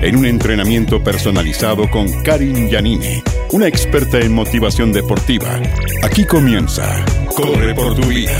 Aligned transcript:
en 0.00 0.16
un 0.16 0.26
entrenamiento 0.26 1.02
personalizado 1.02 1.90
con 1.90 2.06
Karin 2.22 2.68
Yanine, 2.68 3.22
una 3.52 3.66
experta 3.66 4.18
en 4.18 4.32
motivación 4.32 4.92
deportiva. 4.92 5.60
Aquí 6.02 6.24
comienza 6.24 7.04
Corre 7.34 7.74
por 7.74 7.94
tu 7.94 8.06
vida. 8.08 8.36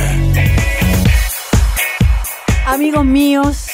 Amigos 2.67 3.05
míos, 3.05 3.67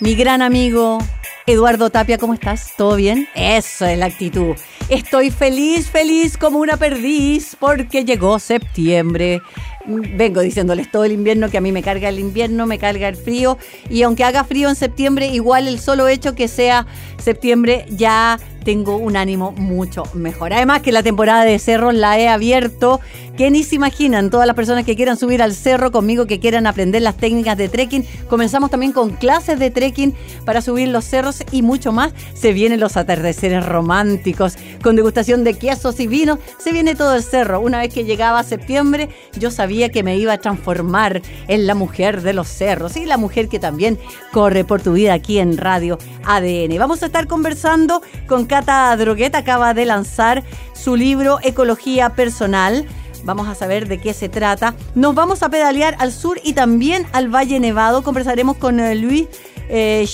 mi 0.00 0.14
gran 0.14 0.42
amigo 0.42 0.98
Eduardo 1.46 1.90
Tapia, 1.90 2.16
¿cómo 2.18 2.34
estás? 2.34 2.72
¿Todo 2.76 2.96
bien? 2.96 3.28
Eso 3.34 3.84
es 3.86 3.98
la 3.98 4.06
actitud. 4.06 4.56
Estoy 4.88 5.30
feliz, 5.30 5.90
feliz 5.90 6.38
como 6.38 6.58
una 6.58 6.76
perdiz 6.76 7.56
porque 7.58 8.04
llegó 8.04 8.38
septiembre. 8.38 9.42
Vengo 9.86 10.40
diciéndoles 10.40 10.90
todo 10.90 11.04
el 11.04 11.12
invierno 11.12 11.50
que 11.50 11.58
a 11.58 11.60
mí 11.60 11.70
me 11.70 11.82
carga 11.82 12.08
el 12.08 12.18
invierno, 12.18 12.66
me 12.66 12.78
carga 12.78 13.08
el 13.08 13.16
frío. 13.16 13.58
Y 13.90 14.02
aunque 14.02 14.24
haga 14.24 14.44
frío 14.44 14.68
en 14.68 14.76
septiembre, 14.76 15.26
igual 15.26 15.68
el 15.68 15.78
solo 15.78 16.08
hecho 16.08 16.34
que 16.34 16.48
sea 16.48 16.86
septiembre 17.18 17.86
ya 17.90 18.38
tengo 18.64 18.96
un 18.96 19.16
ánimo 19.16 19.52
mucho 19.52 20.04
mejor. 20.14 20.52
Además 20.52 20.82
que 20.82 20.92
la 20.92 21.02
temporada 21.02 21.44
de 21.44 21.58
cerros 21.58 21.94
la 21.94 22.18
he 22.18 22.28
abierto, 22.28 23.00
que 23.36 23.50
ni 23.50 23.62
se 23.64 23.74
imaginan 23.74 24.30
todas 24.30 24.46
las 24.46 24.54
personas 24.54 24.84
que 24.84 24.96
quieran 24.96 25.16
subir 25.16 25.42
al 25.42 25.54
cerro 25.54 25.90
conmigo, 25.90 26.26
que 26.26 26.38
quieran 26.38 26.66
aprender 26.66 27.02
las 27.02 27.16
técnicas 27.16 27.56
de 27.58 27.68
trekking. 27.68 28.06
Comenzamos 28.28 28.70
también 28.70 28.92
con 28.92 29.10
clases 29.10 29.58
de 29.58 29.70
trekking 29.70 30.14
para 30.44 30.60
subir 30.60 30.88
los 30.88 31.04
cerros 31.04 31.42
y 31.50 31.62
mucho 31.62 31.92
más. 31.92 32.12
Se 32.34 32.52
vienen 32.52 32.80
los 32.80 32.96
atardeceres 32.96 33.66
románticos 33.66 34.56
con 34.82 34.96
degustación 34.96 35.44
de 35.44 35.54
quesos 35.54 35.98
y 36.00 36.06
vinos. 36.06 36.38
Se 36.58 36.72
viene 36.72 36.94
todo 36.94 37.14
el 37.14 37.22
cerro. 37.22 37.60
Una 37.60 37.78
vez 37.78 37.92
que 37.92 38.04
llegaba 38.04 38.42
septiembre, 38.42 39.08
yo 39.38 39.50
sabía 39.50 39.88
que 39.88 40.02
me 40.02 40.16
iba 40.16 40.32
a 40.32 40.38
transformar 40.38 41.20
en 41.48 41.66
la 41.66 41.74
mujer 41.74 42.22
de 42.22 42.32
los 42.32 42.48
cerros 42.48 42.96
y 42.96 43.04
la 43.04 43.16
mujer 43.16 43.48
que 43.48 43.58
también 43.58 43.98
corre 44.32 44.64
por 44.64 44.80
tu 44.80 44.92
vida 44.92 45.12
aquí 45.12 45.38
en 45.38 45.58
Radio 45.58 45.98
ADN. 46.24 46.78
Vamos 46.78 47.02
a 47.02 47.06
estar 47.06 47.26
conversando 47.26 48.00
con 48.26 48.46
Cata 48.54 48.96
Droguet, 48.96 49.34
acaba 49.34 49.74
de 49.74 49.84
lanzar 49.84 50.44
su 50.74 50.94
libro 50.94 51.40
Ecología 51.42 52.10
Personal. 52.10 52.86
Vamos 53.24 53.48
a 53.48 53.56
saber 53.56 53.88
de 53.88 54.00
qué 54.00 54.14
se 54.14 54.28
trata. 54.28 54.76
Nos 54.94 55.16
vamos 55.16 55.42
a 55.42 55.48
pedalear 55.48 55.96
al 55.98 56.12
sur 56.12 56.38
y 56.44 56.52
también 56.52 57.04
al 57.10 57.34
Valle 57.34 57.58
Nevado. 57.58 58.04
Conversaremos 58.04 58.56
con 58.56 58.78
eh, 58.78 58.94
Luis 58.94 59.26
eh, 59.68 60.06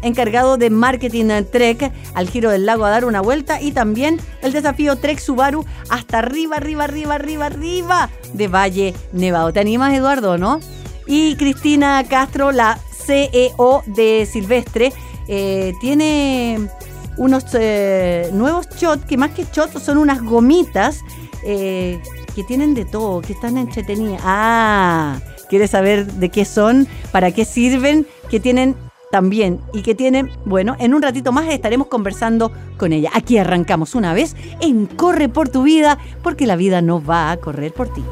encargado 0.00 0.56
de 0.56 0.70
marketing 0.70 1.44
Trek, 1.52 1.92
al 2.14 2.30
giro 2.30 2.48
del 2.48 2.64
lago 2.64 2.86
a 2.86 2.88
dar 2.88 3.04
una 3.04 3.20
vuelta 3.20 3.60
y 3.60 3.72
también 3.72 4.18
el 4.40 4.52
desafío 4.52 4.96
Trek 4.96 5.18
Subaru 5.18 5.66
hasta 5.90 6.20
arriba, 6.20 6.56
arriba, 6.56 6.84
arriba, 6.84 7.16
arriba, 7.16 7.44
arriba 7.44 8.08
de 8.32 8.48
Valle 8.48 8.94
Nevado. 9.12 9.52
¿Te 9.52 9.60
animas, 9.60 9.92
Eduardo, 9.92 10.38
no? 10.38 10.60
Y 11.06 11.36
Cristina 11.36 12.02
Castro, 12.08 12.52
la 12.52 12.78
CEO 13.04 13.82
de 13.84 14.26
Silvestre, 14.32 14.94
eh, 15.28 15.74
tiene 15.78 16.70
unos 17.16 17.44
eh, 17.54 18.30
nuevos 18.32 18.68
shots, 18.68 19.04
que 19.04 19.16
más 19.16 19.30
que 19.30 19.44
shots 19.52 19.82
son 19.82 19.98
unas 19.98 20.22
gomitas 20.22 21.00
eh, 21.44 22.00
que 22.34 22.44
tienen 22.44 22.74
de 22.74 22.84
todo, 22.84 23.20
que 23.20 23.32
están 23.32 23.56
entretenidas. 23.56 24.20
Ah, 24.24 25.20
¿quieres 25.48 25.70
saber 25.70 26.06
de 26.06 26.28
qué 26.28 26.44
son? 26.44 26.88
¿Para 27.10 27.32
qué 27.32 27.44
sirven? 27.44 28.06
Que 28.30 28.40
tienen 28.40 28.76
también 29.10 29.60
y 29.74 29.82
que 29.82 29.94
tiene, 29.94 30.30
bueno, 30.46 30.74
en 30.78 30.94
un 30.94 31.02
ratito 31.02 31.32
más 31.32 31.46
estaremos 31.48 31.88
conversando 31.88 32.50
con 32.78 32.92
ella. 32.92 33.10
Aquí 33.12 33.36
arrancamos 33.36 33.94
una 33.94 34.14
vez 34.14 34.34
en 34.60 34.86
Corre 34.86 35.28
por 35.28 35.50
tu 35.50 35.62
vida, 35.62 35.98
porque 36.22 36.46
la 36.46 36.56
vida 36.56 36.80
no 36.80 37.04
va 37.04 37.30
a 37.30 37.36
correr 37.36 37.72
por 37.72 37.92
ti. 37.92 38.02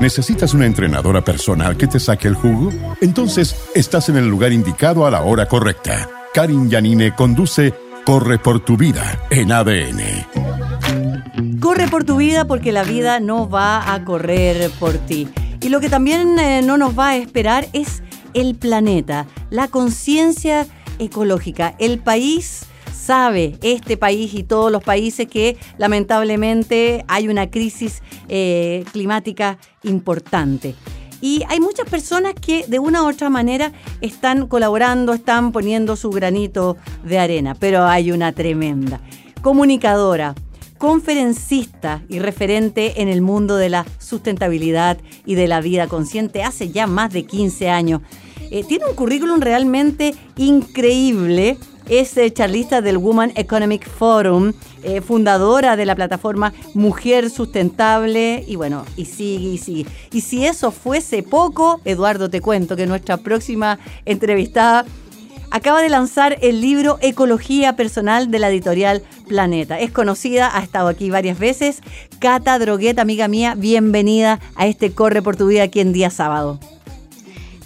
¿Necesitas 0.00 0.54
una 0.54 0.66
entrenadora 0.66 1.22
personal 1.22 1.76
que 1.76 1.86
te 1.86 1.98
saque 1.98 2.28
el 2.28 2.34
jugo? 2.34 2.70
Entonces 3.00 3.56
estás 3.74 4.08
en 4.08 4.16
el 4.16 4.28
lugar 4.28 4.52
indicado 4.52 5.06
a 5.06 5.10
la 5.10 5.22
hora 5.22 5.46
correcta. 5.46 6.17
Karin 6.38 6.70
Yanine 6.70 7.16
conduce 7.16 7.74
Corre 8.06 8.38
por 8.38 8.64
tu 8.64 8.76
vida 8.76 9.26
en 9.28 9.50
ADN. 9.50 9.98
Corre 11.58 11.88
por 11.88 12.04
tu 12.04 12.16
vida 12.16 12.44
porque 12.44 12.70
la 12.70 12.84
vida 12.84 13.18
no 13.18 13.50
va 13.50 13.92
a 13.92 14.04
correr 14.04 14.70
por 14.78 14.92
ti. 14.98 15.26
Y 15.60 15.68
lo 15.68 15.80
que 15.80 15.88
también 15.88 16.38
eh, 16.38 16.62
no 16.62 16.76
nos 16.76 16.96
va 16.96 17.08
a 17.08 17.16
esperar 17.16 17.66
es 17.72 18.04
el 18.34 18.54
planeta, 18.54 19.26
la 19.50 19.66
conciencia 19.66 20.68
ecológica. 21.00 21.74
El 21.80 21.98
país 21.98 22.66
sabe, 22.94 23.58
este 23.62 23.96
país 23.96 24.32
y 24.32 24.44
todos 24.44 24.70
los 24.70 24.84
países, 24.84 25.26
que 25.26 25.56
lamentablemente 25.76 27.04
hay 27.08 27.26
una 27.26 27.50
crisis 27.50 28.00
eh, 28.28 28.84
climática 28.92 29.58
importante. 29.82 30.76
Y 31.20 31.42
hay 31.48 31.60
muchas 31.60 31.88
personas 31.88 32.34
que 32.34 32.64
de 32.66 32.78
una 32.78 33.02
u 33.02 33.08
otra 33.08 33.28
manera 33.28 33.72
están 34.00 34.46
colaborando, 34.46 35.12
están 35.12 35.52
poniendo 35.52 35.96
su 35.96 36.10
granito 36.10 36.76
de 37.04 37.18
arena, 37.18 37.54
pero 37.54 37.84
hay 37.84 38.12
una 38.12 38.32
tremenda 38.32 39.00
comunicadora, 39.42 40.34
conferencista 40.78 42.02
y 42.08 42.18
referente 42.18 43.00
en 43.02 43.08
el 43.08 43.22
mundo 43.22 43.56
de 43.56 43.68
la 43.68 43.86
sustentabilidad 43.98 44.98
y 45.24 45.34
de 45.34 45.48
la 45.48 45.60
vida 45.60 45.88
consciente 45.88 46.42
hace 46.42 46.70
ya 46.70 46.86
más 46.86 47.12
de 47.12 47.24
15 47.24 47.70
años. 47.70 48.02
Eh, 48.50 48.64
tiene 48.64 48.86
un 48.86 48.94
currículum 48.94 49.40
realmente 49.40 50.14
increíble. 50.36 51.58
Es 51.88 52.16
eh, 52.18 52.30
charlista 52.30 52.82
del 52.82 52.98
Woman 52.98 53.32
Economic 53.34 53.88
Forum, 53.88 54.52
eh, 54.82 55.00
fundadora 55.00 55.76
de 55.76 55.86
la 55.86 55.96
plataforma 55.96 56.52
Mujer 56.74 57.30
Sustentable, 57.30 58.44
y 58.46 58.56
bueno, 58.56 58.84
y 58.96 59.06
sigue, 59.06 59.48
y 59.48 59.58
sigue. 59.58 59.90
Y 60.12 60.20
si 60.20 60.44
eso 60.44 60.70
fuese 60.70 61.22
poco, 61.22 61.80
Eduardo, 61.86 62.28
te 62.28 62.42
cuento 62.42 62.76
que 62.76 62.86
nuestra 62.86 63.16
próxima 63.16 63.78
entrevistada 64.04 64.84
acaba 65.50 65.80
de 65.80 65.88
lanzar 65.88 66.36
el 66.42 66.60
libro 66.60 66.98
Ecología 67.00 67.74
Personal 67.74 68.30
de 68.30 68.38
la 68.38 68.50
editorial 68.50 69.02
Planeta. 69.26 69.78
Es 69.78 69.90
conocida, 69.90 70.56
ha 70.56 70.62
estado 70.62 70.88
aquí 70.88 71.10
varias 71.10 71.38
veces. 71.38 71.80
Cata 72.18 72.58
Droguet, 72.58 72.98
amiga 72.98 73.28
mía, 73.28 73.54
bienvenida 73.56 74.40
a 74.56 74.66
este 74.66 74.92
Corre 74.92 75.22
por 75.22 75.36
tu 75.36 75.46
vida 75.46 75.62
aquí 75.62 75.80
en 75.80 75.92
día 75.92 76.10
sábado. 76.10 76.60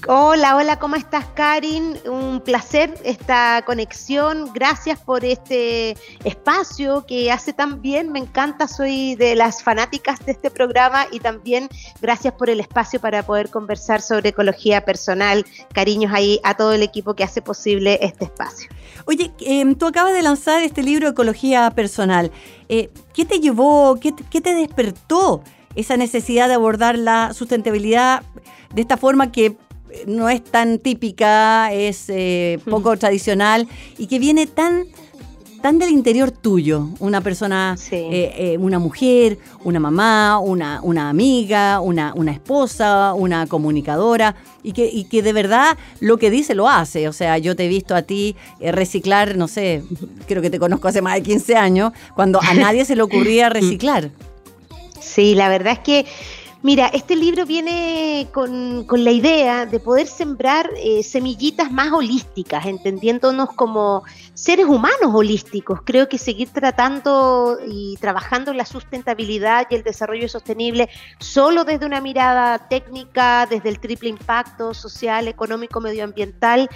Hola, 0.09 0.57
hola, 0.57 0.81
¿cómo 0.81 0.97
estás, 0.97 1.27
Karin? 1.37 1.97
Un 2.11 2.41
placer 2.41 2.93
esta 3.05 3.63
conexión. 3.65 4.51
Gracias 4.53 4.99
por 4.99 5.25
este 5.25 5.97
espacio 6.25 7.07
que 7.07 7.31
hace 7.31 7.53
tan 7.53 7.81
bien. 7.81 8.11
Me 8.11 8.19
encanta, 8.19 8.67
soy 8.67 9.15
de 9.15 9.37
las 9.37 9.63
fanáticas 9.63 10.19
de 10.27 10.33
este 10.33 10.51
programa 10.51 11.07
y 11.13 11.21
también 11.21 11.69
gracias 12.01 12.35
por 12.35 12.51
el 12.51 12.59
espacio 12.59 13.01
para 13.01 13.23
poder 13.23 13.49
conversar 13.51 14.03
sobre 14.03 14.31
ecología 14.31 14.85
personal. 14.85 15.47
Cariños 15.73 16.13
ahí 16.13 16.41
a 16.43 16.57
todo 16.57 16.73
el 16.73 16.83
equipo 16.83 17.15
que 17.15 17.23
hace 17.23 17.41
posible 17.41 18.01
este 18.03 18.25
espacio. 18.25 18.69
Oye, 19.05 19.33
em, 19.39 19.77
tú 19.77 19.87
acabas 19.87 20.15
de 20.15 20.23
lanzar 20.23 20.65
este 20.65 20.83
libro 20.83 21.07
Ecología 21.07 21.71
Personal. 21.71 22.33
Eh, 22.69 22.91
¿Qué 23.15 23.25
te 23.25 23.39
llevó, 23.39 24.01
qué, 24.01 24.13
qué 24.31 24.41
te 24.41 24.53
despertó 24.53 25.45
esa 25.77 25.97
necesidad 25.97 26.49
de 26.49 26.55
abordar 26.55 26.99
la 26.99 27.33
sustentabilidad 27.35 28.25
de 28.75 28.83
esta 28.83 28.97
forma 28.97 29.31
que 29.31 29.57
no 30.07 30.29
es 30.29 30.43
tan 30.43 30.79
típica, 30.79 31.73
es 31.73 32.05
eh, 32.09 32.59
poco 32.69 32.97
tradicional 32.97 33.69
y 33.99 34.07
que 34.07 34.19
viene 34.19 34.47
tan 34.47 34.87
tan 35.61 35.79
del 35.79 35.91
interior 35.91 36.33
tuyo, 36.33 36.89
una 36.99 37.21
persona, 37.21 37.77
eh, 37.93 38.33
eh, 38.37 38.59
una 38.59 38.81
mujer, 38.81 39.39
una 39.63 39.79
mamá, 39.79 40.41
una, 40.41 40.81
una 40.83 41.09
amiga, 41.09 41.79
una, 41.79 42.13
una, 42.17 42.33
esposa, 42.33 43.15
una 43.15 43.47
comunicadora, 43.47 44.35
y 44.65 44.73
que, 44.73 44.91
y 44.93 45.05
que 45.05 45.23
de 45.23 45.33
verdad 45.33 45.79
lo 46.01 46.19
que 46.19 46.33
dice 46.33 46.57
lo 46.57 46.69
hace. 46.69 47.07
O 47.07 47.13
sea, 47.13 47.39
yo 47.39 47.55
te 47.55 47.67
he 47.67 47.69
visto 47.69 47.95
a 47.95 48.03
ti 48.03 48.35
reciclar, 48.61 49.37
no 49.37 49.47
sé, 49.47 49.85
creo 50.27 50.43
que 50.43 50.51
te 50.51 50.59
conozco 50.59 50.89
hace 50.89 51.01
más 51.01 51.15
de 51.15 51.23
15 51.23 51.55
años, 51.55 51.93
cuando 52.17 52.41
a 52.43 52.55
nadie 52.55 52.85
se 52.85 52.97
le 52.97 53.03
ocurría 53.03 53.49
reciclar. 53.49 54.11
Sí, 55.01 55.37
la 55.37 55.49
verdad 55.49 55.75
es 55.75 55.79
que 55.79 56.07
Mira, 56.65 56.87
este 56.87 57.17
libro 57.17 57.45
viene 57.45 58.29
con, 58.33 58.87
la 58.89 59.11
idea 59.11 59.67
de 59.67 59.81
poder 59.81 60.07
sembrar 60.07 60.71
eh, 60.77 61.03
semillitas 61.03 61.73
más 61.73 61.91
holísticas, 61.91 62.67
entendiéndonos 62.67 63.49
como 63.55 64.05
seres 64.35 64.67
humanos 64.67 65.11
holísticos. 65.13 65.81
Creo 65.85 66.09
que 66.09 66.19
seguir 66.19 66.51
tratando 66.51 67.59
y 67.67 67.97
trabajando 67.97 68.55
la 68.55 68.65
sustentabilidad 68.65 69.67
y 69.71 69.75
el 69.75 69.83
desarrollo 69.83 70.29
sostenible 70.29 70.89
solo 71.19 71.65
desde 71.65 71.85
una 71.85 72.01
mirada 72.01 72.69
técnica, 72.69 73.47
desde 73.51 73.69
el 73.69 73.81
triple 73.81 74.11
impacto 74.11 74.73
social, 74.73 75.27
económico, 75.27 75.81
medioambiental, 75.81 76.69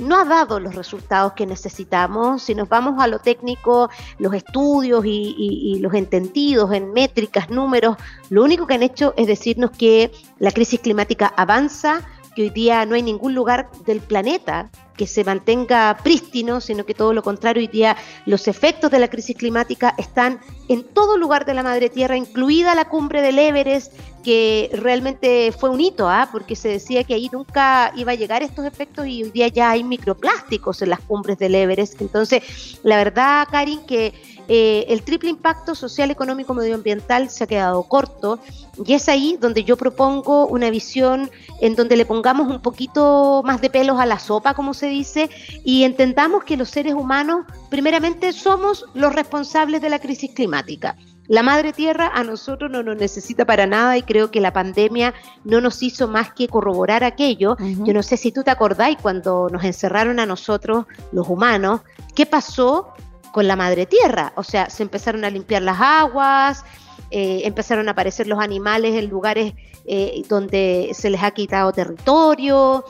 no 0.00 0.18
ha 0.18 0.24
dado 0.24 0.60
los 0.60 0.74
resultados 0.74 1.32
que 1.34 1.46
necesitamos. 1.46 2.42
Si 2.42 2.54
nos 2.54 2.68
vamos 2.68 3.02
a 3.02 3.06
lo 3.06 3.18
técnico, 3.18 3.90
los 4.18 4.34
estudios 4.34 5.04
y, 5.04 5.78
los 5.80 5.94
entendidos 5.94 6.72
en 6.72 6.92
métricas, 6.92 7.50
números, 7.50 7.96
lo 8.28 8.42
único 8.42 8.66
que 8.66 8.74
han 8.74 8.82
hecho 8.82 9.14
es 9.16 9.26
decirnos 9.26 9.70
que 9.70 10.10
la 10.38 10.50
crisis 10.50 10.80
climática 10.80 11.32
avanza, 11.36 12.02
que 12.34 12.42
hoy 12.42 12.50
día 12.50 12.84
no 12.86 12.94
hay 12.94 13.02
ningún 13.02 13.34
lugar 13.34 13.70
del 13.86 14.00
planeta 14.00 14.70
que 15.00 15.06
se 15.06 15.24
mantenga 15.24 15.96
prístino, 16.04 16.60
sino 16.60 16.84
que 16.84 16.92
todo 16.92 17.14
lo 17.14 17.22
contrario, 17.22 17.62
hoy 17.62 17.68
día 17.68 17.96
los 18.26 18.46
efectos 18.48 18.90
de 18.90 18.98
la 18.98 19.08
crisis 19.08 19.34
climática 19.34 19.94
están 19.96 20.40
en 20.68 20.84
todo 20.84 21.16
lugar 21.16 21.46
de 21.46 21.54
la 21.54 21.62
madre 21.62 21.88
tierra, 21.88 22.18
incluida 22.18 22.74
la 22.74 22.84
cumbre 22.84 23.22
del 23.22 23.38
Everest, 23.38 23.94
que 24.22 24.68
realmente 24.74 25.52
fue 25.58 25.70
un 25.70 25.80
hito, 25.80 26.06
¿ah? 26.06 26.28
porque 26.30 26.54
se 26.54 26.68
decía 26.68 27.02
que 27.04 27.14
ahí 27.14 27.30
nunca 27.32 27.94
iba 27.96 28.12
a 28.12 28.14
llegar 28.14 28.42
estos 28.42 28.66
efectos 28.66 29.06
y 29.06 29.22
hoy 29.22 29.30
día 29.30 29.48
ya 29.48 29.70
hay 29.70 29.84
microplásticos 29.84 30.82
en 30.82 30.90
las 30.90 31.00
cumbres 31.00 31.38
del 31.38 31.54
Everest. 31.54 31.98
Entonces, 32.02 32.42
la 32.82 32.98
verdad, 32.98 33.48
Karin, 33.50 33.80
que 33.86 34.12
eh, 34.52 34.84
el 34.88 35.02
triple 35.02 35.30
impacto 35.30 35.76
social, 35.76 36.10
económico, 36.10 36.52
medioambiental 36.54 37.30
se 37.30 37.44
ha 37.44 37.46
quedado 37.46 37.84
corto 37.84 38.40
y 38.84 38.94
es 38.94 39.08
ahí 39.08 39.38
donde 39.40 39.62
yo 39.62 39.76
propongo 39.76 40.46
una 40.48 40.70
visión 40.70 41.30
en 41.60 41.76
donde 41.76 41.96
le 41.96 42.04
pongamos 42.04 42.48
un 42.48 42.60
poquito 42.60 43.42
más 43.44 43.60
de 43.60 43.70
pelos 43.70 44.00
a 44.00 44.06
la 44.06 44.18
sopa, 44.18 44.54
como 44.54 44.74
se 44.74 44.88
dice, 44.90 45.30
y 45.64 45.84
entendamos 45.84 46.44
que 46.44 46.56
los 46.56 46.68
seres 46.68 46.94
humanos 46.94 47.46
primeramente 47.70 48.32
somos 48.32 48.84
los 48.94 49.14
responsables 49.14 49.80
de 49.80 49.88
la 49.88 49.98
crisis 49.98 50.32
climática. 50.34 50.96
La 51.30 51.44
madre 51.44 51.72
tierra 51.72 52.10
a 52.12 52.24
nosotros 52.24 52.72
no 52.72 52.82
nos 52.82 52.96
necesita 52.96 53.44
para 53.44 53.64
nada 53.64 53.96
y 53.96 54.02
creo 54.02 54.32
que 54.32 54.40
la 54.40 54.52
pandemia 54.52 55.14
no 55.44 55.60
nos 55.60 55.80
hizo 55.80 56.08
más 56.08 56.32
que 56.32 56.48
corroborar 56.48 57.04
aquello. 57.04 57.56
Yo 57.60 57.94
no 57.94 58.02
sé 58.02 58.16
si 58.16 58.32
tú 58.32 58.42
te 58.42 58.50
acordáis 58.50 58.98
cuando 59.00 59.48
nos 59.48 59.62
encerraron 59.62 60.18
a 60.18 60.26
nosotros, 60.26 60.86
los 61.12 61.28
humanos, 61.28 61.82
qué 62.16 62.26
pasó 62.26 62.94
con 63.32 63.46
la 63.46 63.54
madre 63.54 63.86
tierra. 63.86 64.32
O 64.34 64.42
sea, 64.42 64.70
se 64.70 64.82
empezaron 64.82 65.24
a 65.24 65.30
limpiar 65.30 65.62
las 65.62 65.80
aguas, 65.80 66.64
eh, 67.12 67.42
empezaron 67.44 67.86
a 67.86 67.92
aparecer 67.92 68.26
los 68.26 68.40
animales 68.40 68.96
en 68.96 69.08
lugares 69.08 69.54
eh, 69.86 70.22
donde 70.28 70.90
se 70.94 71.10
les 71.10 71.22
ha 71.22 71.30
quitado 71.30 71.72
territorio, 71.72 72.84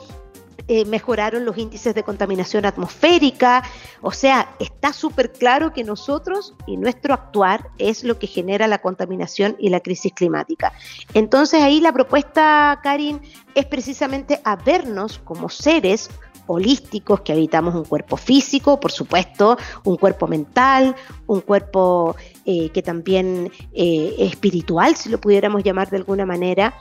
eh, 0.73 0.85
mejoraron 0.85 1.43
los 1.43 1.57
índices 1.57 1.93
de 1.93 2.01
contaminación 2.01 2.65
atmosférica. 2.65 3.61
O 3.99 4.13
sea, 4.13 4.55
está 4.57 4.93
súper 4.93 5.33
claro 5.33 5.73
que 5.73 5.83
nosotros 5.83 6.53
y 6.65 6.77
nuestro 6.77 7.13
actuar 7.13 7.67
es 7.77 8.05
lo 8.05 8.17
que 8.17 8.25
genera 8.25 8.69
la 8.69 8.77
contaminación 8.77 9.57
y 9.59 9.67
la 9.67 9.81
crisis 9.81 10.13
climática. 10.13 10.71
Entonces 11.13 11.61
ahí 11.61 11.81
la 11.81 11.91
propuesta, 11.91 12.79
Karin, 12.81 13.19
es 13.53 13.65
precisamente 13.65 14.39
a 14.45 14.55
vernos 14.55 15.19
como 15.25 15.49
seres 15.49 16.09
holísticos, 16.47 17.19
que 17.19 17.33
habitamos 17.33 17.75
un 17.75 17.83
cuerpo 17.83 18.15
físico, 18.15 18.79
por 18.79 18.93
supuesto, 18.93 19.57
un 19.83 19.97
cuerpo 19.97 20.25
mental, 20.25 20.95
un 21.27 21.41
cuerpo 21.41 22.15
eh, 22.45 22.69
que 22.69 22.81
también 22.81 23.51
eh, 23.73 24.15
espiritual, 24.19 24.95
si 24.95 25.09
lo 25.09 25.19
pudiéramos 25.19 25.63
llamar 25.63 25.89
de 25.89 25.97
alguna 25.97 26.25
manera. 26.25 26.73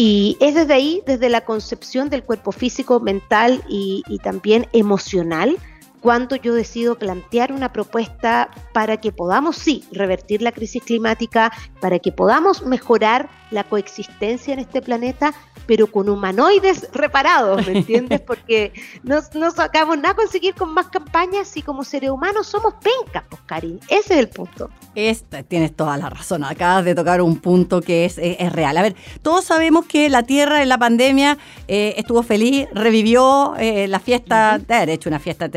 Y 0.00 0.36
es 0.38 0.54
desde 0.54 0.74
ahí, 0.74 1.02
desde 1.06 1.28
la 1.28 1.40
concepción 1.40 2.08
del 2.08 2.22
cuerpo 2.22 2.52
físico, 2.52 3.00
mental 3.00 3.64
y, 3.68 4.04
también 4.22 4.68
emocional, 4.72 5.56
cuando 6.00 6.36
yo 6.36 6.54
decido 6.54 6.96
plantear 6.96 7.52
una 7.52 7.72
propuesta 7.72 8.50
para 8.72 8.98
que 8.98 9.12
podamos, 9.12 9.56
sí, 9.56 9.84
revertir 9.92 10.42
la 10.42 10.52
crisis 10.52 10.82
climática, 10.82 11.52
para 11.80 11.98
que 11.98 12.12
podamos 12.12 12.64
mejorar 12.64 13.28
la 13.50 13.64
coexistencia 13.64 14.52
en 14.52 14.60
este 14.60 14.82
planeta, 14.82 15.34
pero 15.66 15.86
con 15.86 16.08
humanoides 16.08 16.88
reparados, 16.92 17.66
¿me 17.66 17.78
entiendes? 17.78 18.20
Porque 18.26 18.72
no, 19.02 19.20
no 19.34 19.50
sacamos 19.50 19.98
nada 19.98 20.14
conseguir 20.14 20.54
con 20.54 20.72
más 20.72 20.88
campañas 20.88 21.54
y 21.56 21.62
como 21.62 21.84
seres 21.84 22.10
humanos 22.10 22.46
somos 22.46 22.74
pencas, 22.74 23.24
pues, 23.28 23.42
Karin. 23.46 23.78
Ese 23.88 24.14
es 24.14 24.20
el 24.20 24.28
punto. 24.28 24.70
Esta, 24.94 25.42
tienes 25.42 25.76
toda 25.76 25.96
la 25.98 26.08
razón. 26.08 26.42
Acabas 26.44 26.84
de 26.84 26.94
tocar 26.94 27.20
un 27.20 27.36
punto 27.36 27.82
que 27.82 28.06
es, 28.06 28.18
es, 28.18 28.52
real. 28.52 28.76
A 28.78 28.82
ver, 28.82 28.96
todos 29.22 29.44
sabemos 29.44 29.84
que 29.86 30.08
la 30.08 30.22
Tierra 30.22 30.62
en 30.62 30.68
la 30.68 30.78
pandemia 30.78 31.38
eh, 31.68 31.94
estuvo 31.98 32.22
feliz, 32.22 32.66
revivió 32.72 33.54
eh, 33.58 33.86
la 33.88 34.00
fiesta, 34.00 34.58
de 34.58 34.74
haber 34.74 34.90
hecho 34.90 35.10
una 35.10 35.18
fiesta 35.18 35.48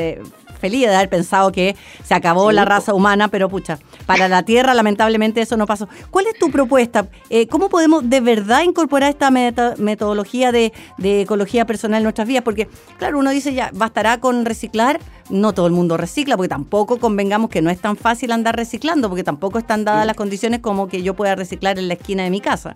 feliz 0.62 0.88
de 0.88 0.96
haber 0.96 1.10
pensado 1.10 1.52
que 1.52 1.75
se 2.04 2.13
acabó 2.13 2.52
la 2.52 2.63
raza 2.63 2.94
humana, 2.94 3.28
pero 3.28 3.50
pucha, 3.50 3.80
para 4.06 4.30
la 4.30 4.44
Tierra 4.44 4.74
lamentablemente 4.74 5.42
eso 5.42 5.58
no 5.58 5.66
pasó. 5.66 5.90
¿Cuál 6.10 6.28
es 6.28 6.40
tu 6.40 6.50
propuesta? 6.52 7.08
Eh, 7.30 7.48
¿Cómo 7.48 7.68
podemos 7.68 8.10
de 8.10 8.22
verdad 8.22 8.62
incorporar 8.62 9.10
esta 9.10 9.30
metodología 9.31 10.52
de, 10.52 10.72
ecología 11.04 11.66
personal 11.66 11.98
en 11.98 12.04
nuestras 12.04 12.28
vidas? 12.28 12.44
Porque, 12.44 12.69
claro, 12.98 13.19
uno 13.19 13.31
dice 13.31 13.54
ya, 13.54 13.72
bastará 13.74 14.19
con 14.19 14.46
reciclar. 14.46 15.00
No 15.30 15.54
todo 15.54 15.68
el 15.68 15.74
mundo 15.74 15.96
recicla, 15.98 16.36
porque 16.36 16.50
tampoco 16.50 16.98
convengamos 16.98 17.50
que 17.50 17.62
no 17.62 17.69
es 17.69 17.80
tan 17.80 17.96
fácil 17.96 18.31
andar 18.31 18.56
reciclando, 18.56 19.08
porque 19.08 19.24
tampoco 19.24 19.60
están 19.60 19.86
dadas 19.86 20.06
las 20.06 20.16
condiciones 20.16 20.60
como 20.60 20.88
que 20.88 21.04
yo 21.04 21.16
pueda 21.16 21.36
reciclar 21.36 21.80
en 21.80 21.88
la 21.88 21.94
esquina 21.94 22.24
de 22.24 22.30
mi 22.30 22.42
casa. 22.42 22.74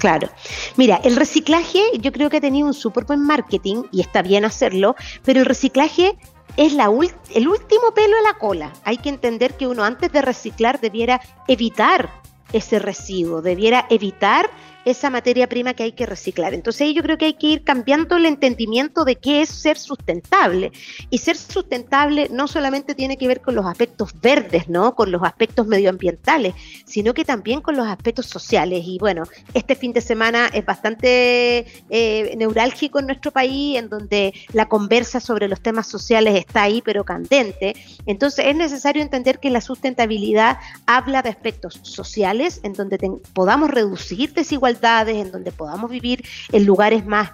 Claro. 0.00 0.30
Mira, 0.76 0.98
el 1.04 1.14
reciclaje 1.14 1.78
yo 2.00 2.10
creo 2.10 2.30
que 2.30 2.38
ha 2.38 2.40
tenido 2.40 2.66
un 2.66 2.74
súper 2.74 3.04
buen 3.04 3.20
marketing 3.20 3.82
y 3.92 4.00
está 4.00 4.22
bien 4.22 4.46
hacerlo, 4.46 4.96
pero 5.24 5.40
el 5.40 5.46
reciclaje 5.46 6.16
es 6.56 6.72
la 6.72 6.86
el 6.86 7.48
último 7.48 7.92
pelo 7.94 8.16
en 8.16 8.24
la 8.24 8.34
cola. 8.38 8.72
Hay 8.84 8.98
que 8.98 9.08
entender 9.08 9.56
que 9.56 9.66
uno 9.66 9.84
antes 9.84 10.12
de 10.12 10.22
reciclar 10.22 10.80
debiera 10.80 11.20
evitar 11.48 12.19
ese 12.52 12.78
residuo, 12.78 13.42
debiera 13.42 13.86
evitar 13.90 14.50
esa 14.84 15.10
materia 15.10 15.48
prima 15.48 15.74
que 15.74 15.82
hay 15.82 15.92
que 15.92 16.06
reciclar. 16.06 16.54
Entonces 16.54 16.94
yo 16.94 17.02
creo 17.02 17.18
que 17.18 17.26
hay 17.26 17.34
que 17.34 17.46
ir 17.48 17.64
cambiando 17.64 18.16
el 18.16 18.26
entendimiento 18.26 19.04
de 19.04 19.16
qué 19.16 19.42
es 19.42 19.50
ser 19.50 19.78
sustentable. 19.78 20.72
Y 21.10 21.18
ser 21.18 21.36
sustentable 21.36 22.28
no 22.30 22.48
solamente 22.48 22.94
tiene 22.94 23.16
que 23.16 23.28
ver 23.28 23.40
con 23.40 23.54
los 23.54 23.66
aspectos 23.66 24.18
verdes, 24.20 24.68
¿no? 24.68 24.94
Con 24.94 25.10
los 25.12 25.22
aspectos 25.22 25.66
medioambientales, 25.66 26.54
sino 26.86 27.14
que 27.14 27.24
también 27.24 27.60
con 27.60 27.76
los 27.76 27.86
aspectos 27.86 28.26
sociales. 28.26 28.82
Y 28.86 28.98
bueno, 28.98 29.24
este 29.54 29.74
fin 29.74 29.92
de 29.92 30.00
semana 30.00 30.48
es 30.52 30.64
bastante 30.64 31.66
eh, 31.90 32.34
neurálgico 32.36 32.98
en 32.98 33.06
nuestro 33.06 33.30
país, 33.30 33.78
en 33.78 33.88
donde 33.88 34.32
la 34.52 34.68
conversa 34.68 35.20
sobre 35.20 35.48
los 35.48 35.60
temas 35.60 35.88
sociales 35.88 36.34
está 36.36 36.62
ahí, 36.62 36.82
pero 36.82 37.04
candente. 37.04 37.74
Entonces 38.06 38.46
es 38.46 38.56
necesario 38.56 39.02
entender 39.02 39.38
que 39.40 39.50
la 39.50 39.60
sustentabilidad 39.60 40.58
habla 40.86 41.22
de 41.22 41.30
aspectos 41.30 41.80
sociales, 41.82 42.39
en 42.40 42.72
donde 42.72 42.98
podamos 43.32 43.70
reducir 43.70 44.32
desigualdades 44.32 45.16
en 45.16 45.30
donde 45.30 45.52
podamos 45.52 45.90
vivir 45.90 46.24
en 46.52 46.64
lugares 46.64 47.06
más 47.06 47.30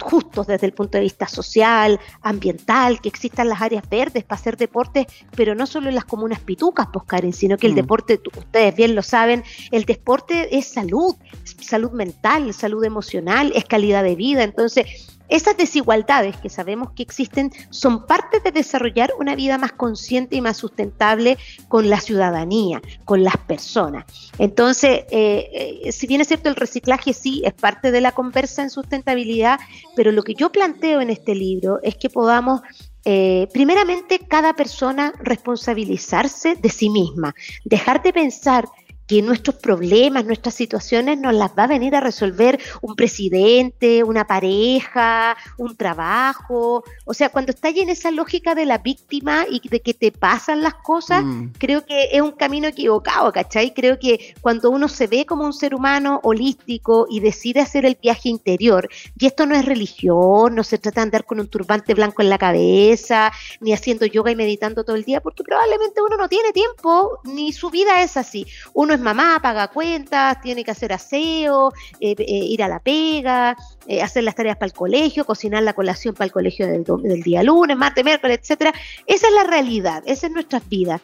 justos 0.00 0.46
desde 0.46 0.66
el 0.66 0.72
punto 0.72 0.98
de 0.98 1.04
vista 1.04 1.28
social, 1.28 2.00
ambiental, 2.22 3.00
que 3.00 3.08
existan 3.08 3.48
las 3.48 3.62
áreas 3.62 3.88
verdes 3.88 4.24
para 4.24 4.40
hacer 4.40 4.56
deporte, 4.56 5.06
pero 5.36 5.54
no 5.54 5.66
solo 5.66 5.88
en 5.88 5.94
las 5.94 6.04
comunas 6.04 6.40
pitucas, 6.40 6.88
pues 6.92 7.04
Karen, 7.06 7.32
sino 7.32 7.56
que 7.56 7.66
el 7.66 7.72
mm. 7.72 7.76
deporte, 7.76 8.20
ustedes 8.36 8.74
bien 8.74 8.94
lo 8.94 9.02
saben, 9.02 9.44
el 9.70 9.84
deporte 9.84 10.56
es 10.56 10.66
salud, 10.66 11.14
salud 11.60 11.92
mental, 11.92 12.52
salud 12.52 12.84
emocional, 12.84 13.52
es 13.54 13.64
calidad 13.64 14.02
de 14.02 14.16
vida. 14.16 14.42
Entonces, 14.42 15.13
esas 15.28 15.56
desigualdades 15.56 16.36
que 16.36 16.48
sabemos 16.48 16.90
que 16.92 17.02
existen 17.02 17.50
son 17.70 18.06
parte 18.06 18.40
de 18.40 18.52
desarrollar 18.52 19.12
una 19.18 19.34
vida 19.34 19.58
más 19.58 19.72
consciente 19.72 20.36
y 20.36 20.40
más 20.40 20.56
sustentable 20.56 21.38
con 21.68 21.88
la 21.88 22.00
ciudadanía, 22.00 22.82
con 23.04 23.24
las 23.24 23.36
personas. 23.38 24.04
Entonces, 24.38 25.04
eh, 25.10 25.80
eh, 25.84 25.92
si 25.92 26.06
bien 26.06 26.20
es 26.20 26.28
cierto, 26.28 26.48
el 26.48 26.56
reciclaje 26.56 27.12
sí 27.12 27.42
es 27.44 27.54
parte 27.54 27.90
de 27.90 28.00
la 28.00 28.12
conversa 28.12 28.62
en 28.62 28.70
sustentabilidad, 28.70 29.58
pero 29.96 30.12
lo 30.12 30.22
que 30.22 30.34
yo 30.34 30.52
planteo 30.52 31.00
en 31.00 31.10
este 31.10 31.34
libro 31.34 31.78
es 31.82 31.96
que 31.96 32.10
podamos 32.10 32.60
eh, 33.06 33.48
primeramente, 33.52 34.18
cada 34.18 34.54
persona 34.54 35.12
responsabilizarse 35.20 36.56
de 36.56 36.70
sí 36.70 36.88
misma, 36.88 37.34
dejar 37.64 38.02
de 38.02 38.14
pensar 38.14 38.66
que 39.06 39.22
nuestros 39.22 39.56
problemas, 39.56 40.24
nuestras 40.24 40.54
situaciones 40.54 41.18
nos 41.18 41.34
las 41.34 41.52
va 41.52 41.64
a 41.64 41.68
venir 41.68 41.94
a 41.94 42.00
resolver 42.00 42.58
un 42.80 42.96
presidente, 42.96 44.02
una 44.02 44.26
pareja, 44.26 45.36
un 45.58 45.76
trabajo. 45.76 46.84
O 47.04 47.14
sea, 47.14 47.28
cuando 47.28 47.52
estás 47.52 47.74
en 47.76 47.90
esa 47.90 48.10
lógica 48.10 48.54
de 48.54 48.66
la 48.66 48.78
víctima 48.78 49.46
y 49.50 49.66
de 49.68 49.80
que 49.80 49.94
te 49.94 50.12
pasan 50.12 50.62
las 50.62 50.74
cosas, 50.74 51.24
mm. 51.24 51.52
creo 51.58 51.84
que 51.84 52.10
es 52.12 52.20
un 52.20 52.32
camino 52.32 52.68
equivocado, 52.68 53.32
¿cachai? 53.32 53.74
Creo 53.74 53.98
que 53.98 54.34
cuando 54.40 54.70
uno 54.70 54.88
se 54.88 55.06
ve 55.06 55.26
como 55.26 55.44
un 55.44 55.52
ser 55.52 55.74
humano 55.74 56.20
holístico 56.22 57.06
y 57.10 57.20
decide 57.20 57.60
hacer 57.60 57.84
el 57.84 57.98
viaje 58.00 58.28
interior, 58.28 58.88
y 59.18 59.26
esto 59.26 59.46
no 59.46 59.54
es 59.54 59.64
religión, 59.64 60.54
no 60.54 60.64
se 60.64 60.78
trata 60.78 61.00
de 61.00 61.04
andar 61.04 61.24
con 61.24 61.40
un 61.40 61.48
turbante 61.48 61.94
blanco 61.94 62.22
en 62.22 62.30
la 62.30 62.38
cabeza, 62.38 63.32
ni 63.60 63.72
haciendo 63.72 64.06
yoga 64.06 64.30
y 64.30 64.36
meditando 64.36 64.84
todo 64.84 64.96
el 64.96 65.04
día, 65.04 65.20
porque 65.20 65.44
probablemente 65.44 66.00
uno 66.00 66.16
no 66.16 66.28
tiene 66.28 66.52
tiempo, 66.52 67.20
ni 67.24 67.52
su 67.52 67.70
vida 67.70 68.02
es 68.02 68.16
así. 68.16 68.46
Uno 68.72 68.93
es 68.94 69.00
mamá, 69.00 69.38
paga 69.42 69.68
cuentas, 69.68 70.40
tiene 70.40 70.64
que 70.64 70.70
hacer 70.70 70.92
aseo, 70.92 71.72
eh, 72.00 72.14
eh, 72.18 72.24
ir 72.26 72.62
a 72.62 72.68
la 72.68 72.80
pega, 72.80 73.56
eh, 73.86 74.02
hacer 74.02 74.24
las 74.24 74.34
tareas 74.34 74.56
para 74.56 74.66
el 74.66 74.72
colegio, 74.72 75.24
cocinar 75.24 75.62
la 75.62 75.72
colación 75.72 76.14
para 76.14 76.26
el 76.26 76.32
colegio 76.32 76.66
del, 76.66 77.22
día 77.22 77.42
lunes, 77.42 77.76
martes, 77.76 78.04
miércoles, 78.04 78.38
etcétera. 78.42 78.72
Esa 79.06 79.28
es 79.28 79.34
la 79.34 79.44
realidad, 79.44 80.02
esa 80.06 80.26
es 80.26 80.32
nuestra 80.32 80.60
vida. 80.68 81.00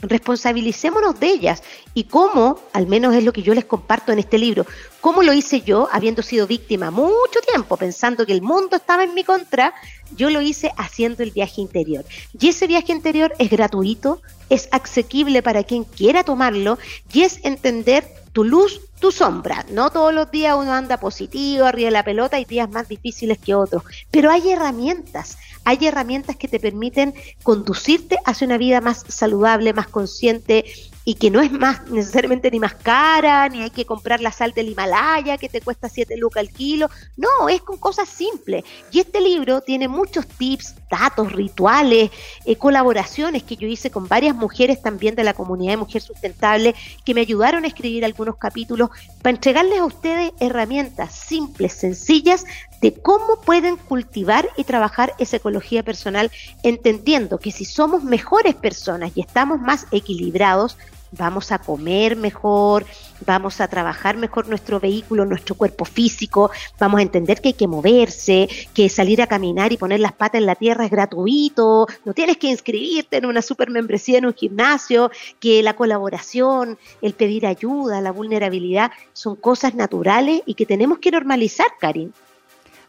Responsabilicémonos 0.00 1.18
de 1.18 1.28
ellas. 1.28 1.62
Y 1.94 2.04
cómo, 2.04 2.58
al 2.72 2.86
menos 2.86 3.14
es 3.14 3.24
lo 3.24 3.32
que 3.32 3.42
yo 3.42 3.54
les 3.54 3.64
comparto 3.64 4.12
en 4.12 4.18
este 4.18 4.38
libro, 4.38 4.66
cómo 5.00 5.22
lo 5.22 5.32
hice 5.32 5.62
yo, 5.62 5.88
habiendo 5.92 6.22
sido 6.22 6.46
víctima 6.46 6.90
mucho 6.90 7.40
tiempo, 7.46 7.76
pensando 7.76 8.26
que 8.26 8.32
el 8.32 8.42
mundo 8.42 8.76
estaba 8.76 9.04
en 9.04 9.14
mi 9.14 9.24
contra, 9.24 9.74
yo 10.16 10.30
lo 10.30 10.40
hice 10.40 10.72
haciendo 10.76 11.22
el 11.22 11.32
viaje 11.32 11.60
interior. 11.60 12.04
Y 12.38 12.48
ese 12.48 12.66
viaje 12.66 12.92
interior 12.92 13.34
es 13.38 13.50
gratuito, 13.50 14.22
es 14.48 14.68
asequible 14.72 15.42
para 15.42 15.64
quien 15.64 15.84
quiera 15.84 16.24
tomarlo 16.24 16.78
y 17.12 17.22
es 17.22 17.44
entender 17.44 18.06
tu 18.32 18.44
luz, 18.44 18.80
tu 19.00 19.10
sombra. 19.10 19.66
No 19.70 19.90
todos 19.90 20.14
los 20.14 20.30
días 20.30 20.56
uno 20.56 20.72
anda 20.72 20.98
positivo, 20.98 21.64
arriba 21.64 21.88
de 21.88 21.92
la 21.92 22.04
pelota, 22.04 22.38
y 22.38 22.44
días 22.44 22.70
más 22.70 22.88
difíciles 22.88 23.38
que 23.38 23.54
otros. 23.54 23.82
Pero 24.10 24.30
hay 24.30 24.50
herramientas, 24.50 25.38
hay 25.68 25.86
herramientas 25.86 26.36
que 26.36 26.48
te 26.48 26.58
permiten 26.58 27.12
conducirte 27.42 28.16
hacia 28.24 28.46
una 28.46 28.56
vida 28.56 28.80
más 28.80 29.04
saludable, 29.06 29.74
más 29.74 29.86
consciente, 29.86 30.64
y 31.04 31.14
que 31.14 31.30
no 31.30 31.42
es 31.42 31.52
más 31.52 31.86
necesariamente 31.90 32.50
ni 32.50 32.58
más 32.58 32.74
cara, 32.74 33.50
ni 33.50 33.60
hay 33.60 33.68
que 33.68 33.84
comprar 33.84 34.22
la 34.22 34.32
sal 34.32 34.52
del 34.52 34.70
Himalaya 34.70 35.36
que 35.36 35.50
te 35.50 35.60
cuesta 35.60 35.90
7 35.90 36.16
lucas 36.16 36.40
al 36.40 36.50
kilo. 36.50 36.88
No, 37.18 37.50
es 37.50 37.60
con 37.60 37.76
cosas 37.76 38.08
simples. 38.08 38.64
Y 38.92 39.00
este 39.00 39.20
libro 39.20 39.60
tiene 39.60 39.88
muchos 39.88 40.26
tips, 40.26 40.74
datos, 40.88 41.32
rituales, 41.32 42.10
eh, 42.44 42.56
colaboraciones 42.56 43.42
que 43.42 43.56
yo 43.56 43.68
hice 43.68 43.90
con 43.90 44.08
varias 44.08 44.34
mujeres 44.34 44.80
también 44.82 45.14
de 45.14 45.24
la 45.24 45.34
comunidad 45.34 45.72
de 45.72 45.76
Mujer 45.78 46.02
Sustentable 46.02 46.74
que 47.04 47.14
me 47.14 47.20
ayudaron 47.20 47.64
a 47.64 47.68
escribir 47.68 48.04
algunos 48.04 48.36
capítulos 48.36 48.90
para 49.22 49.34
entregarles 49.34 49.80
a 49.80 49.84
ustedes 49.84 50.32
herramientas 50.40 51.14
simples, 51.14 51.72
sencillas 51.72 52.44
de 52.80 52.94
cómo 52.94 53.40
pueden 53.40 53.76
cultivar 53.76 54.48
y 54.56 54.64
trabajar 54.64 55.14
esa 55.18 55.36
ecología 55.36 55.82
personal, 55.82 56.30
entendiendo 56.62 57.38
que 57.38 57.52
si 57.52 57.64
somos 57.64 58.04
mejores 58.04 58.54
personas 58.54 59.12
y 59.14 59.20
estamos 59.20 59.60
más 59.60 59.86
equilibrados, 59.90 60.76
vamos 61.12 61.52
a 61.52 61.58
comer 61.58 62.16
mejor, 62.16 62.84
vamos 63.26 63.60
a 63.60 63.68
trabajar 63.68 64.16
mejor 64.16 64.48
nuestro 64.48 64.80
vehículo, 64.80 65.24
nuestro 65.24 65.54
cuerpo 65.54 65.84
físico, 65.84 66.50
vamos 66.78 67.00
a 67.00 67.02
entender 67.02 67.40
que 67.40 67.48
hay 67.48 67.54
que 67.54 67.66
moverse, 67.66 68.48
que 68.74 68.88
salir 68.88 69.22
a 69.22 69.26
caminar 69.26 69.72
y 69.72 69.76
poner 69.76 70.00
las 70.00 70.12
patas 70.12 70.40
en 70.40 70.46
la 70.46 70.54
tierra 70.54 70.84
es 70.84 70.90
gratuito, 70.90 71.86
no 72.04 72.14
tienes 72.14 72.36
que 72.36 72.48
inscribirte 72.48 73.18
en 73.18 73.26
una 73.26 73.42
super 73.42 73.70
membresía 73.70 74.18
en 74.18 74.26
un 74.26 74.34
gimnasio, 74.34 75.10
que 75.40 75.62
la 75.62 75.74
colaboración, 75.74 76.78
el 77.02 77.14
pedir 77.14 77.46
ayuda, 77.46 78.00
la 78.00 78.12
vulnerabilidad 78.12 78.90
son 79.12 79.36
cosas 79.36 79.74
naturales 79.74 80.42
y 80.46 80.54
que 80.54 80.66
tenemos 80.66 80.98
que 80.98 81.10
normalizar, 81.10 81.68
Karin. 81.80 82.12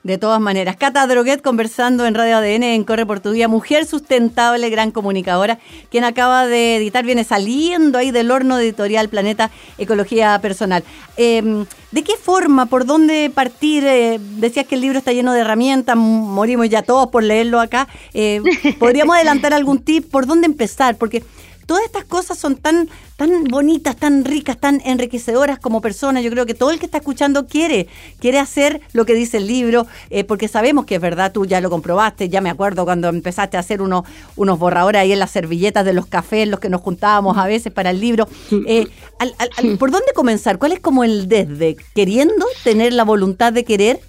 De 0.01 0.17
todas 0.17 0.39
maneras, 0.39 0.77
Cata 0.77 1.05
Droguet 1.07 1.41
conversando 1.41 2.05
en 2.05 2.15
Radio 2.15 2.37
ADN 2.37 2.63
en 2.63 2.85
Corre 2.85 3.05
por 3.05 3.19
tu 3.19 3.31
Día, 3.31 3.49
mujer 3.49 3.85
sustentable, 3.85 4.69
gran 4.69 4.91
comunicadora, 4.91 5.59
quien 5.91 6.05
acaba 6.05 6.47
de 6.47 6.77
editar, 6.77 7.03
viene 7.03 7.25
saliendo 7.25 7.97
ahí 7.97 8.11
del 8.11 8.31
horno 8.31 8.57
editorial 8.57 9.09
Planeta 9.09 9.51
Ecología 9.77 10.39
Personal. 10.39 10.85
Em, 11.17 11.65
¿De 11.91 12.03
qué 12.03 12.13
forma, 12.15 12.67
por 12.67 12.85
dónde 12.85 13.29
partir? 13.33 13.83
Eh, 13.85 14.19
decías 14.37 14.65
que 14.67 14.75
el 14.75 14.81
libro 14.81 14.99
está 14.99 15.11
lleno 15.11 15.33
de 15.33 15.41
herramientas, 15.41 15.97
morimos 15.97 16.69
ya 16.69 16.81
todos 16.81 17.09
por 17.09 17.23
leerlo 17.23 17.59
acá. 17.59 17.89
Eh, 18.13 18.41
¿Podríamos 18.79 19.15
adelantar 19.17 19.53
algún 19.53 19.79
tip? 19.79 20.09
¿Por 20.09 20.27
dónde 20.27 20.45
empezar? 20.45 20.95
Porque 20.95 21.23
todas 21.69 21.85
estas 21.85 22.05
cosas 22.05 22.39
son 22.39 22.55
tan, 22.55 22.89
tan 23.15 23.43
bonitas, 23.43 23.95
tan 23.95 24.25
ricas, 24.25 24.57
tan 24.57 24.81
enriquecedoras 24.85 25.59
como 25.59 25.81
personas. 25.81 26.23
Yo 26.23 26.31
creo 26.31 26.47
que 26.47 26.55
todo 26.55 26.71
el 26.71 26.79
que 26.79 26.87
está 26.87 26.97
escuchando 26.97 27.45
quiere, 27.45 27.87
quiere 28.19 28.39
hacer 28.39 28.81
lo 28.91 29.05
que 29.05 29.13
dice 29.13 29.37
el 29.37 29.45
libro, 29.45 29.85
eh, 30.09 30.23
porque 30.23 30.47
sabemos 30.47 30.85
que 30.85 30.95
es 30.95 31.01
verdad, 31.01 31.31
tú 31.31 31.45
ya 31.45 31.61
lo 31.61 31.69
comprobaste, 31.69 32.27
ya 32.27 32.41
me 32.41 32.49
acuerdo 32.49 32.85
cuando 32.85 33.07
empezaste 33.09 33.55
a 33.55 33.59
hacer 33.59 33.83
unos, 33.83 34.03
unos 34.35 34.57
borradores 34.57 34.99
ahí 34.99 35.11
en 35.11 35.19
las 35.19 35.29
servilletas 35.29 35.85
de 35.85 35.93
los 35.93 36.07
cafés, 36.07 36.47
los 36.47 36.59
que 36.59 36.69
nos 36.69 36.81
juntábamos 36.81 37.37
a 37.37 37.45
veces 37.45 37.71
para 37.71 37.91
el 37.91 37.99
libro. 37.99 38.27
Eh, 38.65 38.87
¿Por 39.77 39.91
dónde 39.91 40.11
comenzar? 40.15 40.57
¿Cuál 40.57 40.71
es 40.71 40.79
como 40.79 41.03
el 41.03 41.29
desde? 41.29 41.77
¿Queriendo 41.93 42.47
tener 42.63 42.93
la 42.93 43.03
voluntad 43.03 43.53
de 43.53 43.63
querer? 43.63 43.99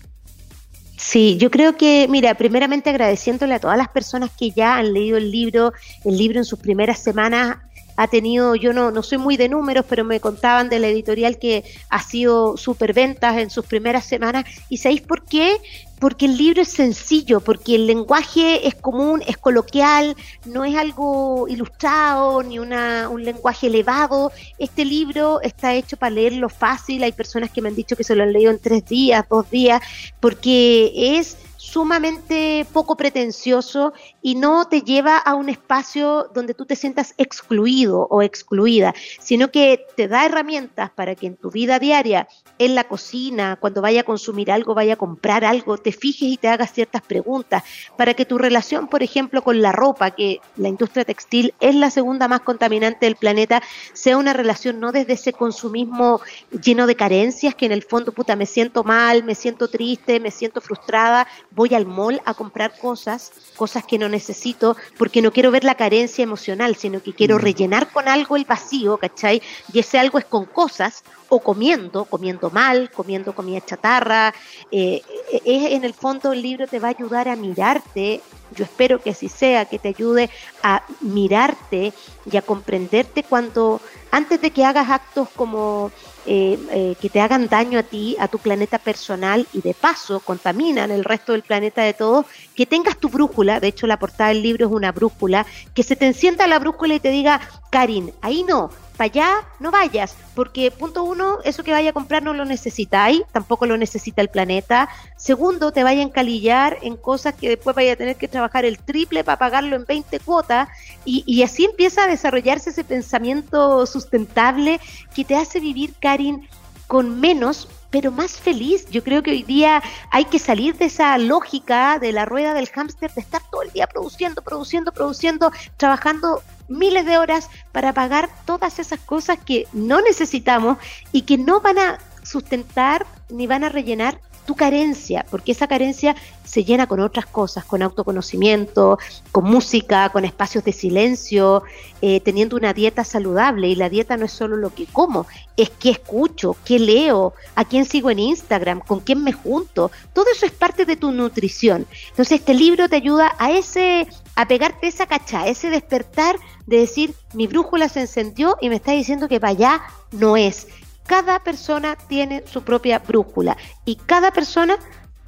Sí, 1.02 1.38
yo 1.38 1.50
creo 1.50 1.78
que, 1.78 2.06
mira, 2.10 2.34
primeramente 2.34 2.90
agradeciéndole 2.90 3.54
a 3.54 3.58
todas 3.58 3.78
las 3.78 3.88
personas 3.88 4.30
que 4.38 4.50
ya 4.50 4.76
han 4.76 4.92
leído 4.92 5.16
el 5.16 5.30
libro, 5.30 5.72
el 6.04 6.18
libro 6.18 6.38
en 6.38 6.44
sus 6.44 6.58
primeras 6.58 6.98
semanas 6.98 7.56
ha 7.96 8.06
tenido, 8.06 8.54
yo 8.54 8.74
no, 8.74 8.90
no 8.90 9.02
soy 9.02 9.16
muy 9.16 9.38
de 9.38 9.48
números, 9.48 9.86
pero 9.88 10.04
me 10.04 10.20
contaban 10.20 10.68
de 10.68 10.78
la 10.78 10.88
editorial 10.88 11.38
que 11.38 11.64
ha 11.88 12.02
sido 12.02 12.58
super 12.58 12.92
ventas 12.92 13.38
en 13.38 13.48
sus 13.48 13.64
primeras 13.64 14.04
semanas. 14.04 14.44
¿Y 14.68 14.76
sabéis 14.76 15.00
por 15.00 15.24
qué? 15.24 15.56
Porque 16.00 16.24
el 16.24 16.36
libro 16.38 16.62
es 16.62 16.68
sencillo, 16.68 17.40
porque 17.40 17.74
el 17.74 17.86
lenguaje 17.86 18.66
es 18.66 18.74
común, 18.74 19.22
es 19.26 19.36
coloquial, 19.36 20.16
no 20.46 20.64
es 20.64 20.74
algo 20.74 21.46
ilustrado 21.46 22.42
ni 22.42 22.58
una, 22.58 23.08
un 23.10 23.22
lenguaje 23.22 23.66
elevado. 23.66 24.32
Este 24.58 24.86
libro 24.86 25.40
está 25.42 25.74
hecho 25.74 25.98
para 25.98 26.14
leerlo 26.14 26.48
fácil. 26.48 27.02
Hay 27.02 27.12
personas 27.12 27.50
que 27.50 27.60
me 27.60 27.68
han 27.68 27.76
dicho 27.76 27.96
que 27.96 28.04
se 28.04 28.16
lo 28.16 28.22
han 28.22 28.32
leído 28.32 28.50
en 28.50 28.58
tres 28.58 28.84
días, 28.86 29.26
dos 29.28 29.48
días, 29.50 29.82
porque 30.20 31.18
es 31.18 31.36
sumamente 31.58 32.66
poco 32.72 32.96
pretencioso 32.96 33.92
y 34.22 34.34
no 34.34 34.66
te 34.68 34.82
lleva 34.82 35.16
a 35.16 35.34
un 35.34 35.48
espacio 35.48 36.30
donde 36.34 36.54
tú 36.54 36.66
te 36.66 36.76
sientas 36.76 37.14
excluido 37.18 38.06
o 38.10 38.22
excluida, 38.22 38.94
sino 39.20 39.50
que 39.50 39.86
te 39.96 40.08
da 40.08 40.26
herramientas 40.26 40.90
para 40.90 41.14
que 41.14 41.26
en 41.26 41.36
tu 41.36 41.50
vida 41.50 41.78
diaria, 41.78 42.28
en 42.58 42.74
la 42.74 42.84
cocina, 42.84 43.56
cuando 43.60 43.80
vaya 43.80 44.02
a 44.02 44.04
consumir 44.04 44.50
algo, 44.50 44.74
vaya 44.74 44.94
a 44.94 44.96
comprar 44.96 45.44
algo, 45.44 45.78
te 45.78 45.92
fijes 45.92 46.28
y 46.28 46.36
te 46.36 46.48
hagas 46.48 46.72
ciertas 46.72 47.02
preguntas, 47.02 47.62
para 47.96 48.14
que 48.14 48.26
tu 48.26 48.36
relación, 48.36 48.88
por 48.88 49.02
ejemplo, 49.02 49.42
con 49.42 49.62
la 49.62 49.72
ropa, 49.72 50.10
que 50.10 50.40
la 50.56 50.68
industria 50.68 51.04
textil 51.04 51.54
es 51.60 51.74
la 51.74 51.90
segunda 51.90 52.28
más 52.28 52.40
contaminante 52.40 53.06
del 53.06 53.16
planeta, 53.16 53.62
sea 53.94 54.18
una 54.18 54.32
relación 54.32 54.80
no 54.80 54.92
desde 54.92 55.14
ese 55.14 55.32
consumismo 55.32 56.20
lleno 56.62 56.86
de 56.86 56.96
carencias, 56.96 57.54
que 57.54 57.66
en 57.66 57.72
el 57.72 57.82
fondo, 57.82 58.12
puta, 58.12 58.36
me 58.36 58.46
siento 58.46 58.84
mal, 58.84 59.24
me 59.24 59.34
siento 59.34 59.68
triste, 59.68 60.20
me 60.20 60.30
siento 60.30 60.60
frustrada, 60.60 61.26
voy 61.50 61.74
al 61.74 61.86
mall 61.86 62.20
a 62.26 62.34
comprar 62.34 62.78
cosas, 62.78 63.32
cosas 63.56 63.84
que 63.84 63.98
no 63.98 64.09
necesito, 64.10 64.76
porque 64.98 65.22
no 65.22 65.32
quiero 65.32 65.50
ver 65.50 65.64
la 65.64 65.74
carencia 65.74 66.22
emocional, 66.22 66.76
sino 66.76 67.02
que 67.02 67.14
quiero 67.14 67.36
mm. 67.36 67.40
rellenar 67.40 67.90
con 67.90 68.08
algo 68.08 68.36
el 68.36 68.44
vacío, 68.44 68.98
¿cachai? 68.98 69.40
Y 69.72 69.78
ese 69.78 69.98
algo 69.98 70.18
es 70.18 70.24
con 70.24 70.44
cosas 70.44 71.02
o 71.28 71.40
comiendo, 71.40 72.04
comiendo 72.04 72.50
mal, 72.50 72.90
comiendo 72.90 73.34
comida 73.34 73.64
chatarra. 73.64 74.34
Eh, 74.70 75.02
eh, 75.32 75.42
es 75.44 75.72
en 75.72 75.84
el 75.84 75.94
fondo 75.94 76.32
el 76.32 76.42
libro 76.42 76.66
te 76.66 76.80
va 76.80 76.88
a 76.88 76.90
ayudar 76.90 77.28
a 77.28 77.36
mirarte, 77.36 78.20
yo 78.54 78.64
espero 78.64 79.00
que 79.00 79.10
así 79.10 79.28
sea, 79.28 79.64
que 79.64 79.78
te 79.78 79.88
ayude 79.88 80.28
a 80.62 80.82
mirarte 81.00 81.92
y 82.30 82.36
a 82.36 82.42
comprenderte 82.42 83.22
cuando, 83.22 83.80
antes 84.10 84.40
de 84.40 84.50
que 84.50 84.64
hagas 84.64 84.90
actos 84.90 85.28
como 85.36 85.92
eh, 86.26 86.58
eh, 86.70 86.94
que 87.00 87.08
te 87.08 87.20
hagan 87.20 87.48
daño 87.48 87.78
a 87.78 87.82
ti, 87.82 88.16
a 88.18 88.28
tu 88.28 88.38
planeta 88.38 88.78
personal 88.78 89.46
y 89.52 89.60
de 89.60 89.74
paso 89.74 90.20
contaminan 90.20 90.90
el 90.90 91.04
resto 91.04 91.32
del 91.32 91.42
planeta 91.42 91.82
de 91.82 91.94
todos, 91.94 92.26
que 92.54 92.66
tengas 92.66 92.98
tu 92.98 93.08
brújula, 93.08 93.60
de 93.60 93.68
hecho 93.68 93.86
la 93.86 93.98
portada 93.98 94.28
del 94.28 94.42
libro 94.42 94.66
es 94.66 94.72
una 94.72 94.92
brújula, 94.92 95.46
que 95.74 95.82
se 95.82 95.96
te 95.96 96.06
encienda 96.06 96.46
la 96.46 96.58
brújula 96.58 96.94
y 96.94 97.00
te 97.00 97.10
diga, 97.10 97.40
Karin, 97.70 98.12
ahí 98.20 98.44
no, 98.44 98.70
para 99.00 99.06
allá 99.06 99.48
no 99.60 99.70
vayas, 99.70 100.14
porque 100.34 100.70
punto 100.70 101.04
uno, 101.04 101.38
eso 101.44 101.64
que 101.64 101.70
vaya 101.70 101.88
a 101.88 101.92
comprar 101.94 102.22
no 102.22 102.34
lo 102.34 102.44
necesitáis, 102.44 103.22
tampoco 103.32 103.64
lo 103.64 103.78
necesita 103.78 104.20
el 104.20 104.28
planeta. 104.28 104.90
Segundo, 105.16 105.72
te 105.72 105.82
vaya 105.82 106.00
a 106.00 106.04
encalillar 106.04 106.76
en 106.82 106.98
cosas 106.98 107.32
que 107.32 107.48
después 107.48 107.74
vaya 107.74 107.94
a 107.94 107.96
tener 107.96 108.16
que 108.16 108.28
trabajar 108.28 108.66
el 108.66 108.78
triple 108.78 109.24
para 109.24 109.38
pagarlo 109.38 109.74
en 109.74 109.86
20 109.86 110.20
cuotas 110.20 110.68
y, 111.06 111.24
y 111.26 111.42
así 111.42 111.64
empieza 111.64 112.04
a 112.04 112.08
desarrollarse 112.08 112.68
ese 112.68 112.84
pensamiento 112.84 113.86
sustentable 113.86 114.78
que 115.14 115.24
te 115.24 115.34
hace 115.34 115.60
vivir, 115.60 115.94
Karin, 115.98 116.46
con 116.86 117.20
menos 117.20 117.68
pero 117.88 118.12
más 118.12 118.32
feliz. 118.32 118.84
Yo 118.90 119.02
creo 119.02 119.22
que 119.22 119.30
hoy 119.30 119.44
día 119.44 119.82
hay 120.10 120.26
que 120.26 120.38
salir 120.38 120.76
de 120.76 120.84
esa 120.84 121.16
lógica 121.16 121.98
de 121.98 122.12
la 122.12 122.26
rueda 122.26 122.52
del 122.52 122.68
hámster, 122.68 123.10
de 123.14 123.22
estar 123.22 123.40
todo 123.50 123.62
el 123.62 123.70
día 123.70 123.86
produciendo, 123.86 124.42
produciendo, 124.42 124.92
produciendo, 124.92 125.52
trabajando 125.78 126.42
miles 126.70 127.04
de 127.04 127.18
horas 127.18 127.50
para 127.72 127.92
pagar 127.92 128.30
todas 128.46 128.78
esas 128.78 129.00
cosas 129.00 129.38
que 129.44 129.66
no 129.72 130.00
necesitamos 130.00 130.78
y 131.12 131.22
que 131.22 131.36
no 131.36 131.60
van 131.60 131.78
a 131.78 131.98
sustentar 132.22 133.06
ni 133.28 133.46
van 133.46 133.64
a 133.64 133.68
rellenar 133.68 134.20
tu 134.50 134.56
carencia, 134.56 135.24
porque 135.30 135.52
esa 135.52 135.68
carencia 135.68 136.16
se 136.44 136.64
llena 136.64 136.88
con 136.88 136.98
otras 136.98 137.24
cosas, 137.24 137.64
con 137.64 137.82
autoconocimiento, 137.82 138.98
con 139.30 139.44
música, 139.44 140.08
con 140.08 140.24
espacios 140.24 140.64
de 140.64 140.72
silencio, 140.72 141.62
eh, 142.02 142.18
teniendo 142.18 142.56
una 142.56 142.72
dieta 142.72 143.04
saludable. 143.04 143.68
Y 143.68 143.76
la 143.76 143.88
dieta 143.88 144.16
no 144.16 144.24
es 144.24 144.32
solo 144.32 144.56
lo 144.56 144.74
que 144.74 144.86
como, 144.86 145.28
es 145.56 145.70
qué 145.70 145.90
escucho, 145.90 146.56
qué 146.64 146.80
leo, 146.80 147.32
a 147.54 147.64
quién 147.64 147.84
sigo 147.84 148.10
en 148.10 148.18
Instagram, 148.18 148.80
con 148.80 148.98
quién 148.98 149.22
me 149.22 149.32
junto. 149.32 149.92
Todo 150.12 150.26
eso 150.34 150.46
es 150.46 150.52
parte 150.52 150.84
de 150.84 150.96
tu 150.96 151.12
nutrición. 151.12 151.86
Entonces 152.08 152.40
este 152.40 152.54
libro 152.54 152.88
te 152.88 152.96
ayuda 152.96 153.36
a 153.38 153.52
ese 153.52 154.08
a 154.34 154.48
pegarte 154.48 154.88
esa 154.88 155.06
cacha, 155.06 155.46
ese 155.46 155.70
despertar 155.70 156.34
de 156.66 156.78
decir, 156.78 157.14
mi 157.34 157.46
brújula 157.46 157.88
se 157.88 158.00
encendió 158.00 158.56
y 158.60 158.68
me 158.68 158.76
está 158.76 158.90
diciendo 158.90 159.28
que 159.28 159.38
para 159.38 159.52
allá 159.52 159.82
no 160.10 160.36
es. 160.36 160.66
Cada 161.10 161.40
persona 161.40 161.96
tiene 161.96 162.44
su 162.46 162.62
propia 162.62 163.00
brújula 163.00 163.56
y 163.84 163.96
cada 163.96 164.30
persona 164.30 164.78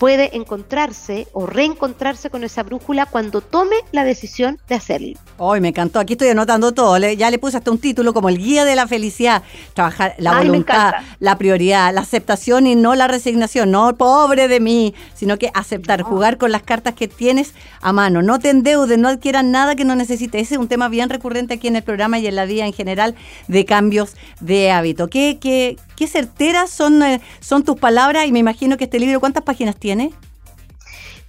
puede 0.03 0.37
encontrarse 0.37 1.29
o 1.33 1.47
reencontrarse 1.47 2.29
con 2.29 2.43
esa 2.43 2.65
brújula 2.65 3.07
cuando 3.07 3.41
tome 3.41 3.77
la 3.93 4.03
decisión 4.03 4.59
de 4.69 4.75
hacerlo. 4.75 5.13
Hoy 5.39 5.61
me 5.61 5.69
encantó, 5.69 6.01
aquí 6.01 6.15
estoy 6.15 6.27
anotando 6.27 6.73
todo, 6.73 6.99
ya 6.99 7.31
le 7.31 7.39
puse 7.39 7.59
hasta 7.59 7.71
un 7.71 7.79
título 7.79 8.13
como 8.13 8.29
el 8.29 8.37
guía 8.37 8.65
de 8.65 8.75
la 8.75 8.89
felicidad, 8.89 9.45
trabajar 9.75 10.17
la 10.19 10.39
voluntad, 10.39 10.95
la 11.21 11.39
prioridad, 11.39 11.95
la 11.95 12.01
aceptación 12.01 12.67
y 12.67 12.75
no 12.75 12.97
la 12.97 13.07
resignación, 13.07 13.71
no 13.71 13.97
pobre 13.97 14.49
de 14.49 14.59
mí, 14.59 14.93
sino 15.15 15.39
que 15.39 15.53
aceptar, 15.55 16.03
jugar 16.03 16.37
con 16.37 16.51
las 16.51 16.65
cartas 16.65 16.95
que 16.95 17.07
tienes 17.07 17.55
a 17.81 17.93
mano, 17.93 18.23
no 18.23 18.41
te 18.41 18.51
endeudes, 18.51 18.99
no 18.99 19.07
adquieras 19.07 19.45
nada 19.45 19.77
que 19.77 19.85
no 19.85 19.95
necesites, 19.95 20.43
ese 20.43 20.55
es 20.57 20.61
un 20.61 20.67
tema 20.67 20.89
bien 20.89 21.11
recurrente 21.11 21.55
aquí 21.55 21.69
en 21.69 21.77
el 21.77 21.85
programa 21.85 22.19
y 22.19 22.27
en 22.27 22.35
la 22.35 22.45
vida 22.45 22.67
en 22.67 22.73
general 22.73 23.15
de 23.47 23.65
cambios 23.65 24.17
de 24.41 24.73
hábito. 24.73 25.07
¿Qué, 25.07 25.39
qué, 25.41 25.77
qué 26.03 26.09
certeras 26.09 26.69
son, 26.69 27.01
eh, 27.05 27.21
son 27.39 27.63
tus 27.63 27.79
palabras 27.79 28.27
y 28.27 28.33
me 28.33 28.41
imagino 28.41 28.77
que 28.77 28.85
este 28.85 28.99
libro, 28.99 29.21
¿cuántas 29.21 29.45
páginas 29.45 29.77
tiene? 29.77 30.13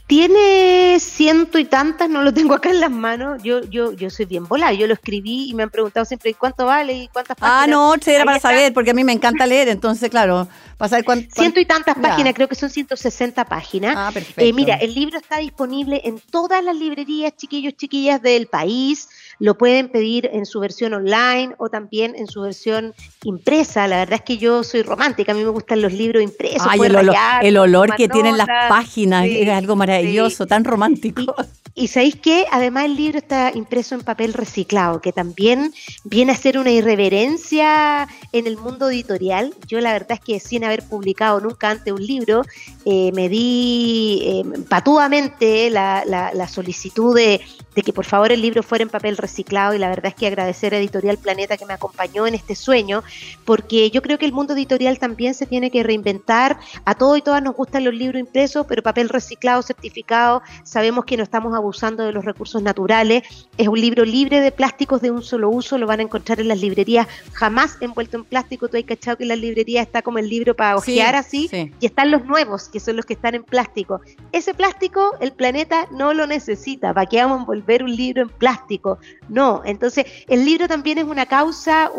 Tiene 0.07 0.97
ciento 0.99 1.59
y 1.59 1.65
tantas, 1.65 2.09
no 2.09 2.23
lo 2.23 2.33
tengo 2.33 2.55
acá 2.55 2.71
en 2.71 2.79
las 2.79 2.89
manos. 2.89 3.43
Yo, 3.43 3.61
yo, 3.69 3.91
yo 3.93 4.09
soy 4.09 4.25
bien 4.25 4.47
volada. 4.47 4.73
Yo 4.73 4.87
lo 4.87 4.95
escribí 4.95 5.47
y 5.47 5.53
me 5.53 5.61
han 5.61 5.69
preguntado 5.69 6.05
siempre 6.05 6.33
cuánto 6.33 6.65
vale 6.65 6.93
y 6.93 7.07
cuántas 7.07 7.37
ah, 7.37 7.39
páginas. 7.39 7.63
Ah, 7.63 7.67
no, 7.67 7.93
era 8.03 8.25
para 8.25 8.39
saber, 8.39 8.73
porque 8.73 8.89
a 8.89 8.93
mí 8.95 9.03
me 9.03 9.13
encanta 9.13 9.45
leer, 9.45 9.69
entonces, 9.69 10.09
claro, 10.09 10.47
para 10.77 10.89
saber 10.89 11.05
cuánto. 11.05 11.29
Ciento 11.35 11.59
y 11.59 11.65
tantas 11.65 11.95
páginas, 11.95 12.33
creo 12.33 12.47
que 12.47 12.55
son 12.55 12.71
160 12.71 13.45
páginas. 13.45 13.93
Ah, 13.95 14.09
perfecto. 14.11 14.41
Eh, 14.41 14.53
mira, 14.53 14.75
el 14.77 14.95
libro 14.95 15.19
está 15.19 15.37
disponible 15.37 16.01
en 16.03 16.19
todas 16.19 16.63
las 16.63 16.75
librerías, 16.75 17.35
chiquillos, 17.35 17.75
chiquillas 17.75 18.21
del 18.23 18.47
país. 18.47 19.07
Lo 19.43 19.57
pueden 19.57 19.89
pedir 19.89 20.29
en 20.31 20.45
su 20.45 20.61
versión 20.61 20.93
online 20.93 21.53
o 21.57 21.67
también 21.67 22.15
en 22.15 22.27
su 22.27 22.43
versión 22.43 22.93
impresa. 23.25 23.89
La 23.89 23.97
verdad 23.97 24.13
es 24.13 24.21
que 24.21 24.37
yo 24.37 24.63
soy 24.63 24.83
romántica, 24.83 25.33
a 25.33 25.35
mí 25.35 25.43
me 25.43 25.49
gustan 25.49 25.81
los 25.81 25.91
libros 25.91 26.23
impresos. 26.23 26.65
Ay, 26.65 26.79
el, 26.81 26.95
olor, 26.95 27.15
el 27.41 27.57
olor 27.57 27.93
que 27.97 28.07
tienen 28.07 28.37
las 28.37 28.47
páginas 28.69 29.25
es 29.25 29.49
algo 29.49 29.75
maravilloso, 29.75 30.47
tan 30.47 30.63
romántico. 30.63 31.35
Y, 31.75 31.87
sabéis 31.87 32.15
que 32.15 32.45
además 32.51 32.85
el 32.85 32.95
libro 32.95 33.17
está 33.17 33.51
impreso 33.53 33.95
en 33.95 34.01
papel 34.01 34.31
reciclado, 34.31 35.01
que 35.01 35.11
también 35.11 35.73
viene 36.05 36.31
a 36.31 36.37
ser 36.37 36.57
una 36.57 36.71
irreverencia 36.71 38.07
en 38.31 38.47
el 38.47 38.55
mundo 38.55 38.91
editorial. 38.91 39.53
Yo 39.67 39.81
la 39.81 39.91
verdad 39.91 40.11
es 40.11 40.19
que 40.21 40.39
sin 40.39 40.63
haber 40.63 40.83
publicado 40.83 41.41
nunca 41.41 41.69
antes 41.69 41.91
un 41.91 42.05
libro, 42.05 42.43
eh, 42.85 43.11
me 43.13 43.27
di 43.27 44.21
eh, 44.23 44.43
patudamente 44.69 45.69
la, 45.69 46.05
la 46.05 46.47
solicitud 46.47 47.13
de, 47.13 47.41
de 47.75 47.81
que 47.81 47.93
por 47.93 48.05
favor 48.05 48.31
el 48.31 48.41
libro 48.41 48.63
fuera 48.63 48.83
en 48.83 48.89
papel 48.89 49.17
reciclado 49.17 49.73
y 49.73 49.79
la 49.79 49.89
verdad 49.89 50.07
es 50.07 50.15
que 50.15 50.27
agradecer 50.27 50.73
a 50.73 50.77
Editorial 50.77 51.17
Planeta 51.17 51.57
que 51.57 51.65
me 51.65 51.73
acompañó 51.73 52.27
en 52.27 52.35
este 52.35 52.55
sueño, 52.55 53.03
porque 53.45 53.89
yo 53.91 54.01
creo 54.01 54.17
que 54.17 54.25
el 54.25 54.31
mundo 54.31 54.53
editorial 54.53 54.99
también 54.99 55.33
se 55.33 55.45
tiene 55.45 55.71
que 55.71 55.83
reinventar. 55.83 56.59
A 56.85 56.95
todos 56.95 57.17
y 57.17 57.21
todas 57.21 57.41
nos 57.41 57.55
gustan 57.55 57.83
los 57.83 57.93
libros 57.93 58.19
impresos, 58.19 58.65
pero 58.67 58.83
papel 58.83 59.09
reciclado, 59.09 59.61
certificado, 59.61 60.41
sabemos 60.63 61.05
que 61.05 61.17
no 61.17 61.23
estamos 61.23 61.55
abusando 61.55 62.03
de 62.03 62.11
los 62.11 62.25
recursos 62.25 62.61
naturales. 62.61 63.23
Es 63.57 63.67
un 63.67 63.79
libro 63.79 64.05
libre 64.05 64.39
de 64.39 64.51
plásticos 64.51 65.01
de 65.01 65.11
un 65.11 65.23
solo 65.23 65.49
uso, 65.49 65.77
lo 65.77 65.87
van 65.87 65.99
a 65.99 66.03
encontrar 66.03 66.39
en 66.39 66.47
las 66.47 66.59
librerías, 66.59 67.07
jamás 67.33 67.77
envuelto 67.81 68.17
en 68.17 68.25
plástico. 68.25 68.67
Tú 68.67 68.77
hay 68.77 68.83
cachado 68.83 69.17
que 69.17 69.23
en 69.23 69.29
las 69.29 69.39
librerías 69.39 69.85
está 69.85 70.01
como 70.01 70.19
el 70.19 70.29
libro 70.29 70.55
para 70.55 70.75
ojear 70.75 71.15
así, 71.15 71.49
y 71.79 71.85
están 71.85 72.11
los 72.11 72.25
nuevos, 72.25 72.69
que 72.69 72.79
son 72.79 72.95
los 72.95 73.05
que 73.05 73.13
están 73.13 73.35
en 73.35 73.43
plástico. 73.43 74.01
Ese 74.31 74.53
plástico 74.53 75.11
el 75.19 75.31
planeta 75.31 75.87
no 75.91 76.13
lo 76.13 76.27
necesita, 76.27 76.93
¿para 76.93 77.07
qué 77.07 77.17
vamos 77.17 77.37
a 77.37 77.41
envolver 77.41 77.62
un 77.83 77.95
libro 77.95 78.23
en 78.23 78.29
plástico? 78.29 78.97
No, 79.29 79.61
entonces 79.65 80.05
el 80.27 80.45
libro 80.45 80.67
también 80.67 80.97
es 80.97 81.05
una 81.05 81.25
causa, 81.25 81.91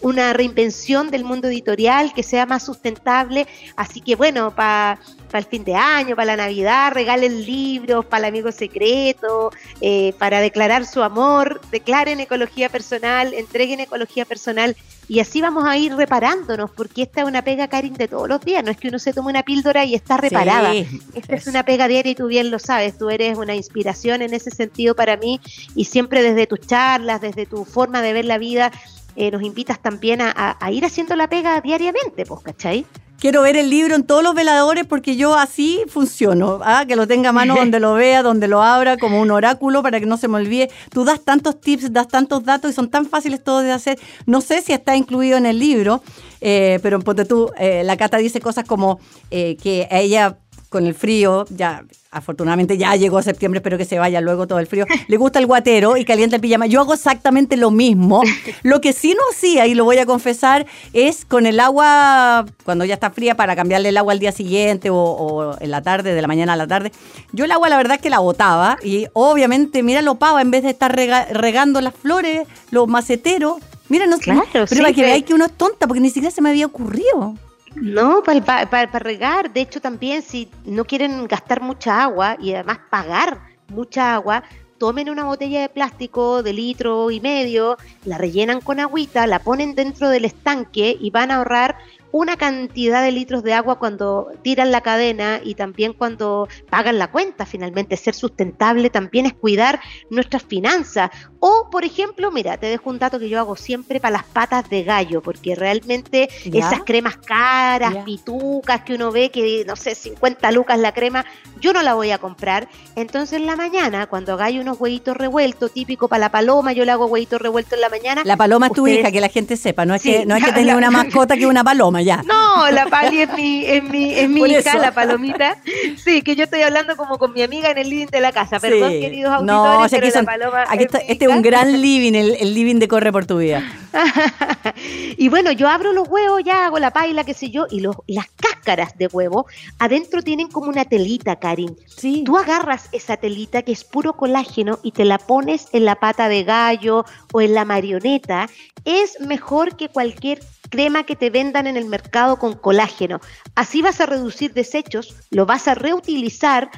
una 0.00 0.32
reinvención 0.32 1.10
del 1.10 1.24
mundo 1.24 1.48
editorial 1.48 2.12
que 2.14 2.22
sea 2.22 2.46
más 2.46 2.64
sustentable, 2.64 3.46
así 3.76 4.00
que 4.00 4.16
bueno, 4.16 4.54
para 4.54 4.98
el 5.38 5.46
fin 5.46 5.64
de 5.64 5.74
año, 5.74 6.16
para 6.16 6.36
la 6.36 6.44
Navidad, 6.44 6.92
regalen 6.92 7.44
libros 7.44 8.04
para 8.04 8.26
el 8.26 8.34
amigo 8.34 8.52
secreto, 8.52 9.50
eh, 9.80 10.14
para 10.18 10.40
declarar 10.40 10.86
su 10.86 11.02
amor, 11.02 11.60
declaren 11.70 12.20
ecología 12.20 12.68
personal, 12.68 13.34
entreguen 13.34 13.80
ecología 13.80 14.24
personal 14.24 14.76
y 15.06 15.20
así 15.20 15.40
vamos 15.40 15.64
a 15.66 15.76
ir 15.76 15.94
reparándonos, 15.94 16.70
porque 16.70 17.02
esta 17.02 17.22
es 17.22 17.26
una 17.26 17.42
pega, 17.42 17.68
Karin, 17.68 17.94
de 17.94 18.08
todos 18.08 18.28
los 18.28 18.40
días. 18.40 18.64
No 18.64 18.70
es 18.70 18.76
que 18.76 18.88
uno 18.88 18.98
se 18.98 19.12
tome 19.12 19.28
una 19.30 19.42
píldora 19.42 19.84
y 19.84 19.94
está 19.94 20.16
reparada. 20.16 20.72
esta 20.72 21.34
es. 21.34 21.46
una 21.46 21.64
pega 21.64 21.88
diaria 21.88 22.12
y 22.12 22.14
tú 22.14 22.26
bien 22.26 22.50
lo 22.50 22.58
sabes. 22.58 22.96
Tú 22.96 23.10
eres 23.10 23.36
una 23.36 23.54
inspiración 23.54 24.22
en 24.22 24.32
ese 24.32 24.50
sentido 24.50 24.94
para 24.94 25.16
mí 25.16 25.40
y 25.74 25.84
siempre 25.84 26.22
desde 26.22 26.46
tus 26.46 26.60
charlas, 26.60 27.20
desde 27.20 27.44
tu 27.44 27.64
forma 27.64 28.00
de 28.00 28.12
ver 28.14 28.24
la 28.24 28.38
vida, 28.38 28.72
eh, 29.16 29.30
nos 29.30 29.42
invitas 29.42 29.80
también 29.80 30.20
a, 30.22 30.56
a, 30.58 30.72
ir 30.72 30.84
haciendo 30.84 31.14
la 31.16 31.28
pega 31.28 31.60
diariamente, 31.60 32.24
pues, 32.24 32.40
¿cachai? 32.40 32.86
Quiero 33.18 33.42
ver 33.42 33.56
el 33.56 33.70
libro 33.70 33.94
en 33.94 34.04
todos 34.04 34.22
los 34.22 34.34
veladores 34.34 34.86
porque 34.86 35.16
yo 35.16 35.34
así 35.34 35.80
funciono, 35.88 36.60
¿ah? 36.62 36.84
que 36.86 36.96
lo 36.96 37.06
tenga 37.06 37.30
a 37.30 37.32
mano 37.32 37.54
donde 37.54 37.80
lo 37.80 37.94
vea, 37.94 38.22
donde 38.22 38.48
lo 38.48 38.62
abra, 38.62 38.96
como 38.96 39.20
un 39.20 39.30
oráculo 39.30 39.82
para 39.82 40.00
que 40.00 40.06
no 40.06 40.16
se 40.16 40.28
me 40.28 40.36
olvide. 40.36 40.70
Tú 40.90 41.04
das 41.04 41.20
tantos 41.20 41.60
tips, 41.60 41.92
das 41.92 42.08
tantos 42.08 42.44
datos 42.44 42.70
y 42.70 42.74
son 42.74 42.90
tan 42.90 43.06
fáciles 43.06 43.42
todos 43.42 43.64
de 43.64 43.72
hacer. 43.72 43.98
No 44.26 44.40
sé 44.40 44.62
si 44.62 44.72
está 44.72 44.96
incluido 44.96 45.38
en 45.38 45.46
el 45.46 45.58
libro, 45.58 46.02
eh, 46.40 46.78
pero 46.82 47.00
ponte 47.00 47.24
tú, 47.24 47.50
eh, 47.58 47.82
la 47.84 47.96
Cata 47.96 48.18
dice 48.18 48.40
cosas 48.40 48.64
como 48.66 49.00
eh, 49.30 49.56
que 49.62 49.88
ella 49.90 50.36
con 50.74 50.86
el 50.86 50.94
frío, 50.96 51.46
ya 51.50 51.84
afortunadamente 52.10 52.76
ya 52.76 52.96
llegó 52.96 53.22
septiembre, 53.22 53.58
espero 53.58 53.78
que 53.78 53.84
se 53.84 53.96
vaya 53.96 54.20
luego 54.20 54.48
todo 54.48 54.58
el 54.58 54.66
frío, 54.66 54.86
le 55.06 55.16
gusta 55.16 55.38
el 55.38 55.46
guatero 55.46 55.96
y 55.96 56.04
calienta 56.04 56.34
el 56.34 56.42
pijama. 56.42 56.66
Yo 56.66 56.80
hago 56.80 56.94
exactamente 56.94 57.56
lo 57.56 57.70
mismo. 57.70 58.24
Lo 58.64 58.80
que 58.80 58.92
sí 58.92 59.14
no 59.14 59.20
hacía, 59.30 59.68
y 59.68 59.74
lo 59.74 59.84
voy 59.84 59.98
a 59.98 60.06
confesar, 60.06 60.66
es 60.92 61.24
con 61.24 61.46
el 61.46 61.60
agua, 61.60 62.44
cuando 62.64 62.84
ya 62.84 62.94
está 62.94 63.10
fría, 63.10 63.36
para 63.36 63.54
cambiarle 63.54 63.90
el 63.90 63.96
agua 63.96 64.14
al 64.14 64.18
día 64.18 64.32
siguiente 64.32 64.88
o, 64.90 65.56
en 65.60 65.70
la 65.70 65.80
tarde, 65.80 66.12
de 66.12 66.20
la 66.20 66.26
mañana 66.26 66.54
a 66.54 66.56
la 66.56 66.66
tarde. 66.66 66.90
Yo 67.30 67.44
el 67.44 67.52
agua 67.52 67.68
la 67.68 67.76
verdad 67.76 67.96
es 67.96 68.02
que 68.02 68.10
la 68.10 68.18
botaba 68.18 68.78
y 68.82 69.06
obviamente, 69.12 69.84
mira 69.84 70.02
lo 70.02 70.16
pava, 70.16 70.42
en 70.42 70.50
vez 70.50 70.64
de 70.64 70.70
estar 70.70 70.92
regando 70.92 71.80
las 71.80 71.94
flores, 71.94 72.48
los 72.72 72.88
maceteros. 72.88 73.58
Mira, 73.88 74.08
no 74.08 74.18
claro, 74.18 74.42
pero 74.52 74.66
para 74.68 74.92
que 74.92 75.02
veáis 75.02 75.24
que 75.24 75.34
uno 75.34 75.44
es 75.44 75.52
tonta, 75.52 75.86
porque 75.86 76.00
ni 76.00 76.10
siquiera 76.10 76.34
se 76.34 76.42
me 76.42 76.50
había 76.50 76.66
ocurrido. 76.66 77.36
No, 77.76 78.22
para, 78.22 78.66
para, 78.68 78.98
regar. 78.98 79.52
De 79.52 79.60
hecho, 79.60 79.80
también 79.80 80.22
si 80.22 80.48
no 80.64 80.84
quieren 80.84 81.26
gastar 81.26 81.60
mucha 81.60 82.02
agua 82.02 82.36
y 82.40 82.54
además 82.54 82.78
pagar 82.90 83.40
mucha 83.68 84.14
agua, 84.14 84.44
tomen 84.78 85.10
una 85.10 85.24
botella 85.24 85.62
de 85.62 85.68
plástico 85.68 86.42
de 86.42 86.52
litro 86.52 87.10
y 87.10 87.20
medio, 87.20 87.76
la 88.04 88.18
rellenan 88.18 88.60
con 88.60 88.80
agüita, 88.80 89.26
la 89.26 89.38
ponen 89.38 89.74
dentro 89.74 90.08
del 90.08 90.24
estanque 90.24 90.96
y 91.00 91.10
van 91.10 91.30
a 91.30 91.36
ahorrar 91.36 91.76
una 92.14 92.36
cantidad 92.36 93.02
de 93.02 93.10
litros 93.10 93.42
de 93.42 93.54
agua 93.54 93.80
cuando 93.80 94.28
tiran 94.42 94.70
la 94.70 94.82
cadena 94.82 95.40
y 95.42 95.56
también 95.56 95.92
cuando 95.92 96.46
pagan 96.70 96.96
la 96.96 97.10
cuenta. 97.10 97.44
Finalmente, 97.44 97.96
ser 97.96 98.14
sustentable 98.14 98.88
también 98.88 99.26
es 99.26 99.32
cuidar 99.32 99.80
nuestras 100.10 100.44
finanzas. 100.44 101.10
O, 101.40 101.70
por 101.72 101.84
ejemplo, 101.84 102.30
mira, 102.30 102.56
te 102.56 102.66
dejo 102.66 102.88
un 102.88 103.00
dato 103.00 103.18
que 103.18 103.28
yo 103.28 103.40
hago 103.40 103.56
siempre 103.56 103.98
para 103.98 104.12
las 104.12 104.24
patas 104.24 104.70
de 104.70 104.84
gallo, 104.84 105.22
porque 105.22 105.56
realmente 105.56 106.28
esas 106.44 106.84
cremas 106.84 107.16
caras, 107.16 107.96
pitucas 108.04 108.82
que 108.82 108.94
uno 108.94 109.10
ve 109.10 109.32
que, 109.32 109.64
no 109.66 109.74
sé, 109.74 109.96
50 109.96 110.52
lucas 110.52 110.78
la 110.78 110.94
crema, 110.94 111.24
yo 111.60 111.72
no 111.72 111.82
la 111.82 111.94
voy 111.94 112.12
a 112.12 112.18
comprar. 112.18 112.68
Entonces, 112.94 113.40
en 113.40 113.46
la 113.46 113.56
mañana, 113.56 114.06
cuando 114.06 114.34
hagáis 114.34 114.60
unos 114.60 114.80
huevitos 114.80 115.16
revueltos, 115.16 115.72
típico 115.72 116.06
para 116.06 116.20
la 116.20 116.30
paloma, 116.30 116.72
yo 116.72 116.84
le 116.84 116.92
hago 116.92 117.06
huevitos 117.06 117.42
revueltos 117.42 117.72
en 117.72 117.80
la 117.80 117.88
mañana. 117.88 118.22
La 118.24 118.36
paloma 118.36 118.68
es 118.68 118.72
tu 118.72 118.86
hija, 118.86 119.10
que 119.10 119.20
la 119.20 119.28
gente 119.28 119.56
sepa, 119.56 119.84
no 119.84 119.96
es 119.96 120.02
que, 120.02 120.24
no 120.24 120.36
es 120.36 120.44
que 120.44 120.52
tenga 120.54 120.76
una 120.76 120.90
mascota 120.92 121.36
que 121.36 121.48
una 121.48 121.64
paloma. 121.64 122.03
No, 122.04 122.70
la 122.70 122.86
Pali 122.86 123.22
es 123.22 123.32
mi, 123.34 123.64
es 123.64 123.82
mi, 123.82 124.12
es 124.12 124.28
mi 124.28 124.42
hija, 124.42 124.78
la 124.78 124.92
palomita. 124.92 125.56
Sí, 125.96 126.22
que 126.22 126.36
yo 126.36 126.44
estoy 126.44 126.62
hablando 126.62 126.96
como 126.96 127.18
con 127.18 127.32
mi 127.32 127.42
amiga 127.42 127.70
en 127.70 127.78
el 127.78 127.88
living 127.88 128.06
de 128.06 128.20
la 128.20 128.32
casa. 128.32 128.60
Perdón, 128.60 128.90
queridos 128.90 129.32
auditores, 129.32 129.92
no, 129.92 129.98
pero 130.00 130.10
la 130.14 130.22
paloma 130.22 130.64
Este 130.74 131.24
es 131.24 131.28
un 131.28 131.42
gran 131.42 131.80
living, 131.80 132.14
el, 132.14 132.54
living 132.54 132.76
de 132.76 132.88
Corre 132.88 133.12
por 133.12 133.26
tu 133.26 133.38
vida. 133.38 133.62
y 135.16 135.28
bueno, 135.28 135.52
yo 135.52 135.68
abro 135.68 135.92
los 135.92 136.08
huevos, 136.08 136.42
ya 136.44 136.66
hago 136.66 136.78
la 136.78 136.90
paila, 136.90 137.24
qué 137.24 137.34
sé 137.34 137.50
yo, 137.50 137.66
y 137.70 137.80
los, 137.80 137.96
las 138.06 138.26
cáscaras 138.28 138.96
de 138.98 139.06
huevo 139.06 139.46
adentro 139.78 140.22
tienen 140.22 140.48
como 140.48 140.68
una 140.68 140.84
telita, 140.84 141.36
Karin. 141.36 141.76
Sí. 141.86 142.22
Tú 142.24 142.36
agarras 142.36 142.88
esa 142.92 143.16
telita 143.16 143.62
que 143.62 143.72
es 143.72 143.84
puro 143.84 144.14
colágeno 144.14 144.78
y 144.82 144.92
te 144.92 145.04
la 145.04 145.18
pones 145.18 145.68
en 145.72 145.84
la 145.84 145.96
pata 145.96 146.28
de 146.28 146.44
gallo 146.44 147.04
o 147.32 147.40
en 147.40 147.54
la 147.54 147.64
marioneta. 147.64 148.48
Es 148.84 149.20
mejor 149.20 149.76
que 149.76 149.88
cualquier 149.88 150.40
crema 150.70 151.04
que 151.04 151.16
te 151.16 151.30
vendan 151.30 151.66
en 151.66 151.76
el 151.76 151.86
mercado 151.86 152.38
con 152.38 152.54
colágeno. 152.54 153.20
Así 153.54 153.82
vas 153.82 154.00
a 154.00 154.06
reducir 154.06 154.52
desechos, 154.52 155.14
lo 155.30 155.46
vas 155.46 155.68
a 155.68 155.74
reutilizar 155.74 156.70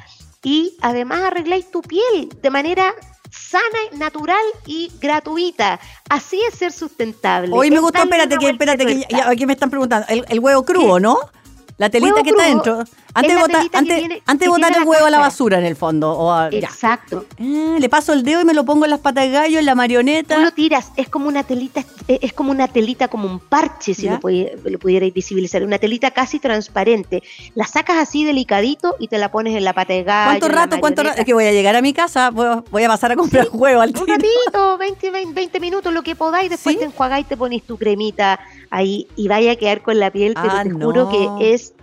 y 0.43 0.77
además 0.81 1.23
arregláis 1.23 1.71
tu 1.71 1.81
piel 1.81 2.29
de 2.41 2.49
manera 2.49 2.93
sana, 3.31 3.79
natural 3.93 4.43
y 4.65 4.91
gratuita. 4.99 5.79
Así 6.09 6.39
es 6.47 6.57
ser 6.57 6.71
sustentable. 6.71 7.49
Hoy 7.53 7.71
me 7.71 7.79
gustó, 7.79 8.01
espérate, 8.01 8.37
que, 8.37 8.49
espérate, 8.49 8.85
que 8.85 9.05
aquí 9.25 9.45
me 9.45 9.53
están 9.53 9.69
preguntando, 9.69 10.07
el, 10.09 10.39
huevo 10.39 10.63
crudo, 10.63 10.99
¿no? 10.99 11.19
La 11.77 11.89
telita 11.89 12.23
que 12.23 12.31
está 12.31 12.45
dentro. 12.45 12.83
Antes, 13.13 13.31
es 13.31 13.35
de 13.35 13.41
botar, 13.41 13.65
antes, 13.73 14.03
antes 14.25 14.47
botar 14.47 14.77
el 14.77 14.83
huevo 14.83 15.05
a 15.05 15.09
la 15.09 15.19
basura, 15.19 15.57
en 15.59 15.65
el 15.65 15.75
fondo. 15.75 16.11
o 16.11 16.31
a-. 16.31 16.49
Exacto. 16.49 17.25
Ah, 17.39 17.77
le 17.79 17.89
paso 17.89 18.13
el 18.13 18.23
dedo 18.23 18.41
y 18.41 18.45
me 18.45 18.53
lo 18.53 18.63
pongo 18.65 18.85
en 18.85 18.91
las 18.91 18.99
patas 18.99 19.25
de 19.25 19.31
gallo, 19.31 19.59
en 19.59 19.65
la 19.65 19.75
marioneta. 19.75 20.35
Tú 20.35 20.41
lo 20.41 20.51
tiras, 20.51 20.91
es 20.95 21.09
como 21.09 21.27
una 21.27 21.43
telita, 21.43 21.83
eh, 22.07 22.19
es 22.21 22.33
como 22.33 22.51
una 22.51 22.67
telita, 22.67 23.07
como 23.07 23.27
un 23.27 23.39
parche, 23.39 23.93
si 23.93 24.07
lo, 24.07 24.19
lo 24.23 24.79
pudierais 24.79 25.13
visibilizar, 25.13 25.63
una 25.63 25.77
telita 25.79 26.11
casi 26.11 26.39
transparente. 26.39 27.23
La 27.55 27.65
sacas 27.65 27.97
así 27.97 28.23
delicadito 28.23 28.95
y 28.99 29.07
te 29.07 29.17
la 29.17 29.31
pones 29.31 29.55
en 29.55 29.63
la 29.63 29.73
pata 29.73 29.93
de 29.93 30.03
gallo. 30.03 30.39
¿Cuánto 30.39 30.47
rato? 30.49 30.79
¿Cuánto 30.79 31.03
rato? 31.03 31.19
Es 31.19 31.25
que 31.25 31.33
voy 31.33 31.45
a 31.45 31.51
llegar 31.51 31.75
a 31.75 31.81
mi 31.81 31.93
casa, 31.93 32.29
voy 32.31 32.45
a, 32.47 32.63
voy 32.71 32.83
a 32.83 32.87
pasar 32.87 33.11
a 33.11 33.15
comprar 33.15 33.47
huevo 33.51 33.81
al 33.81 33.89
Un 33.89 33.93
tiro. 33.95 34.07
ratito, 34.07 34.77
20, 34.77 35.11
20, 35.11 35.33
20 35.33 35.59
minutos, 35.59 35.93
lo 35.93 36.01
que 36.03 36.15
podáis, 36.15 36.49
después 36.49 36.73
¿Sí? 36.73 36.79
te 36.79 36.85
enjuagáis 36.85 37.25
y 37.25 37.29
te 37.29 37.37
pones 37.37 37.63
tu 37.63 37.77
cremita 37.77 38.39
ahí 38.69 39.07
y 39.15 39.27
vaya 39.27 39.53
a 39.53 39.55
quedar 39.55 39.81
con 39.81 39.99
la 39.99 40.11
piel, 40.11 40.33
pero 40.35 40.53
Ah, 40.53 40.63
te 40.63 40.69
no. 40.69 40.85
juro 40.85 41.09
que 41.09 41.53
es 41.53 41.73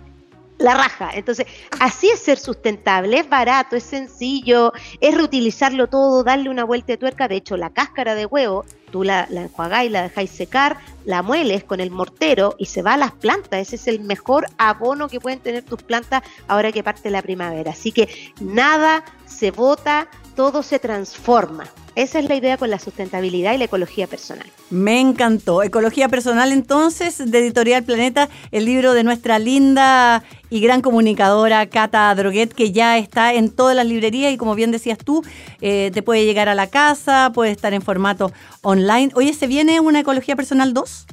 la 0.57 0.73
raja. 0.73 1.09
Entonces, 1.13 1.45
así 1.81 2.07
es 2.09 2.19
ser 2.21 2.37
sustentable, 2.39 3.19
es 3.19 3.27
barato, 3.29 3.75
es 3.75 3.83
sencillo, 3.83 4.71
es 5.01 5.13
reutilizarlo 5.15 5.87
todo, 5.87 6.23
darle 6.23 6.49
una 6.49 6.63
vuelta 6.63 6.93
de 6.93 6.97
tuerca. 6.97 7.27
De 7.27 7.35
hecho, 7.35 7.57
la 7.57 7.71
cáscara 7.71 8.15
de 8.15 8.25
huevo, 8.25 8.63
tú 8.89 9.03
la, 9.03 9.27
la 9.29 9.41
enjuagáis, 9.41 9.91
la 9.91 10.03
dejáis 10.03 10.29
secar, 10.31 10.77
la 11.03 11.21
mueles 11.21 11.65
con 11.65 11.81
el 11.81 11.91
mortero 11.91 12.55
y 12.57 12.67
se 12.67 12.81
va 12.81 12.93
a 12.93 12.97
las 12.97 13.11
plantas. 13.11 13.59
Ese 13.59 13.75
es 13.75 13.87
el 13.87 13.99
mejor 13.99 14.45
abono 14.57 15.09
que 15.09 15.19
pueden 15.19 15.39
tener 15.39 15.63
tus 15.63 15.83
plantas 15.83 16.23
ahora 16.47 16.71
que 16.71 16.83
parte 16.83 17.09
la 17.09 17.21
primavera. 17.21 17.71
Así 17.71 17.91
que 17.91 18.07
nada 18.39 19.03
se 19.25 19.51
bota, 19.51 20.07
todo 20.37 20.63
se 20.63 20.79
transforma. 20.79 21.65
Esa 21.95 22.19
es 22.19 22.27
la 22.27 22.35
idea 22.35 22.57
con 22.57 22.69
la 22.69 22.77
sustentabilidad 22.77 23.53
y 23.53 23.57
la 23.57 23.65
ecología 23.65 24.05
personal. 24.05 24.45
Me 24.69 24.99
encantó. 24.99 25.63
Ecología 25.63 26.09
personal, 26.09 26.51
entonces, 26.51 27.17
de 27.17 27.39
Editorial 27.39 27.83
Planeta, 27.83 28.27
el 28.51 28.65
libro 28.65 28.93
de 28.93 29.05
nuestra 29.05 29.39
linda 29.39 30.21
y 30.49 30.59
gran 30.59 30.81
comunicadora 30.81 31.65
Cata 31.67 32.13
Droguet, 32.13 32.53
que 32.53 32.73
ya 32.73 32.97
está 32.97 33.33
en 33.33 33.49
todas 33.49 33.77
las 33.77 33.85
librerías 33.85 34.33
y 34.33 34.37
como 34.37 34.55
bien 34.55 34.71
decías 34.71 34.97
tú, 34.97 35.23
eh, 35.61 35.89
te 35.93 36.03
puede 36.03 36.25
llegar 36.25 36.49
a 36.49 36.55
la 36.55 36.67
casa, 36.67 37.31
puede 37.33 37.51
estar 37.51 37.73
en 37.73 37.81
formato 37.81 38.31
online. 38.61 39.11
Oye, 39.15 39.33
¿se 39.33 39.47
viene 39.47 39.79
una 39.79 40.01
Ecología 40.01 40.35
Personal 40.35 40.73
2? 40.73 41.05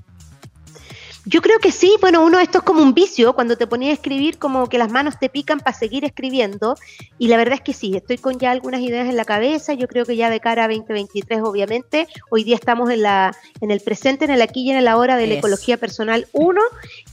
Yo 1.25 1.41
creo 1.41 1.61
que 1.61 1.71
sí, 1.71 1.97
bueno, 2.01 2.25
uno 2.25 2.41
esto 2.41 2.59
es 2.59 2.65
como 2.65 2.83
un 2.83 2.95
vicio, 2.95 3.33
cuando 3.35 3.57
te 3.57 3.69
ponías 3.69 3.91
a 3.91 3.95
escribir 3.95 4.39
como 4.39 4.69
que 4.69 4.77
las 4.77 4.91
manos 4.91 5.21
te 5.21 5.29
pican 5.29 5.61
para 5.61 5.77
seguir 5.77 6.05
escribiendo 6.05 6.77
y 7.17 7.29
la 7.29 7.37
verdad 7.37 7.55
es 7.55 7.61
que 7.61 7.73
sí, 7.73 7.97
estoy 7.97 8.19
con 8.19 8.41
ya 8.41 8.51
algunas 8.51 8.81
ideas 8.81 9.09
en 9.09 9.17
la 9.17 9.25
cabeza, 9.25 9.73
yo 9.75 9.87
creo 9.87 10.05
que 10.05 10.17
ya 10.17 10.31
de 10.31 10.41
cara 10.41 10.65
a 10.65 10.69
2023 10.69 11.43
obviamente, 11.43 12.09
hoy 12.29 12.43
día 12.43 12.57
estamos 12.57 12.91
en 12.91 13.03
la 13.03 13.37
en 13.61 13.71
el 13.71 13.81
presente, 13.81 14.25
en 14.25 14.33
el 14.33 14.43
aquí 14.43 14.63
y 14.63 14.71
en 14.73 14.79
el 14.79 14.89
ahora 14.89 15.17
de 15.17 15.29
la 15.29 15.35
ecología 15.35 15.77
personal 15.77 16.27
1 16.33 16.61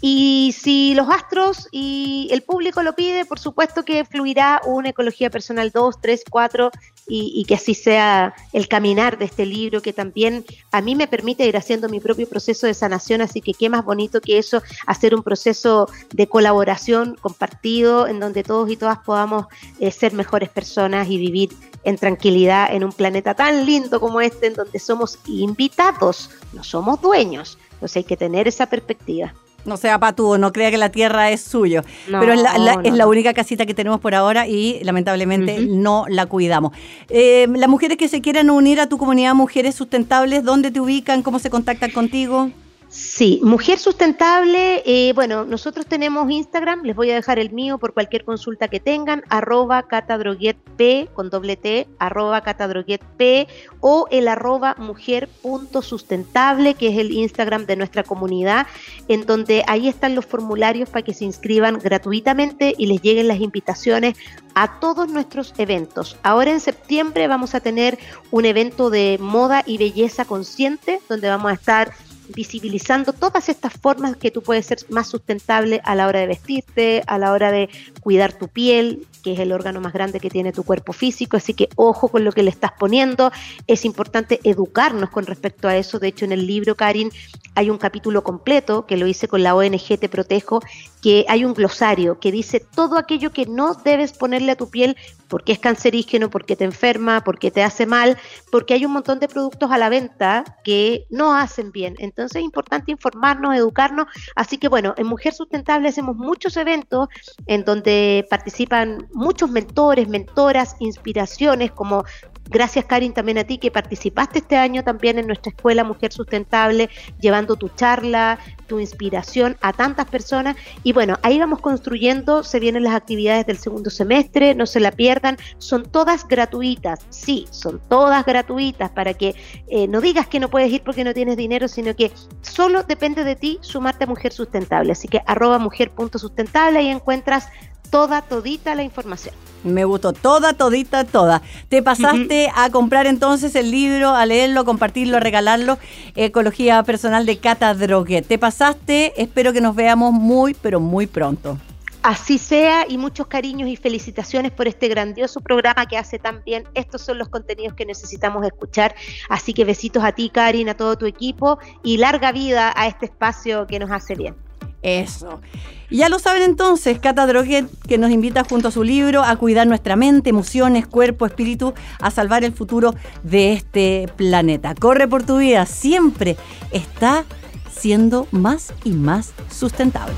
y 0.01 0.55
si 0.59 0.95
los 0.95 1.07
astros 1.09 1.67
y 1.71 2.29
el 2.31 2.41
público 2.41 2.81
lo 2.81 2.95
pide, 2.95 3.25
por 3.25 3.37
supuesto 3.37 3.85
que 3.85 4.05
fluirá 4.05 4.59
una 4.65 4.89
ecología 4.89 5.29
personal 5.29 5.69
2, 5.71 6.01
3, 6.01 6.23
4 6.27 6.71
y, 7.09 7.43
que 7.45 7.55
así 7.55 7.73
sea 7.73 8.35
el 8.53 8.67
caminar 8.67 9.17
de 9.17 9.25
este 9.25 9.45
libro 9.45 9.81
que 9.81 9.93
también 9.93 10.45
a 10.71 10.81
mí 10.81 10.95
me 10.95 11.07
permite 11.07 11.47
ir 11.47 11.57
haciendo 11.57 11.89
mi 11.89 11.99
propio 11.99 12.29
proceso 12.29 12.67
de 12.67 12.73
sanación, 12.73 13.21
así 13.21 13.41
que 13.41 13.53
qué 13.53 13.67
más 13.69 13.83
bonito 13.83 14.21
que 14.21 14.37
eso, 14.37 14.61
hacer 14.85 15.15
un 15.15 15.23
proceso 15.23 15.89
de 16.13 16.27
colaboración 16.27 17.17
compartido 17.19 18.07
en 18.07 18.19
donde 18.19 18.43
todos 18.43 18.69
y 18.69 18.77
todas 18.77 18.99
podamos 18.99 19.47
eh, 19.79 19.91
ser 19.91 20.13
mejores 20.13 20.49
personas 20.49 21.09
y 21.09 21.17
vivir 21.17 21.49
en 21.83 21.97
tranquilidad 21.97 22.73
en 22.73 22.83
un 22.83 22.91
planeta 22.91 23.33
tan 23.33 23.65
lindo 23.65 23.99
como 23.99 24.21
este, 24.21 24.47
en 24.47 24.53
donde 24.53 24.79
somos 24.79 25.17
invitados, 25.25 26.29
no 26.53 26.63
somos 26.63 27.01
dueños. 27.01 27.57
Entonces 27.73 27.97
hay 27.97 28.03
que 28.03 28.17
tener 28.17 28.47
esa 28.47 28.67
perspectiva. 28.67 29.33
No 29.69 29.77
sea 29.77 29.99
patudo, 29.99 30.37
no 30.37 30.51
crea 30.51 30.71
que 30.71 30.77
la 30.77 30.89
tierra 30.89 31.29
es 31.31 31.41
suyo. 31.41 31.83
No, 32.09 32.19
Pero 32.19 32.33
es 32.33 32.41
la, 32.41 32.57
la- 32.57 32.75
no, 32.75 32.81
es 32.81 32.93
la 32.93 33.03
no. 33.05 33.09
única 33.09 33.33
casita 33.33 33.65
que 33.65 33.73
tenemos 33.73 33.99
por 34.01 34.15
ahora 34.15 34.47
y 34.47 34.79
lamentablemente 34.83 35.59
no 35.61 36.05
la 36.09 36.25
cuidamos. 36.25 36.73
Eh, 37.09 37.47
las 37.55 37.69
mujeres 37.69 37.97
que 37.97 38.07
se 38.09 38.19
quieran 38.21 38.49
unir 38.49 38.79
a 38.79 38.87
tu 38.89 38.97
comunidad 38.97 39.33
Mujeres 39.35 39.75
Sustentables, 39.75 40.43
¿dónde 40.43 40.71
te 40.71 40.79
ubican? 40.81 41.21
¿Cómo 41.21 41.39
se 41.39 41.49
contactan 41.49 41.91
contigo? 41.91 42.49
Sí, 42.91 43.39
Mujer 43.43 43.77
Sustentable, 43.77 44.81
eh, 44.83 45.13
bueno, 45.13 45.45
nosotros 45.45 45.85
tenemos 45.85 46.27
Instagram, 46.31 46.81
les 46.81 46.95
voy 46.95 47.11
a 47.11 47.13
dejar 47.13 47.37
el 47.37 47.51
mío 47.51 47.77
por 47.77 47.93
cualquier 47.93 48.25
consulta 48.25 48.67
que 48.67 48.79
tengan, 48.79 49.21
arroba 49.29 49.83
catadroguetp 49.83 51.13
con 51.13 51.29
doble 51.29 51.55
T, 51.55 51.87
arroba 51.99 52.41
catadroguetp 52.41 53.47
o 53.79 54.07
el 54.09 54.27
arroba 54.27 54.73
mujer.sustentable, 54.79 56.73
que 56.73 56.87
es 56.87 56.97
el 56.97 57.11
Instagram 57.11 57.67
de 57.67 57.75
nuestra 57.75 58.01
comunidad, 58.01 58.65
en 59.07 59.27
donde 59.27 59.63
ahí 59.67 59.87
están 59.87 60.15
los 60.15 60.25
formularios 60.25 60.89
para 60.89 61.03
que 61.03 61.13
se 61.13 61.25
inscriban 61.25 61.77
gratuitamente 61.77 62.73
y 62.75 62.87
les 62.87 63.03
lleguen 63.03 63.27
las 63.27 63.39
invitaciones 63.39 64.17
a 64.55 64.79
todos 64.79 65.07
nuestros 65.07 65.53
eventos. 65.59 66.17
Ahora 66.23 66.49
en 66.49 66.59
septiembre 66.59 67.27
vamos 67.27 67.53
a 67.53 67.59
tener 67.59 67.99
un 68.31 68.45
evento 68.45 68.89
de 68.89 69.19
moda 69.21 69.61
y 69.63 69.77
belleza 69.77 70.25
consciente, 70.25 70.99
donde 71.07 71.29
vamos 71.29 71.51
a 71.51 71.53
estar 71.53 71.93
visibilizando 72.35 73.13
todas 73.13 73.49
estas 73.49 73.73
formas 73.73 74.15
que 74.15 74.31
tú 74.31 74.41
puedes 74.41 74.65
ser 74.65 74.79
más 74.89 75.07
sustentable 75.07 75.81
a 75.83 75.95
la 75.95 76.07
hora 76.07 76.19
de 76.19 76.27
vestirte, 76.27 77.03
a 77.07 77.17
la 77.17 77.31
hora 77.31 77.51
de 77.51 77.69
cuidar 78.01 78.33
tu 78.33 78.47
piel, 78.47 79.05
que 79.23 79.33
es 79.33 79.39
el 79.39 79.51
órgano 79.51 79.81
más 79.81 79.93
grande 79.93 80.19
que 80.19 80.29
tiene 80.29 80.51
tu 80.51 80.63
cuerpo 80.63 80.93
físico, 80.93 81.37
así 81.37 81.53
que 81.53 81.69
ojo 81.75 82.07
con 82.09 82.23
lo 82.23 82.31
que 82.31 82.43
le 82.43 82.49
estás 82.49 82.71
poniendo, 82.77 83.31
es 83.67 83.85
importante 83.85 84.39
educarnos 84.43 85.09
con 85.09 85.25
respecto 85.25 85.67
a 85.67 85.75
eso, 85.75 85.99
de 85.99 86.07
hecho 86.07 86.25
en 86.25 86.31
el 86.31 86.47
libro, 86.47 86.75
Karin, 86.75 87.11
hay 87.55 87.69
un 87.69 87.77
capítulo 87.77 88.23
completo 88.23 88.85
que 88.85 88.97
lo 88.97 89.07
hice 89.07 89.27
con 89.27 89.43
la 89.43 89.55
ONG 89.55 89.99
Te 89.99 90.09
Protejo, 90.09 90.61
que 91.01 91.25
hay 91.27 91.45
un 91.45 91.53
glosario 91.53 92.19
que 92.19 92.31
dice 92.31 92.59
todo 92.59 92.97
aquello 92.97 93.31
que 93.31 93.45
no 93.45 93.73
debes 93.73 94.13
ponerle 94.13 94.51
a 94.51 94.55
tu 94.55 94.69
piel 94.69 94.97
porque 95.27 95.51
es 95.51 95.59
cancerígeno, 95.59 96.29
porque 96.29 96.55
te 96.55 96.65
enferma, 96.65 97.23
porque 97.23 97.51
te 97.51 97.63
hace 97.63 97.85
mal, 97.85 98.17
porque 98.51 98.73
hay 98.73 98.85
un 98.85 98.91
montón 98.91 99.19
de 99.19 99.27
productos 99.27 99.71
a 99.71 99.77
la 99.77 99.89
venta 99.89 100.43
que 100.63 101.05
no 101.09 101.35
hacen 101.35 101.71
bien. 101.71 101.95
Entonces 101.99 102.37
es 102.37 102.43
importante 102.43 102.91
informarnos, 102.91 103.55
educarnos. 103.55 104.07
Así 104.35 104.57
que 104.57 104.67
bueno, 104.67 104.95
en 104.97 105.07
Mujer 105.07 105.33
Sustentable 105.33 105.89
hacemos 105.89 106.15
muchos 106.15 106.57
eventos 106.57 107.09
en 107.45 107.63
donde 107.63 108.25
participan 108.29 109.07
muchos 109.13 109.49
mentores, 109.49 110.07
mentoras, 110.07 110.75
inspiraciones, 110.79 111.71
como 111.71 112.03
gracias 112.49 112.85
Karin 112.85 113.13
también 113.13 113.37
a 113.37 113.43
ti 113.43 113.57
que 113.57 113.71
participaste 113.71 114.39
este 114.39 114.57
año 114.57 114.83
también 114.83 115.19
en 115.19 115.27
nuestra 115.27 115.51
escuela 115.51 115.83
Mujer 115.83 116.11
Sustentable, 116.11 116.89
llevando 117.19 117.55
tu 117.55 117.69
charla, 117.69 118.39
tu 118.67 118.79
inspiración 118.79 119.57
a 119.61 119.73
tantas 119.73 120.07
personas. 120.07 120.55
Y 120.83 120.93
bueno, 120.93 121.17
ahí 121.21 121.39
vamos 121.39 121.59
construyendo, 121.59 122.43
se 122.43 122.59
vienen 122.59 122.83
las 122.83 122.95
actividades 122.95 123.45
del 123.45 123.57
segundo 123.57 123.89
semestre, 123.89 124.55
no 124.55 124.65
se 124.65 124.79
la 124.79 124.91
pierdan, 124.91 125.37
son 125.57 125.83
todas 125.83 126.27
gratuitas, 126.27 126.99
sí, 127.09 127.47
son 127.51 127.79
todas 127.87 128.25
gratuitas 128.25 128.89
para 128.91 129.13
que 129.13 129.35
eh, 129.67 129.87
no 129.87 130.01
digas 130.01 130.27
que 130.27 130.39
no 130.39 130.49
puedes 130.49 130.71
ir 130.71 130.83
porque 130.83 131.03
no 131.03 131.13
tienes 131.13 131.37
dinero, 131.37 131.67
sino 131.67 131.95
que 131.95 132.11
solo 132.41 132.83
depende 132.83 133.23
de 133.23 133.35
ti 133.35 133.59
sumarte 133.61 134.05
a 134.05 134.07
Mujer 134.07 134.33
Sustentable. 134.33 134.91
Así 134.91 135.07
que 135.07 135.21
arroba 135.25 135.59
mujer.sustentable 135.59 136.81
y 136.81 136.89
encuentras 136.89 137.47
toda, 137.89 138.21
todita 138.21 138.75
la 138.75 138.83
información. 138.83 139.35
Me 139.63 139.83
gustó 139.83 140.13
toda, 140.13 140.53
todita, 140.53 141.03
toda. 141.03 141.41
Te 141.67 141.83
pasaste 141.83 142.49
a 142.55 142.69
comprar 142.69 143.07
entonces 143.07 143.55
el 143.55 143.71
libro, 143.71 144.15
a 144.15 144.25
leerlo, 144.25 144.61
a 144.61 144.65
compartirlo, 144.65 145.17
a 145.17 145.19
regalarlo. 145.19 145.77
Ecología 146.15 146.81
Personal 146.83 147.25
de 147.25 147.37
Cata 147.37 147.73
Droguet. 147.73 148.25
Te 148.25 148.37
pasaste, 148.37 149.21
espero 149.21 149.51
que 149.51 149.61
nos 149.61 149.75
veamos 149.75 150.13
muy, 150.13 150.53
pero 150.53 150.79
muy 150.79 151.07
pronto. 151.07 151.57
Así 152.01 152.37
sea 152.37 152.85
y 152.87 152.97
muchos 152.97 153.27
cariños 153.27 153.67
y 153.67 153.75
felicitaciones 153.75 154.53
por 154.53 154.69
este 154.69 154.87
grandioso 154.87 155.41
programa 155.41 155.85
que 155.85 155.97
hace 155.97 156.17
tan 156.17 156.41
bien. 156.45 156.63
Estos 156.73 157.01
son 157.01 157.17
los 157.17 157.27
contenidos 157.27 157.73
que 157.73 157.85
necesitamos 157.85 158.45
escuchar. 158.45 158.95
Así 159.27 159.53
que 159.53 159.65
besitos 159.65 160.01
a 160.05 160.13
ti, 160.13 160.29
Karin, 160.29 160.69
a 160.69 160.75
todo 160.75 160.97
tu 160.97 161.05
equipo 161.05 161.59
y 161.83 161.97
larga 161.97 162.31
vida 162.31 162.71
a 162.73 162.87
este 162.87 163.07
espacio 163.07 163.67
que 163.67 163.79
nos 163.79 163.91
hace 163.91 164.15
bien. 164.15 164.35
Eso. 164.81 165.41
Y 165.89 165.97
ya 165.97 166.09
lo 166.09 166.19
saben 166.19 166.43
entonces, 166.43 166.99
Cata 166.99 167.25
Droguet, 167.25 167.65
que 167.87 167.97
nos 167.97 168.11
invita 168.11 168.43
junto 168.43 168.67
a 168.67 168.71
su 168.71 168.83
libro 168.83 169.23
a 169.23 169.35
cuidar 169.37 169.67
nuestra 169.67 169.95
mente, 169.95 170.29
emociones, 170.29 170.85
cuerpo, 170.85 171.25
espíritu, 171.25 171.73
a 171.99 172.11
salvar 172.11 172.43
el 172.43 172.53
futuro 172.53 172.93
de 173.23 173.53
este 173.53 174.07
planeta. 174.15 174.75
Corre 174.75 175.07
por 175.07 175.23
tu 175.23 175.39
vida, 175.39 175.65
siempre 175.65 176.37
está 176.71 177.25
siendo 177.71 178.27
más 178.31 178.73
y 178.83 178.91
más 178.91 179.31
sustentable. 179.49 180.13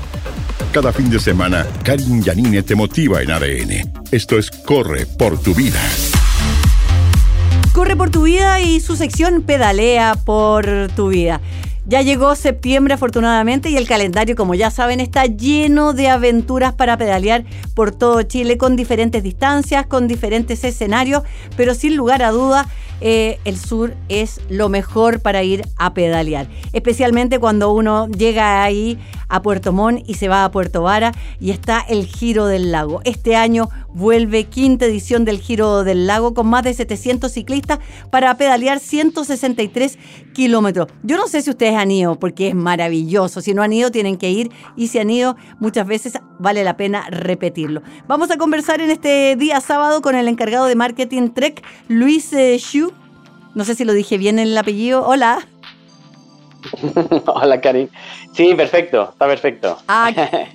Cada 0.72 0.92
fin 0.92 1.10
de 1.10 1.18
semana, 1.18 1.66
Karin 1.84 2.22
Yanine 2.22 2.62
te 2.62 2.74
motiva 2.74 3.22
en 3.22 3.30
ADN. 3.30 4.04
Esto 4.10 4.38
es 4.38 4.50
Corre 4.50 5.06
por 5.06 5.38
tu 5.40 5.54
vida. 5.54 5.80
Corre 7.72 7.96
por 7.96 8.10
tu 8.10 8.24
vida 8.24 8.60
y 8.60 8.80
su 8.80 8.96
sección 8.96 9.42
Pedalea 9.42 10.14
por 10.14 10.88
tu 10.94 11.08
vida. 11.08 11.40
Ya 11.92 12.00
llegó 12.00 12.34
septiembre 12.36 12.94
afortunadamente 12.94 13.68
y 13.68 13.76
el 13.76 13.86
calendario, 13.86 14.34
como 14.34 14.54
ya 14.54 14.70
saben, 14.70 14.98
está 14.98 15.26
lleno 15.26 15.92
de 15.92 16.08
aventuras 16.08 16.72
para 16.72 16.96
pedalear 16.96 17.44
por 17.74 17.92
todo 17.92 18.22
Chile 18.22 18.56
con 18.56 18.76
diferentes 18.76 19.22
distancias, 19.22 19.84
con 19.84 20.08
diferentes 20.08 20.64
escenarios, 20.64 21.22
pero 21.54 21.74
sin 21.74 21.94
lugar 21.94 22.22
a 22.22 22.30
duda 22.30 22.66
eh, 23.02 23.40
el 23.44 23.58
sur 23.58 23.94
es 24.08 24.40
lo 24.48 24.68
mejor 24.68 25.20
para 25.20 25.42
ir 25.42 25.66
a 25.76 25.92
pedalear, 25.92 26.46
especialmente 26.72 27.40
cuando 27.40 27.72
uno 27.72 28.08
llega 28.08 28.62
ahí 28.62 28.96
a 29.28 29.42
Puerto 29.42 29.72
Montt 29.72 30.04
y 30.06 30.14
se 30.14 30.28
va 30.28 30.44
a 30.44 30.50
Puerto 30.52 30.82
Vara 30.82 31.12
y 31.40 31.50
está 31.50 31.80
el 31.80 32.06
Giro 32.06 32.46
del 32.46 32.70
Lago. 32.70 33.00
Este 33.04 33.34
año 33.34 33.70
vuelve 33.92 34.44
quinta 34.44 34.84
edición 34.84 35.24
del 35.24 35.40
Giro 35.40 35.82
del 35.82 36.06
Lago 36.06 36.32
con 36.32 36.46
más 36.46 36.62
de 36.62 36.74
700 36.74 37.32
ciclistas 37.32 37.80
para 38.10 38.36
pedalear 38.36 38.78
163 38.78 39.98
kilómetros. 40.32 40.86
Yo 41.02 41.16
no 41.16 41.26
sé 41.26 41.42
si 41.42 41.50
ustedes 41.50 41.74
han 41.82 41.90
ido 41.90 42.16
porque 42.16 42.48
es 42.48 42.54
maravilloso. 42.54 43.40
Si 43.40 43.54
no 43.54 43.62
han 43.62 43.72
ido 43.72 43.90
tienen 43.90 44.16
que 44.16 44.30
ir 44.30 44.50
y 44.76 44.88
si 44.88 44.98
han 44.98 45.10
ido 45.10 45.36
muchas 45.58 45.86
veces 45.86 46.18
vale 46.38 46.64
la 46.64 46.76
pena 46.76 47.06
repetirlo. 47.10 47.82
Vamos 48.06 48.30
a 48.30 48.38
conversar 48.38 48.80
en 48.80 48.90
este 48.90 49.36
día 49.36 49.60
sábado 49.60 50.02
con 50.02 50.14
el 50.14 50.28
encargado 50.28 50.66
de 50.66 50.74
marketing 50.74 51.30
Trek, 51.30 51.62
Luis 51.88 52.32
eh, 52.32 52.58
Xu. 52.58 52.92
No 53.54 53.64
sé 53.64 53.74
si 53.74 53.84
lo 53.84 53.92
dije 53.92 54.16
bien 54.18 54.38
el 54.38 54.56
apellido. 54.56 55.06
Hola. 55.06 55.46
Hola, 57.26 57.60
Karin. 57.60 57.90
Sí, 58.32 58.54
perfecto, 58.54 59.10
está 59.12 59.26
perfecto. 59.26 59.78
Ah, 59.88 60.10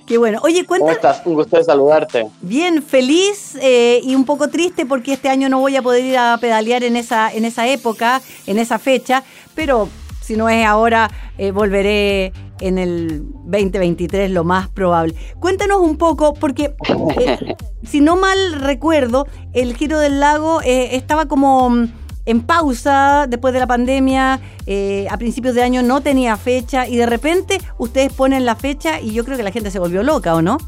qué 0.06 0.18
bueno. 0.18 0.40
Oye, 0.42 0.64
cuéntame. 0.64 0.96
¿Cómo 0.98 1.10
estás? 1.10 1.26
Un 1.26 1.34
gusto 1.34 1.56
de 1.56 1.64
saludarte. 1.64 2.26
Bien, 2.40 2.82
feliz 2.82 3.56
eh, 3.60 4.00
y 4.02 4.14
un 4.14 4.24
poco 4.24 4.48
triste 4.48 4.86
porque 4.86 5.12
este 5.12 5.28
año 5.28 5.48
no 5.48 5.60
voy 5.60 5.76
a 5.76 5.82
poder 5.82 6.04
ir 6.04 6.16
a 6.16 6.38
pedalear 6.40 6.82
en 6.82 6.96
esa, 6.96 7.32
en 7.32 7.44
esa 7.44 7.68
época, 7.68 8.20
en 8.46 8.58
esa 8.58 8.78
fecha, 8.78 9.22
pero 9.54 9.88
si 10.28 10.36
no 10.36 10.50
es 10.50 10.66
ahora, 10.66 11.10
eh, 11.38 11.52
volveré 11.52 12.34
en 12.60 12.76
el 12.76 13.24
2023, 13.46 14.30
lo 14.30 14.44
más 14.44 14.68
probable. 14.68 15.14
Cuéntanos 15.40 15.80
un 15.80 15.96
poco, 15.96 16.34
porque 16.34 16.74
eh, 17.18 17.56
si 17.82 18.02
no 18.02 18.16
mal 18.16 18.52
recuerdo, 18.52 19.26
el 19.54 19.74
Giro 19.74 19.98
del 19.98 20.20
Lago 20.20 20.60
estaba 20.62 21.24
como 21.24 21.70
mm, 21.70 21.88
en 22.26 22.42
pausa 22.42 23.24
después 23.26 23.54
de 23.54 23.60
la 23.60 23.66
pandemia, 23.66 24.38
eh, 24.66 25.06
a 25.10 25.16
principios 25.16 25.54
de 25.54 25.62
año 25.62 25.82
no 25.82 26.02
tenía 26.02 26.36
fecha 26.36 26.86
y 26.86 26.96
de 26.96 27.06
repente 27.06 27.58
ustedes 27.78 28.12
ponen 28.12 28.44
la 28.44 28.54
fecha 28.54 29.00
y 29.00 29.14
yo 29.14 29.24
creo 29.24 29.38
que 29.38 29.42
la 29.42 29.50
gente 29.50 29.70
se 29.70 29.78
volvió 29.78 30.02
loca, 30.02 30.34
¿o 30.34 30.42
no? 30.42 30.58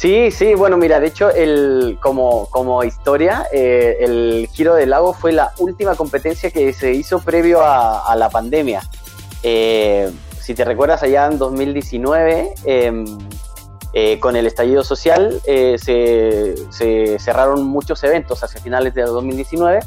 Sí, 0.00 0.30
sí, 0.30 0.54
bueno, 0.54 0.78
mira, 0.78 0.98
de 0.98 1.08
hecho, 1.08 1.28
el, 1.28 1.98
como, 2.00 2.46
como 2.46 2.82
historia, 2.84 3.46
eh, 3.52 3.98
el 4.00 4.48
Giro 4.50 4.74
del 4.74 4.88
Lago 4.88 5.12
fue 5.12 5.30
la 5.32 5.52
última 5.58 5.94
competencia 5.94 6.50
que 6.50 6.72
se 6.72 6.94
hizo 6.94 7.20
previo 7.20 7.60
a, 7.62 8.16
la 8.16 8.30
pandemia. 8.30 8.80
Eh, 9.42 10.10
si 10.40 10.54
te 10.54 10.64
recuerdas, 10.64 11.02
allá 11.02 11.26
en 11.26 11.36
2019, 11.36 12.54
em, 12.64 13.04
con 14.20 14.36
el 14.36 14.46
estallido 14.46 14.84
social, 14.84 15.38
se, 15.44 15.76
se, 16.70 17.18
cerraron 17.18 17.64
muchos 17.64 18.02
eventos 18.02 18.42
hacia 18.42 18.58
finales 18.58 18.94
de 18.94 19.02
2019 19.02 19.80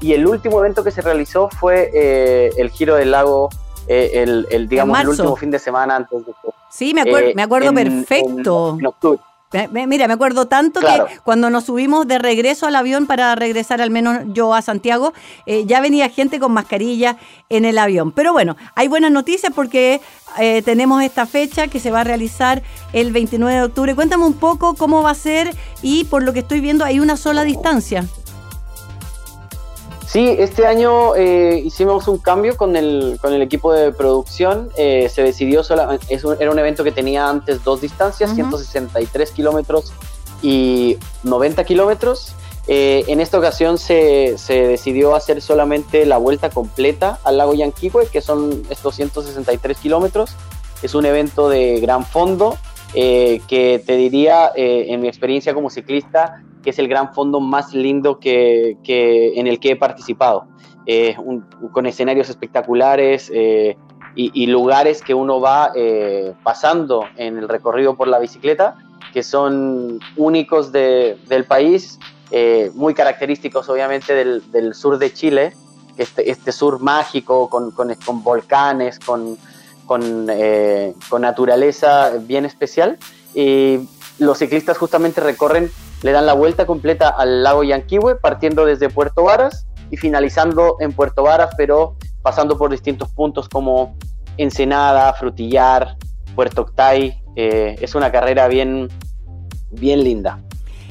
y 0.00 0.14
el 0.14 0.26
último 0.26 0.60
evento 0.60 0.82
que 0.82 0.90
se 0.90 1.02
realizó 1.02 1.48
fue 1.48 1.90
eh, 1.94 2.50
el 2.56 2.70
Giro 2.70 2.96
del 2.96 3.10
Lago, 3.10 3.50
eh, 3.86 4.46
el, 4.50 4.68
digamos, 4.68 4.98
el 4.98 5.08
último 5.08 5.36
fin 5.36 5.50
de 5.50 5.58
semana 5.58 5.96
antes 5.96 6.26
de... 6.26 6.32
Sí, 6.70 6.94
me, 6.94 7.02
acuerdo, 7.02 7.30
me 7.34 7.42
acuerdo 7.42 7.74
perfecto. 7.74 8.76
En, 8.78 8.86
octubre. 8.86 9.20
Mira, 9.86 10.06
me 10.06 10.14
acuerdo 10.14 10.46
tanto 10.46 10.80
que 10.80 11.20
cuando 11.24 11.50
nos 11.50 11.64
subimos 11.64 12.06
de 12.06 12.18
regreso 12.18 12.66
al 12.66 12.76
avión 12.76 13.06
para 13.06 13.34
regresar 13.34 13.80
al 13.80 13.90
menos 13.90 14.18
yo 14.28 14.54
a 14.54 14.62
Santiago, 14.62 15.12
eh, 15.46 15.64
ya 15.66 15.80
venía 15.80 16.08
gente 16.08 16.38
con 16.38 16.52
mascarilla 16.52 17.16
en 17.48 17.64
el 17.64 17.78
avión. 17.78 18.12
Pero 18.12 18.32
bueno, 18.32 18.56
hay 18.74 18.88
buenas 18.88 19.10
noticias 19.10 19.52
porque 19.54 20.00
tenemos 20.64 21.02
esta 21.02 21.26
fecha 21.26 21.66
que 21.66 21.80
se 21.80 21.90
va 21.90 22.02
a 22.02 22.04
realizar 22.04 22.62
el 22.92 23.10
29 23.10 23.56
de 23.56 23.62
octubre. 23.64 23.94
Cuéntame 23.96 24.24
un 24.24 24.34
poco 24.34 24.74
cómo 24.74 25.02
va 25.02 25.10
a 25.10 25.14
ser 25.14 25.56
y 25.82 26.04
por 26.04 26.22
lo 26.22 26.32
que 26.32 26.38
estoy 26.40 26.60
viendo 26.60 26.84
hay 26.84 27.00
una 27.00 27.16
sola 27.16 27.42
distancia. 27.42 28.04
Sí, 30.10 30.34
este 30.40 30.66
año 30.66 31.14
eh, 31.14 31.62
hicimos 31.64 32.08
un 32.08 32.18
cambio 32.18 32.56
con 32.56 32.74
el, 32.74 33.16
con 33.22 33.32
el 33.32 33.42
equipo 33.42 33.72
de 33.72 33.92
producción. 33.92 34.68
Eh, 34.76 35.08
se 35.08 35.22
decidió 35.22 35.62
solamente, 35.62 36.18
era 36.40 36.50
un 36.50 36.58
evento 36.58 36.82
que 36.82 36.90
tenía 36.90 37.28
antes 37.28 37.62
dos 37.62 37.80
distancias, 37.80 38.34
163 38.34 39.30
kilómetros 39.30 39.92
y 40.42 40.98
90 41.22 41.62
kilómetros. 41.62 42.34
Eh, 42.66 43.04
en 43.06 43.20
esta 43.20 43.38
ocasión 43.38 43.78
se, 43.78 44.36
se, 44.36 44.66
decidió 44.66 45.14
hacer 45.14 45.40
solamente 45.40 46.04
la 46.04 46.16
vuelta 46.16 46.50
completa 46.50 47.20
al 47.22 47.38
lago 47.38 47.54
Yanquihue, 47.54 48.08
que 48.08 48.20
son 48.20 48.64
estos 48.68 48.96
163 48.96 49.78
kilómetros. 49.78 50.32
Es 50.82 50.96
un 50.96 51.06
evento 51.06 51.48
de 51.48 51.78
gran 51.78 52.04
fondo 52.04 52.58
que 52.92 53.82
te 53.86 53.96
diría, 53.96 54.50
en 54.54 55.00
mi 55.00 55.08
experiencia 55.08 55.54
como 55.54 55.70
ciclista, 55.70 56.42
que 56.62 56.70
es 56.70 56.78
el 56.78 56.88
gran 56.88 57.12
fondo 57.14 57.40
más 57.40 57.74
lindo 57.74 58.18
que, 58.18 58.76
en 58.86 59.46
el 59.46 59.60
que 59.60 59.72
he 59.72 59.76
participado, 59.76 60.46
eh, 60.86 61.16
con 61.72 61.86
escenarios 61.86 62.28
espectaculares 62.30 63.30
eh, 63.34 63.76
y, 64.14 64.46
lugares 64.48 65.02
que 65.02 65.14
uno 65.14 65.40
va 65.40 65.70
eh, 65.74 66.34
pasando 66.42 67.04
en 67.16 67.38
el 67.38 67.48
recorrido 67.48 67.96
por 67.96 68.08
la 68.08 68.18
bicicleta, 68.18 68.76
que 69.12 69.22
son 69.22 70.00
únicos 70.16 70.72
del 70.72 71.44
país, 71.46 71.98
muy 72.74 72.94
característicos 72.94 73.68
obviamente 73.68 74.14
del, 74.14 74.74
sur 74.74 74.98
de 74.98 75.12
Chile, 75.12 75.52
este, 75.96 76.30
este 76.30 76.52
sur 76.52 76.80
mágico 76.80 77.48
con, 77.48 77.72
con, 77.72 78.22
volcanes, 78.22 78.98
con, 78.98 79.36
con, 79.90 80.28
con 81.08 81.22
naturaleza 81.22 82.12
bien 82.20 82.44
especial. 82.44 82.96
Y 83.34 83.88
los 84.20 84.38
ciclistas 84.38 84.78
justamente 84.78 85.20
recorren 85.20 85.68
le 86.02 86.12
dan 86.12 86.26
la 86.26 86.32
vuelta 86.32 86.64
completa 86.64 87.08
al 87.08 87.42
lago 87.42 87.64
Yanquihue, 87.64 88.14
partiendo 88.14 88.64
desde 88.64 88.88
Puerto 88.88 89.24
Varas 89.24 89.66
y 89.90 89.96
finalizando 89.96 90.76
en 90.78 90.92
Puerto 90.92 91.24
Varas, 91.24 91.50
pero 91.56 91.96
pasando 92.22 92.56
por 92.56 92.70
distintos 92.70 93.10
puntos 93.10 93.48
como 93.48 93.96
Ensenada, 94.36 95.12
Frutillar, 95.14 95.96
Puerto 96.36 96.62
Octay. 96.62 97.20
Eh, 97.34 97.76
es 97.80 97.96
una 97.96 98.12
carrera 98.12 98.46
bien, 98.46 98.88
bien 99.72 100.04
linda. 100.04 100.40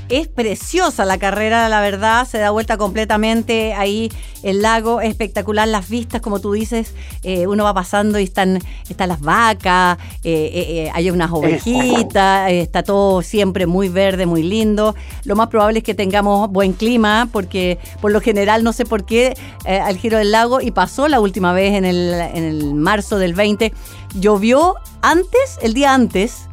Es 0.09 0.27
preciosa 0.27 1.05
la 1.05 1.19
carrera, 1.19 1.69
la 1.69 1.81
verdad, 1.81 2.27
se 2.27 2.39
da 2.39 2.49
vuelta 2.49 2.77
completamente 2.77 3.75
ahí 3.75 4.11
el 4.41 4.63
lago, 4.63 5.01
espectacular 5.01 5.67
las 5.67 5.87
vistas, 5.87 6.19
como 6.19 6.39
tú 6.39 6.53
dices, 6.53 6.95
eh, 7.21 7.45
uno 7.45 7.63
va 7.63 7.75
pasando 7.75 8.17
y 8.17 8.23
están, 8.23 8.59
están 8.89 9.09
las 9.09 9.21
vacas, 9.21 9.99
eh, 10.23 10.51
eh, 10.53 10.91
hay 10.95 11.11
unas 11.11 11.31
ovejitas, 11.31 12.51
está 12.51 12.81
todo 12.81 13.21
siempre 13.21 13.67
muy 13.67 13.87
verde, 13.87 14.25
muy 14.25 14.41
lindo. 14.41 14.95
Lo 15.25 15.35
más 15.35 15.49
probable 15.49 15.79
es 15.79 15.83
que 15.83 15.93
tengamos 15.93 16.49
buen 16.49 16.73
clima, 16.73 17.29
porque 17.31 17.77
por 18.01 18.11
lo 18.11 18.19
general 18.19 18.63
no 18.63 18.73
sé 18.73 18.85
por 18.85 19.05
qué 19.05 19.35
al 19.65 19.97
giro 19.97 20.17
del 20.17 20.31
lago, 20.31 20.59
y 20.59 20.71
pasó 20.71 21.07
la 21.07 21.19
última 21.19 21.53
vez 21.53 21.75
en 21.75 21.85
el, 21.85 22.13
en 22.13 22.43
el 22.45 22.73
marzo 22.73 23.19
del 23.19 23.35
20, 23.35 23.73
llovió 24.15 24.73
antes, 25.01 25.59
el 25.61 25.75
día 25.75 25.93
antes, 25.93 26.48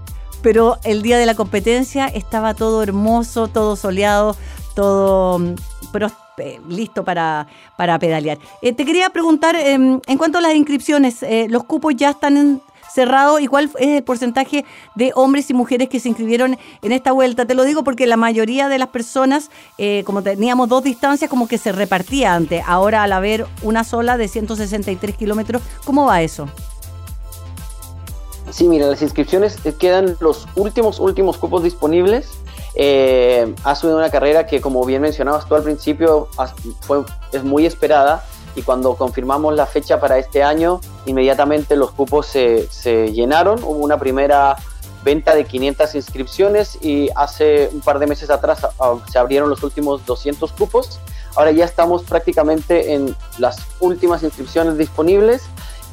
pero 0.46 0.78
el 0.84 1.02
día 1.02 1.18
de 1.18 1.26
la 1.26 1.34
competencia 1.34 2.06
estaba 2.06 2.54
todo 2.54 2.80
hermoso, 2.80 3.48
todo 3.48 3.74
soleado, 3.74 4.36
todo 4.76 5.40
eh, 6.38 6.60
listo 6.68 7.02
para, 7.02 7.48
para 7.76 7.98
pedalear. 7.98 8.38
Eh, 8.62 8.72
te 8.72 8.84
quería 8.84 9.10
preguntar, 9.10 9.56
em, 9.56 10.00
en 10.06 10.18
cuanto 10.18 10.38
a 10.38 10.40
las 10.40 10.54
inscripciones, 10.54 11.24
eh, 11.24 11.48
¿los 11.50 11.64
cupos 11.64 11.96
ya 11.96 12.10
están 12.10 12.62
cerrados 12.94 13.40
y 13.40 13.48
cuál 13.48 13.72
es 13.80 13.88
el 13.88 14.04
porcentaje 14.04 14.64
de 14.94 15.10
hombres 15.16 15.50
y 15.50 15.54
mujeres 15.54 15.88
que 15.88 15.98
se 15.98 16.10
inscribieron 16.10 16.56
en 16.80 16.92
esta 16.92 17.10
vuelta? 17.10 17.44
Te 17.44 17.56
lo 17.56 17.64
digo 17.64 17.82
porque 17.82 18.06
la 18.06 18.16
mayoría 18.16 18.68
de 18.68 18.78
las 18.78 18.90
personas, 18.90 19.50
como 20.04 20.22
teníamos 20.22 20.68
dos 20.68 20.84
distancias, 20.84 21.28
como 21.28 21.48
que 21.48 21.58
se 21.58 21.72
repartía 21.72 22.34
antes. 22.34 22.62
Ahora 22.68 23.02
al 23.02 23.12
haber 23.12 23.48
una 23.62 23.82
sola 23.82 24.16
de 24.16 24.28
163 24.28 25.16
kilómetros, 25.16 25.60
¿cómo 25.84 26.06
va 26.06 26.22
eso? 26.22 26.48
Sí, 28.56 28.68
mira, 28.68 28.86
las 28.86 29.02
inscripciones 29.02 29.58
eh, 29.66 29.74
quedan 29.78 30.16
los 30.18 30.46
últimos, 30.56 30.98
últimos 30.98 31.36
cupos 31.36 31.62
disponibles. 31.62 32.38
Eh, 32.74 33.54
ha 33.64 33.74
subido 33.74 33.98
una 33.98 34.08
carrera 34.08 34.46
que, 34.46 34.62
como 34.62 34.82
bien 34.86 35.02
mencionabas 35.02 35.46
tú 35.46 35.56
al 35.56 35.62
principio, 35.62 36.28
fue, 36.80 37.04
es 37.32 37.44
muy 37.44 37.66
esperada 37.66 38.24
y 38.54 38.62
cuando 38.62 38.94
confirmamos 38.94 39.54
la 39.54 39.66
fecha 39.66 40.00
para 40.00 40.16
este 40.16 40.42
año, 40.42 40.80
inmediatamente 41.04 41.76
los 41.76 41.90
cupos 41.90 42.28
se, 42.28 42.66
se 42.70 43.12
llenaron. 43.12 43.62
Hubo 43.62 43.84
una 43.84 43.98
primera 43.98 44.56
venta 45.04 45.34
de 45.34 45.44
500 45.44 45.94
inscripciones 45.94 46.78
y 46.80 47.10
hace 47.14 47.68
un 47.74 47.80
par 47.80 47.98
de 47.98 48.06
meses 48.06 48.30
atrás 48.30 48.66
se 49.12 49.18
abrieron 49.18 49.50
los 49.50 49.62
últimos 49.64 50.06
200 50.06 50.50
cupos. 50.52 50.98
Ahora 51.34 51.50
ya 51.50 51.66
estamos 51.66 52.04
prácticamente 52.04 52.94
en 52.94 53.14
las 53.36 53.58
últimas 53.80 54.22
inscripciones 54.22 54.78
disponibles 54.78 55.42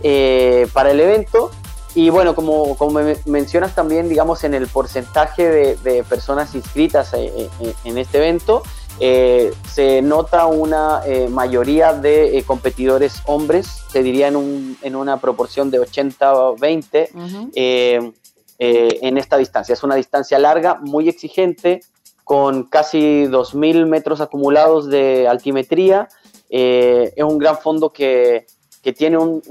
eh, 0.02 0.66
para 0.72 0.92
el 0.92 1.02
evento 1.02 1.52
y 1.96 2.10
bueno, 2.10 2.34
como, 2.34 2.76
como 2.76 3.00
mencionas 3.26 3.76
también, 3.76 4.10
digamos, 4.10 4.44
en 4.44 4.56
el 4.56 4.66
porcentaje 4.68 5.76
de, 5.76 6.04
personas 6.04 6.56
inscritas 6.56 7.14
eh, 7.14 7.26
eh, 7.26 7.50
eh, 7.62 7.76
en, 7.84 8.00
este 8.00 8.18
evento, 8.18 8.64
se 9.00 10.02
nota 10.02 10.48
una 10.48 11.02
mayoría 11.30 11.94
de 11.94 12.44
competidores 12.48 13.22
hombres, 13.26 13.68
se 13.92 14.02
diría 14.02 14.28
en, 14.28 14.36
un, 14.36 14.76
en 14.82 14.96
una 14.96 15.20
proporción 15.20 15.70
de 15.70 15.82
80-20 15.82 18.14
en 18.60 19.18
esta 19.18 19.38
distancia. 19.38 19.74
Es 19.74 19.84
una 19.84 19.96
distancia 19.96 20.40
larga, 20.40 20.80
muy 20.82 21.10
exigente, 21.10 21.82
con 22.24 22.64
casi 22.64 23.26
2.000 23.26 23.86
metros 23.86 24.22
acumulados 24.22 24.88
de 24.88 25.28
altimetría. 25.28 26.08
es 26.50 27.24
un 27.24 27.38
gran 27.38 27.58
fondo 27.58 27.92
que, 27.92 28.48
que 28.84 28.92
tiene 28.92 29.18
un, 29.18 29.42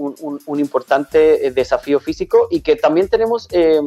un, 0.46 0.60
importante 0.60 1.46
eh, 1.46 1.50
desafío 1.50 1.98
físico 1.98 2.48
y 2.50 2.60
que 2.60 2.76
también 2.76 3.08
tenemos 3.08 3.48
eh, 3.50 3.80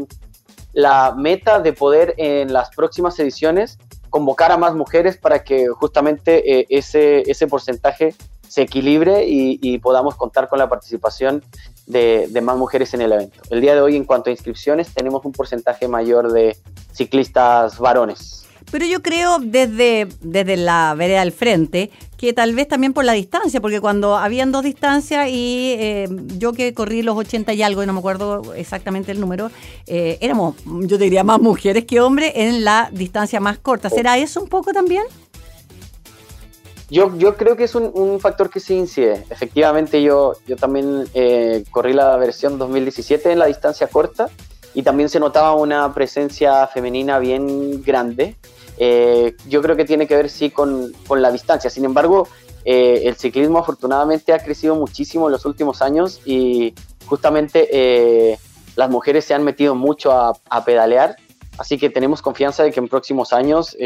la 0.73 1.13
meta 1.15 1.59
de 1.59 1.71
poder 1.71 2.15
en 2.17 2.51
las 2.51 2.71
próximas 2.71 3.17
ediciones 3.19 3.77
convocar 4.09 4.51
a 4.51 4.57
más 4.57 4.73
mujeres 4.73 5.17
para 5.17 5.43
que 5.43 5.67
justamente 5.67 6.59
eh, 6.59 6.65
ese, 6.69 7.29
ese 7.29 7.45
porcentaje 7.45 8.15
se 8.47 8.63
equilibre 8.63 9.25
y, 9.27 9.77
podamos 9.79 10.15
contar 10.15 10.47
con 10.47 10.59
la 10.59 10.69
participación 10.69 11.43
de, 11.85 12.27
de, 12.29 12.41
más 12.41 12.57
mujeres 12.57 12.93
en 12.93 13.01
el 13.01 13.11
evento. 13.11 13.41
El 13.49 13.59
día 13.59 13.75
de 13.75 13.81
hoy, 13.81 13.95
en 13.95 14.05
cuanto 14.05 14.29
a 14.29 14.31
inscripciones, 14.31 14.93
tenemos 14.93 15.25
un 15.25 15.31
porcentaje 15.31 15.87
mayor 15.87 16.31
de 16.31 16.57
ciclistas 16.93 17.77
varones. 17.79 18.44
Pero 18.71 18.85
yo 18.85 19.01
creo 19.01 19.39
desde, 19.39 20.07
desde 20.21 20.57
la 20.57 20.93
vereda 20.95 21.19
del 21.21 21.31
frente 21.31 21.91
que 22.17 22.33
tal 22.33 22.55
vez 22.55 22.67
también 22.67 22.93
por 22.93 23.05
la 23.05 23.13
distancia, 23.13 23.61
porque 23.61 23.79
cuando 23.79 24.15
habían 24.17 24.51
dos 24.51 24.63
distancias 24.63 25.27
y 25.29 25.75
eh, 25.77 26.07
yo 26.37 26.53
que 26.53 26.73
corrí 26.73 27.01
los 27.01 27.15
80 27.17 27.53
y 27.53 27.61
algo, 27.61 27.83
y 27.83 27.85
no 27.85 27.93
me 27.93 27.99
acuerdo 27.99 28.53
exactamente 28.55 29.11
el 29.11 29.19
número, 29.19 29.51
eh, 29.85 30.17
éramos, 30.21 30.55
yo 30.65 30.97
diría, 30.97 31.23
más 31.23 31.39
mujeres 31.39 31.85
que 31.85 31.99
hombres 32.01 32.31
en 32.35 32.63
la 32.63 32.89
distancia 32.91 33.39
más 33.39 33.59
corta. 33.59 33.89
¿Será 33.89 34.17
eso 34.17 34.41
un 34.41 34.49
poco 34.49 34.73
también? 34.73 35.03
Yo, 36.89 37.15
yo 37.17 37.35
creo 37.35 37.55
que 37.55 37.63
es 37.63 37.75
un, 37.75 38.19
factor 38.19 38.49
que 38.49 38.59
sí 38.59 38.75
incide. 38.75 39.25
Efectivamente, 39.29 40.01
yo, 40.03 40.33
yo 40.47 40.55
también 40.55 41.05
eh, 41.13 41.63
corrí 41.71 41.93
la 41.93 42.15
versión 42.17 42.57
2017 42.57 43.31
en 43.31 43.39
la 43.39 43.47
distancia 43.47 43.87
corta 43.87 44.29
y 44.73 44.83
también 44.83 45.09
se 45.09 45.19
notaba 45.19 45.55
una 45.55 45.93
presencia 45.93 46.67
femenina 46.67 47.17
bien 47.17 47.81
grande. 47.83 48.35
Eh, 48.77 49.35
yo 49.47 49.61
creo 49.61 49.75
que 49.75 49.85
tiene 49.85 50.07
que 50.07 50.15
ver 50.15 50.29
sí 50.29 50.49
con, 50.49 50.91
con 51.07 51.21
la 51.21 51.31
distancia. 51.31 51.69
Sin 51.69 51.85
embargo, 51.85 52.27
eh, 52.63 53.03
el 53.05 53.15
ciclismo 53.15 53.59
afortunadamente 53.59 54.33
ha 54.33 54.39
crecido 54.39 54.75
muchísimo 54.75 55.27
en 55.27 55.33
los 55.33 55.45
últimos 55.45 55.81
años 55.81 56.19
y 56.25 56.73
justamente 57.05 57.69
eh, 57.71 58.39
las 58.75 58.89
mujeres 58.89 59.25
se 59.25 59.33
han 59.33 59.43
metido 59.43 59.75
mucho 59.75 60.11
a, 60.11 60.33
a, 60.49 60.65
pedalear. 60.65 61.15
Así 61.57 61.77
que 61.77 61.89
tenemos 61.89 62.21
confianza 62.21 62.63
de 62.63 62.71
que 62.71 62.79
en 62.81 62.89
próximos 62.89 63.31
años 63.31 63.77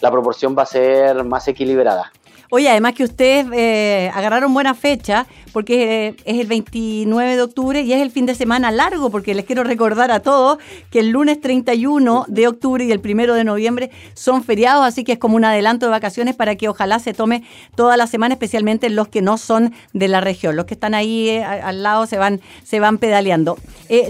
la 0.00 0.10
proporción 0.10 0.54
va 0.58 0.64
a 0.64 0.66
ser 0.66 1.24
más 1.24 1.48
equilibrada. 1.48 2.12
Oye, 2.54 2.68
además 2.68 2.92
que 2.92 3.04
ustedes 3.04 3.46
eh, 3.54 4.10
agarraron 4.12 4.52
buena 4.52 4.74
fecha 4.74 5.26
porque 5.54 6.08
eh, 6.08 6.16
es 6.26 6.38
el 6.38 6.46
29 6.46 7.36
de 7.36 7.40
octubre 7.40 7.80
y 7.80 7.94
es 7.94 8.02
el 8.02 8.10
fin 8.10 8.26
de 8.26 8.34
semana 8.34 8.70
largo 8.70 9.08
porque 9.08 9.34
les 9.34 9.46
quiero 9.46 9.64
recordar 9.64 10.10
a 10.10 10.20
todos 10.20 10.58
que 10.90 10.98
el 10.98 11.08
lunes 11.08 11.40
31 11.40 12.26
de 12.28 12.48
octubre 12.48 12.84
y 12.84 12.92
el 12.92 13.00
1 13.02 13.32
de 13.32 13.44
noviembre 13.44 13.90
son 14.12 14.44
feriados, 14.44 14.84
así 14.84 15.02
que 15.02 15.12
es 15.12 15.18
como 15.18 15.36
un 15.36 15.46
adelanto 15.46 15.86
de 15.86 15.92
vacaciones 15.92 16.36
para 16.36 16.54
que 16.56 16.68
ojalá 16.68 16.98
se 16.98 17.14
tome 17.14 17.42
toda 17.74 17.96
la 17.96 18.06
semana, 18.06 18.34
especialmente 18.34 18.90
los 18.90 19.08
que 19.08 19.22
no 19.22 19.38
son 19.38 19.72
de 19.94 20.08
la 20.08 20.20
región, 20.20 20.54
los 20.54 20.66
que 20.66 20.74
están 20.74 20.92
ahí 20.92 21.30
eh, 21.30 21.42
al 21.42 21.82
lado 21.82 22.04
se 22.04 22.18
van, 22.18 22.42
se 22.64 22.80
van 22.80 22.98
pedaleando. 22.98 23.56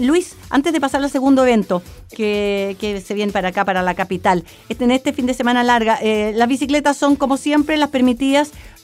Luis, 0.01 0.35
antes 0.49 0.71
de 0.71 0.79
pasar 0.79 1.01
al 1.03 1.09
segundo 1.09 1.43
evento, 1.43 1.81
que, 2.13 3.01
se 3.05 3.13
viene 3.13 3.31
para 3.33 3.49
acá, 3.49 3.65
para 3.65 3.81
la 3.83 3.95
capital. 3.95 4.45
En 4.69 4.91
este 4.91 5.11
fin 5.11 5.25
de 5.25 5.33
semana 5.33 5.61
larga, 5.61 5.99
las 6.01 6.47
bicicletas 6.47 6.95
son 6.95 7.17
como 7.17 7.35
siempre 7.35 7.75
las 7.75 7.89
permitidas 7.89 8.32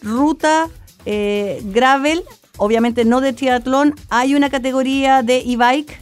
ruta 0.01 0.69
eh, 1.05 1.61
gravel, 1.65 2.23
obviamente 2.57 3.05
no 3.05 3.21
de 3.21 3.33
triatlón. 3.33 3.95
¿Hay 4.09 4.35
una 4.35 4.49
categoría 4.49 5.23
de 5.23 5.39
e-bike? 5.39 5.99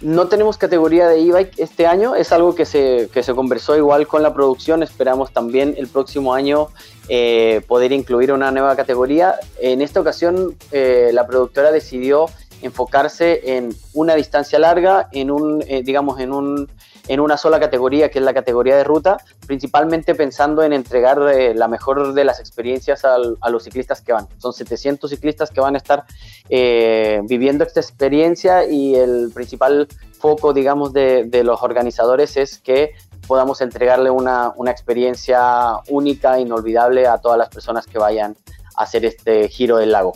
No 0.00 0.28
tenemos 0.28 0.56
categoría 0.56 1.08
de 1.08 1.20
e-bike 1.20 1.58
este 1.58 1.86
año, 1.86 2.14
es 2.14 2.32
algo 2.32 2.54
que 2.54 2.64
se, 2.64 3.10
que 3.12 3.22
se 3.22 3.34
conversó 3.34 3.76
igual 3.76 4.06
con 4.06 4.22
la 4.22 4.32
producción, 4.32 4.82
esperamos 4.82 5.30
también 5.30 5.74
el 5.76 5.88
próximo 5.88 6.32
año 6.32 6.68
eh, 7.10 7.60
poder 7.68 7.92
incluir 7.92 8.32
una 8.32 8.50
nueva 8.50 8.74
categoría. 8.76 9.34
En 9.60 9.82
esta 9.82 10.00
ocasión 10.00 10.56
eh, 10.72 11.10
la 11.12 11.26
productora 11.26 11.70
decidió 11.70 12.26
enfocarse 12.62 13.56
en 13.56 13.74
una 13.92 14.14
distancia 14.14 14.58
larga, 14.58 15.08
en 15.12 15.30
un, 15.30 15.60
digamos, 15.84 16.20
en 16.20 16.32
un 16.32 16.70
en 17.10 17.18
una 17.18 17.36
sola 17.36 17.58
categoría, 17.58 18.08
que 18.08 18.20
es 18.20 18.24
la 18.24 18.32
categoría 18.32 18.76
de 18.76 18.84
ruta, 18.84 19.16
principalmente 19.44 20.14
pensando 20.14 20.62
en 20.62 20.72
entregar 20.72 21.20
eh, 21.34 21.54
la 21.56 21.66
mejor 21.66 22.14
de 22.14 22.22
las 22.22 22.38
experiencias 22.38 23.04
a 23.04 23.50
los 23.50 23.64
ciclistas 23.64 24.00
que 24.00 24.12
van. 24.12 24.28
Son 24.38 24.52
700 24.52 25.10
ciclistas 25.10 25.50
que 25.50 25.60
van 25.60 25.74
a 25.74 25.78
estar 25.78 26.04
eh, 26.48 27.20
viviendo 27.24 27.64
esta 27.64 27.80
experiencia 27.80 28.64
y 28.64 28.94
el 28.94 29.32
principal 29.34 29.88
foco, 30.20 30.52
digamos, 30.52 30.92
de, 30.92 31.28
los 31.42 31.60
organizadores 31.64 32.36
es 32.36 32.58
que 32.58 32.92
podamos 33.26 33.60
entregarle 33.60 34.08
una, 34.10 34.54
experiencia 34.68 35.78
única, 35.88 36.38
inolvidable 36.38 37.08
a 37.08 37.18
todas 37.18 37.38
las 37.38 37.48
personas 37.48 37.88
que 37.88 37.98
vayan 37.98 38.36
a 38.76 38.84
hacer 38.84 39.04
este 39.04 39.48
giro 39.48 39.78
del 39.78 39.90
lago. 39.90 40.12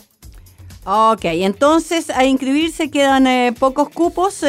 Ok, 0.85 1.25
entonces 1.25 2.09
a 2.09 2.23
inscribirse 2.23 2.89
quedan 2.89 3.27
eh, 3.27 3.53
pocos 3.59 3.89
cupos 3.89 4.43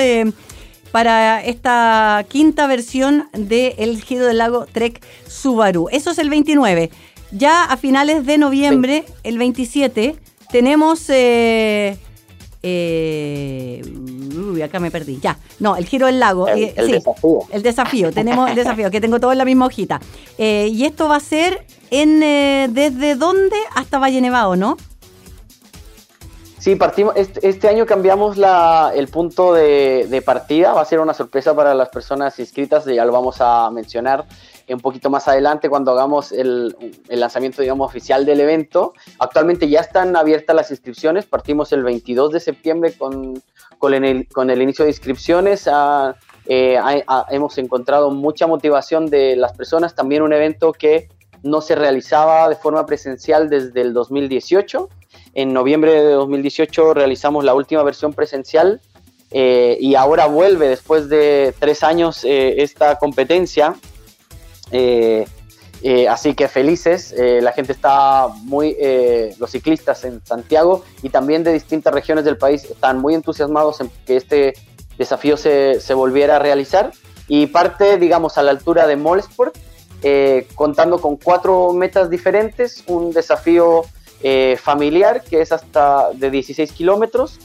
para 0.96 1.44
esta 1.44 2.24
quinta 2.26 2.66
versión 2.66 3.28
de 3.34 3.74
El 3.76 4.02
Giro 4.02 4.24
del 4.24 4.38
Lago 4.38 4.64
Trek 4.64 5.04
Subaru. 5.28 5.90
Eso 5.92 6.10
es 6.12 6.16
el 6.16 6.30
29. 6.30 6.88
Ya 7.32 7.64
a 7.64 7.76
finales 7.76 8.24
de 8.24 8.38
noviembre, 8.38 9.04
el 9.22 9.36
27, 9.36 10.16
tenemos... 10.50 11.10
Eh, 11.10 11.98
eh, 12.62 13.82
uy, 13.84 14.62
acá 14.62 14.80
me 14.80 14.90
perdí. 14.90 15.18
Ya, 15.20 15.38
no, 15.60 15.76
el 15.76 15.84
Giro 15.84 16.06
del 16.06 16.18
Lago. 16.18 16.48
El, 16.48 16.64
eh, 16.64 16.74
desafío. 16.74 17.40
El 17.52 17.62
desafío, 17.62 18.10
tenemos 18.10 18.48
el 18.48 18.56
desafío, 18.56 18.90
que 18.90 19.02
tengo 19.02 19.20
todo 19.20 19.32
en 19.32 19.38
la 19.38 19.44
misma 19.44 19.66
hojita. 19.66 20.00
y 20.38 20.82
esto 20.86 21.10
va 21.10 21.16
a 21.16 21.20
ser 21.20 21.66
en 21.90 22.20
desde 22.72 23.16
dónde 23.16 23.56
hasta 23.74 23.98
Valle 23.98 24.22
Nevado, 24.22 24.56
¿no? 24.56 24.78
Sí, 26.66 26.74
partimos, 26.74 27.14
este, 27.16 27.68
año 27.68 27.86
cambiamos 27.86 28.36
la, 28.36 28.90
el 28.92 29.06
punto 29.06 29.54
de, 29.54 30.20
partida, 30.26 30.72
va 30.72 30.80
a 30.80 30.84
ser 30.84 30.98
una 30.98 31.14
sorpresa 31.14 31.54
para 31.54 31.76
las 31.76 31.90
personas 31.90 32.36
inscritas, 32.40 32.84
ya 32.86 33.04
lo 33.04 33.12
vamos 33.12 33.36
a 33.38 33.70
mencionar 33.70 34.24
un 34.68 34.80
poquito 34.80 35.08
más 35.08 35.28
adelante 35.28 35.68
cuando 35.68 35.92
hagamos 35.92 36.32
el, 36.32 36.74
lanzamiento, 37.08 37.62
digamos, 37.62 37.88
oficial 37.88 38.26
del 38.26 38.40
evento. 38.40 38.94
Actualmente 39.20 39.68
ya 39.68 39.78
están 39.78 40.16
abiertas 40.16 40.56
las 40.56 40.72
inscripciones, 40.72 41.24
partimos 41.24 41.72
el 41.72 41.84
22 41.84 42.32
de 42.32 42.40
septiembre 42.40 42.92
con, 42.98 43.40
con, 43.78 43.94
el, 43.94 44.26
con 44.26 44.50
el 44.50 44.60
inicio 44.60 44.86
de 44.86 44.90
inscripciones. 44.90 45.68
Ah, 45.72 46.16
eh, 46.46 46.80
hemos 47.30 47.58
encontrado 47.58 48.10
mucha 48.10 48.48
motivación 48.48 49.06
de 49.06 49.36
las 49.36 49.52
personas, 49.52 49.94
también 49.94 50.22
un 50.22 50.32
evento 50.32 50.72
que 50.72 51.10
no 51.44 51.60
se 51.60 51.76
realizaba 51.76 52.48
de 52.48 52.56
forma 52.56 52.84
presencial 52.86 53.48
desde 53.48 53.82
el 53.82 53.92
2018 53.92 54.88
en 55.36 55.52
noviembre 55.52 55.92
de 55.92 56.12
2018 56.12 56.94
realizamos 56.94 57.44
la 57.44 57.52
última 57.52 57.82
versión 57.82 58.14
presencial 58.14 58.80
eh, 59.30 59.76
y 59.78 59.94
ahora 59.94 60.24
vuelve 60.26 60.66
después 60.66 61.10
de 61.10 61.54
tres 61.58 61.82
años 61.82 62.24
eh, 62.24 62.62
esta 62.62 62.98
competencia. 62.98 63.76
Eh, 64.72 65.26
así 66.08 66.34
que 66.34 66.48
felices, 66.48 67.14
la 67.16 67.52
gente 67.52 67.72
está 67.72 68.28
muy, 68.44 68.76
los 69.38 69.50
ciclistas 69.50 70.04
en 70.04 70.24
Santiago 70.24 70.82
y 71.02 71.10
también 71.10 71.44
de 71.44 71.52
distintas 71.52 71.92
regiones 71.92 72.24
del 72.24 72.38
país 72.38 72.64
están 72.64 72.98
muy 72.98 73.14
entusiasmados 73.14 73.80
en 73.82 73.90
que 74.06 74.16
este 74.16 74.54
desafío 74.98 75.36
se, 75.36 75.80
se 75.80 75.94
volviera 75.94 76.36
a 76.36 76.38
realizar 76.38 76.90
y 77.28 77.46
parte, 77.46 77.98
digamos, 77.98 78.38
a 78.38 78.42
la 78.42 78.50
altura 78.52 78.86
de 78.86 78.96
Molesport, 78.96 79.54
contando 80.54 80.98
con 81.00 81.16
cuatro 81.16 81.72
metas 81.72 82.10
diferentes, 82.10 82.82
un 82.88 83.12
desafío 83.12 83.84
eh, 84.22 84.56
familiar, 84.60 85.22
que 85.22 85.40
es 85.40 85.52
hasta 85.52 86.10
de 86.12 86.30
16 86.30 86.72
kilómetros. 86.72 87.38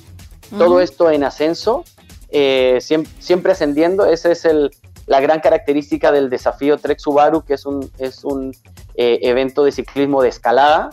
Todo 0.58 0.82
esto 0.82 1.10
en 1.10 1.24
ascenso, 1.24 1.86
eh, 2.30 2.80
siempre, 2.82 3.54
ascendiendo. 3.54 4.06
Esa 4.06 4.32
es 4.32 4.44
el, 4.44 4.72
la 5.06 5.22
gran 5.22 5.40
característica 5.40 6.12
del 6.12 6.30
desafío 6.30 6.78
Trek 6.78 7.00
Subaru, 7.00 7.44
que 7.44 7.54
es 7.54 7.66
un, 7.66 7.90
es 7.98 8.26
un 8.26 8.54
eh, 8.96 9.20
evento 9.22 9.64
de 9.64 9.72
ciclismo 9.72 10.22
de 10.22 10.30
escalada, 10.30 10.90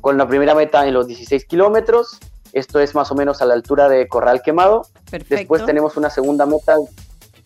con 0.00 0.16
la 0.16 0.26
primera 0.26 0.54
meta 0.54 0.86
en 0.86 0.94
los 0.94 1.06
16 1.06 1.44
kilómetros. 1.44 2.18
Esto 2.54 2.80
es 2.80 2.94
más 2.94 3.10
o 3.10 3.14
menos 3.14 3.42
a 3.42 3.46
la 3.46 3.54
altura 3.54 3.88
de 3.88 4.08
Corral 4.08 4.40
Quemado. 4.42 4.86
Después 5.28 5.66
tenemos 5.66 5.98
una 5.98 6.08
segunda 6.08 6.46
meta 6.46 6.76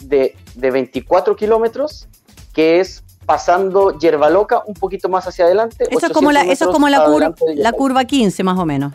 de, 0.05 0.37
de 0.55 0.71
24 0.71 1.35
kilómetros, 1.35 2.07
que 2.53 2.79
es 2.79 3.03
pasando 3.29 3.99
Yerba 3.99 4.31
Loca 4.31 4.63
un 4.65 4.73
poquito 4.73 5.11
más 5.11 5.29
hacia 5.29 5.45
adelante. 5.45 5.85
Eso 5.91 6.07
es 6.07 6.13
como 6.13 6.33
la, 6.33 6.45
eso 6.45 6.65
es 6.65 6.71
como 6.71 6.89
la, 6.89 7.05
curva, 7.05 7.35
la 7.57 7.73
curva 7.73 8.07
15 8.07 8.43
más 8.43 8.59
o 8.59 8.65
menos. 8.65 8.95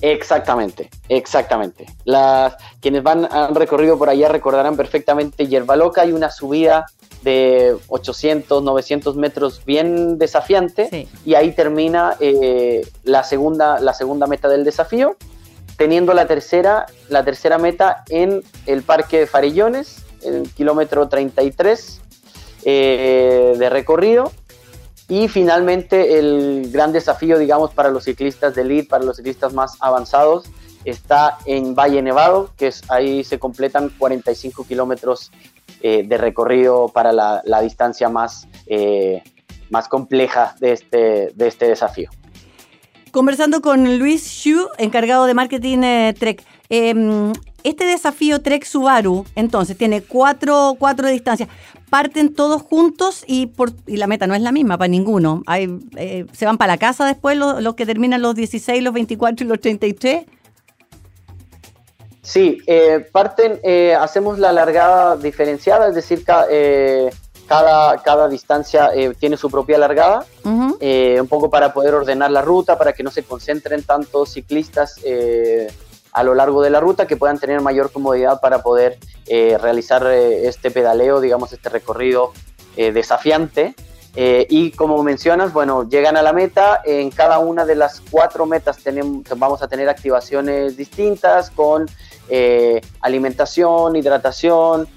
Exactamente, 0.00 0.88
exactamente. 1.08 1.86
Las, 2.04 2.54
quienes 2.80 3.02
van, 3.02 3.26
han 3.32 3.56
recorrido 3.56 3.98
por 3.98 4.08
allá 4.08 4.28
recordarán 4.28 4.76
perfectamente 4.76 5.48
Yerba 5.48 5.74
Loca, 5.74 6.02
hay 6.02 6.12
una 6.12 6.30
subida 6.30 6.86
de 7.22 7.76
800, 7.88 8.62
900 8.62 9.16
metros 9.16 9.64
bien 9.64 10.16
desafiante 10.16 11.08
y 11.24 11.34
ahí 11.34 11.50
termina 11.50 12.14
eh, 12.20 12.86
la, 13.02 13.24
segunda, 13.24 13.80
la 13.80 13.92
segunda 13.92 14.28
meta 14.28 14.48
del 14.48 14.62
desafío, 14.62 15.16
teniendo 15.76 16.14
la 16.14 16.28
tercera, 16.28 16.86
la 17.08 17.24
tercera 17.24 17.58
meta 17.58 18.04
en 18.08 18.44
el 18.66 18.84
Parque 18.84 19.18
de 19.18 19.26
Farillones, 19.26 20.04
el 20.22 20.48
kilómetro 20.52 21.08
33 21.08 22.02
eh, 22.70 23.54
de 23.56 23.70
recorrido 23.70 24.30
y 25.08 25.28
finalmente 25.28 26.18
el 26.18 26.70
gran 26.70 26.92
desafío, 26.92 27.38
digamos, 27.38 27.72
para 27.72 27.88
los 27.88 28.04
ciclistas 28.04 28.54
de 28.54 28.60
elite, 28.60 28.90
para 28.90 29.04
los 29.04 29.16
ciclistas 29.16 29.54
más 29.54 29.78
avanzados, 29.80 30.50
está 30.84 31.38
en 31.46 31.74
Valle 31.74 32.02
Nevado, 32.02 32.50
que 32.58 32.66
es 32.66 32.82
ahí 32.90 33.24
se 33.24 33.38
completan 33.38 33.88
45 33.98 34.66
kilómetros 34.66 35.32
eh, 35.80 36.02
de 36.06 36.18
recorrido 36.18 36.88
para 36.88 37.10
la, 37.14 37.60
distancia 37.62 38.10
más, 38.10 38.46
eh, 38.66 39.22
más 39.70 39.88
compleja 39.88 40.54
de 40.60 40.72
este, 40.72 41.32
de 41.34 41.48
este 41.48 41.68
desafío. 41.68 42.10
Conversando 43.12 43.62
con 43.62 43.98
Luis 43.98 44.24
Xu, 44.24 44.68
encargado 44.76 45.24
de 45.24 45.32
marketing 45.32 46.12
Trek. 46.18 46.44
Este 47.68 47.84
desafío 47.84 48.40
Trek 48.40 48.64
Subaru, 48.64 49.26
entonces, 49.34 49.76
tiene 49.76 50.00
cuatro, 50.00 50.74
cuatro 50.78 51.06
distancias. 51.06 51.50
¿Parten 51.90 52.32
todos 52.32 52.62
juntos 52.62 53.24
y, 53.26 53.44
por, 53.44 53.72
y 53.86 53.98
la 53.98 54.06
meta 54.06 54.26
no 54.26 54.34
es 54.34 54.40
la 54.40 54.52
misma 54.52 54.78
para 54.78 54.88
ninguno? 54.88 55.42
Hay, 55.44 55.78
eh, 55.96 56.24
¿Se 56.32 56.46
van 56.46 56.56
para 56.56 56.72
la 56.72 56.78
casa 56.78 57.04
después 57.04 57.36
los, 57.36 57.74
que 57.74 57.84
terminan 57.84 58.22
los 58.22 58.34
16, 58.34 58.82
los 58.82 58.94
24 58.94 59.44
y 59.44 59.48
los 59.50 59.60
33? 59.60 60.24
Sí, 62.22 62.56
eh, 62.66 63.06
parten, 63.12 63.60
eh, 63.62 63.94
hacemos 63.94 64.38
la 64.38 64.50
largada 64.50 65.18
diferenciada, 65.18 65.88
es 65.88 65.94
decir, 65.94 66.24
cada, 66.24 68.02
cada 68.02 68.28
distancia 68.28 68.92
tiene 69.18 69.36
su 69.36 69.50
propia 69.50 69.76
largada, 69.76 70.24
un 70.42 71.28
poco 71.28 71.50
para 71.50 71.74
poder 71.74 71.92
ordenar 71.92 72.30
la 72.30 72.40
ruta, 72.40 72.78
para 72.78 72.94
que 72.94 73.02
no 73.02 73.10
se 73.10 73.24
concentren 73.24 73.82
tantos 73.82 74.30
ciclistas 74.30 74.98
a 76.18 76.24
lo 76.24 76.34
largo 76.34 76.62
de 76.62 76.70
la 76.70 76.80
ruta, 76.80 77.06
que 77.06 77.16
puedan 77.16 77.38
tener 77.38 77.60
mayor 77.60 77.92
comodidad 77.92 78.40
para 78.40 78.60
poder 78.60 78.98
eh, 79.28 79.56
realizar 79.56 80.04
eh, 80.08 80.48
este 80.48 80.72
pedaleo, 80.72 81.20
digamos, 81.20 81.52
este 81.52 81.68
recorrido 81.68 82.32
eh, 82.76 82.90
desafiante. 82.90 83.76
y 84.16 84.72
como 84.72 85.00
mencionas, 85.04 85.52
bueno, 85.52 85.88
llegan 85.88 86.16
a 86.16 86.22
la 86.22 86.32
meta, 86.32 86.82
en 86.84 87.10
cada 87.12 87.38
una 87.38 87.64
de 87.64 87.76
las 87.76 88.02
cuatro 88.10 88.46
metas 88.46 88.78
tenemos, 88.78 89.22
vamos 89.36 89.62
a 89.62 89.68
tener 89.68 89.88
activaciones 89.88 90.76
distintas 90.76 91.50
con 91.50 91.86
alimentación, 93.00 93.94
hidratación, 93.94 94.88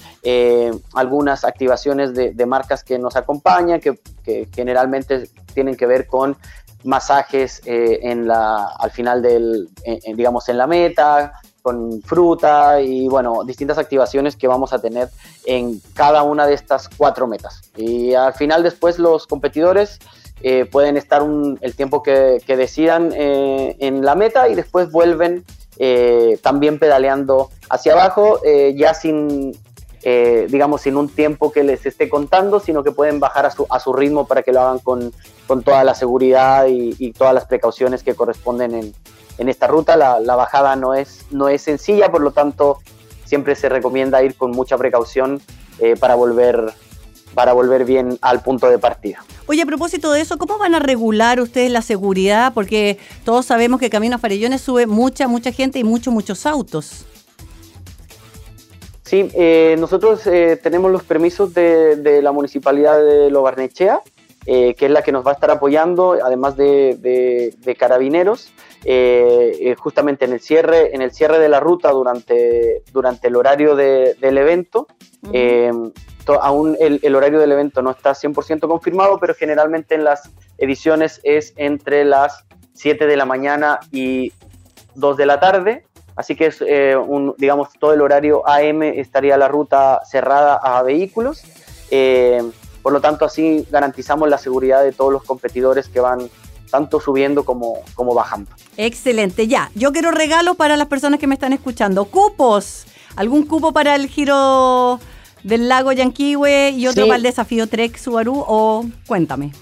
algunas 0.96 1.44
activaciones 1.44 2.16
de, 2.16 2.46
marcas 2.48 2.84
que 2.84 2.98
nos 2.98 3.16
acompañan, 3.16 3.80
que, 3.80 4.00
que 4.24 4.48
generalmente 4.56 5.30
tienen 5.54 5.76
que 5.76 5.86
ver 5.86 6.08
con 6.08 6.36
masajes 6.84 7.62
eh, 7.66 8.00
en 8.04 8.28
la, 8.28 8.66
al 8.78 8.92
final 8.92 9.22
del, 9.22 9.70
digamos, 10.16 10.50
en 10.50 10.58
la 10.58 10.68
meta, 10.68 11.34
con 11.62 12.02
fruta 12.02 12.82
y 12.82 13.08
bueno, 13.08 13.44
distintas 13.44 13.78
activaciones 13.78 14.36
que 14.36 14.48
vamos 14.48 14.74
a 14.74 14.80
tener 14.80 15.10
en 15.46 15.80
cada 15.94 16.24
una 16.24 16.48
de 16.48 16.54
estas 16.54 16.90
cuatro 16.90 17.28
metas. 17.28 17.62
Y 17.76 18.14
al 18.14 18.34
final 18.34 18.64
después 18.64 18.98
los 18.98 19.28
competidores 19.28 20.00
eh, 20.42 20.66
pueden 20.66 20.98
estar 20.98 21.22
el 21.62 21.76
tiempo 21.76 22.02
que, 22.02 22.42
decidan 22.48 23.12
eh, 23.14 23.76
en 23.80 24.04
la 24.04 24.16
meta 24.16 24.50
y 24.50 24.56
después 24.56 24.92
vuelven 24.92 25.46
también 26.44 26.78
pedaleando 26.78 27.50
hacia 27.68 27.94
abajo, 27.94 28.40
ya 28.76 28.94
sin, 28.94 29.58
digamos, 30.04 30.82
sin 30.82 30.98
un 30.98 31.10
tiempo 31.10 31.52
que 31.52 31.64
les 31.64 31.86
esté 31.86 32.10
contando, 32.10 32.60
sino 32.60 32.84
que 32.84 32.92
pueden 32.92 33.20
bajar 33.20 33.46
a 33.46 33.52
su, 33.52 33.68
a 33.70 33.80
su 33.80 33.94
ritmo 33.94 34.26
para 34.26 34.42
que 34.42 34.52
lo 34.52 34.62
hagan 34.62 34.80
con, 34.80 35.14
con 35.48 35.64
toda 35.64 35.84
la 35.84 35.94
seguridad 35.94 36.66
y, 36.68 37.12
todas 37.14 37.34
las 37.34 37.46
precauciones 37.46 38.02
que 38.04 38.16
corresponden 38.16 38.74
en, 38.74 38.94
en 39.38 39.50
esta 39.50 39.68
ruta. 39.68 39.96
La, 39.96 40.20
la, 40.20 40.36
bajada 40.36 40.76
no 40.76 40.94
es, 40.96 41.26
no 41.30 41.50
es 41.50 41.62
sencilla, 41.62 42.12
por 42.12 42.22
lo 42.22 42.32
tanto 42.32 42.80
siempre 43.26 43.56
se 43.56 43.70
recomienda 43.70 44.22
ir 44.24 44.36
con 44.36 44.52
mucha 44.52 44.78
precaución 44.78 45.42
eh, 45.80 45.96
para, 45.98 46.16
volver, 46.16 46.74
para 47.34 47.54
volver 47.54 47.86
bien 47.86 48.18
al 48.22 48.42
punto 48.42 48.70
de 48.70 48.78
partida. 48.78 49.24
Oye, 49.48 49.62
a 49.62 49.66
propósito 49.66 50.12
de 50.12 50.22
eso, 50.22 50.38
¿cómo 50.38 50.58
van 50.58 50.76
a 50.76 50.80
regular 50.80 51.40
ustedes 51.40 51.72
la 51.72 51.82
seguridad? 51.82 52.54
Porque 52.54 52.98
todos 53.24 53.46
sabemos 53.46 53.80
que 53.80 53.90
Camino 53.90 54.18
a 54.18 54.20
Farellones 54.20 54.62
sube 54.62 54.86
mucha, 54.86 55.28
mucha 55.28 55.52
gente 55.52 55.80
y 55.80 55.84
muchos, 55.84 56.14
muchos 56.14 56.46
autos. 56.46 57.06
Sí, 59.12 59.30
eh, 59.34 59.76
nosotros 59.78 60.26
eh, 60.26 60.58
tenemos 60.64 60.90
los 60.90 61.04
permisos 61.04 61.54
de, 61.54 61.98
de 61.98 62.22
la 62.22 62.32
Municipalidad 62.32 62.98
de 62.98 63.30
Lobarnechea 63.30 64.02
eh, 64.48 64.74
que 64.74 64.88
es 64.88 64.92
la 64.92 65.04
que 65.04 65.12
nos 65.12 65.26
va 65.26 65.32
a 65.32 65.34
estar 65.36 65.52
apoyando, 65.52 66.18
además 66.24 66.58
de, 66.58 67.76
carabineros, 67.78 68.52
eh, 68.86 69.56
eh, 69.60 69.76
justamente 69.76 70.26
en 70.26 70.34
el 70.34 70.40
cierre, 70.40 70.96
en 70.96 71.04
el 71.04 71.12
cierre 71.12 71.38
de 71.38 71.48
la 71.48 71.60
ruta 71.60 71.92
durante, 71.92 72.82
durante 72.92 73.28
el 73.28 73.36
horario 73.36 73.76
del 73.76 74.38
evento. 74.38 74.88
aún 76.42 76.76
el, 76.80 77.16
horario 77.16 77.40
del 77.40 77.52
evento 77.52 77.84
no 77.84 77.92
está 77.92 78.14
100% 78.14 78.68
confirmado, 78.68 79.20
pero 79.20 79.36
generalmente 79.36 79.94
en 79.94 80.06
las 80.06 80.32
ediciones 80.58 81.22
es 81.24 81.54
entre 81.58 82.04
las 82.04 82.44
7 82.74 83.06
de 83.06 83.18
la 83.18 83.26
mañana 83.26 83.80
y 83.92 84.34
2 84.96 85.18
de 85.18 85.26
la 85.28 85.40
tarde. 85.40 85.86
Así 86.22 86.36
que 86.36 86.46
es 86.46 86.62
un, 86.62 87.34
digamos, 87.40 87.70
todo 87.80 87.94
el 87.94 88.02
horario 88.02 88.48
AM 88.48 88.84
estaría 88.84 89.38
la 89.38 89.48
ruta 89.48 90.02
cerrada 90.06 90.56
a 90.56 90.84
vehículos. 90.84 91.42
Por 92.84 92.94
lo 92.94 93.02
tanto, 93.02 93.26
así 93.26 93.66
garantizamos 93.72 94.30
la 94.30 94.38
seguridad 94.38 94.84
de 94.84 94.92
todos 94.92 95.12
los 95.12 95.24
competidores 95.24 95.90
que 95.90 96.00
van 96.00 96.30
tanto 96.70 97.00
subiendo 97.00 97.44
como, 97.44 97.80
como 97.96 98.14
bajando. 98.14 98.52
Excelente, 98.78 99.48
ya. 99.48 99.72
Yo 99.74 99.92
quiero 99.92 100.12
regalo 100.12 100.54
para 100.54 100.78
las 100.78 100.88
personas 100.88 101.20
que 101.20 101.26
me 101.26 101.34
están 101.34 101.54
escuchando. 101.54 102.06
Cupos. 102.06 102.86
¿Algún 103.16 103.48
cupo 103.48 103.74
para 103.74 103.96
el 103.96 104.08
giro 104.08 105.00
del 105.42 105.68
lago 105.70 105.92
Yanquihue 105.92 106.70
y 106.70 106.86
otro 106.86 107.08
para 107.08 107.18
el 107.18 107.24
desafío 107.24 107.66
Trek 107.66 107.98
Subaru? 107.98 108.46
O 108.48 108.86
cuéntame. 109.08 109.54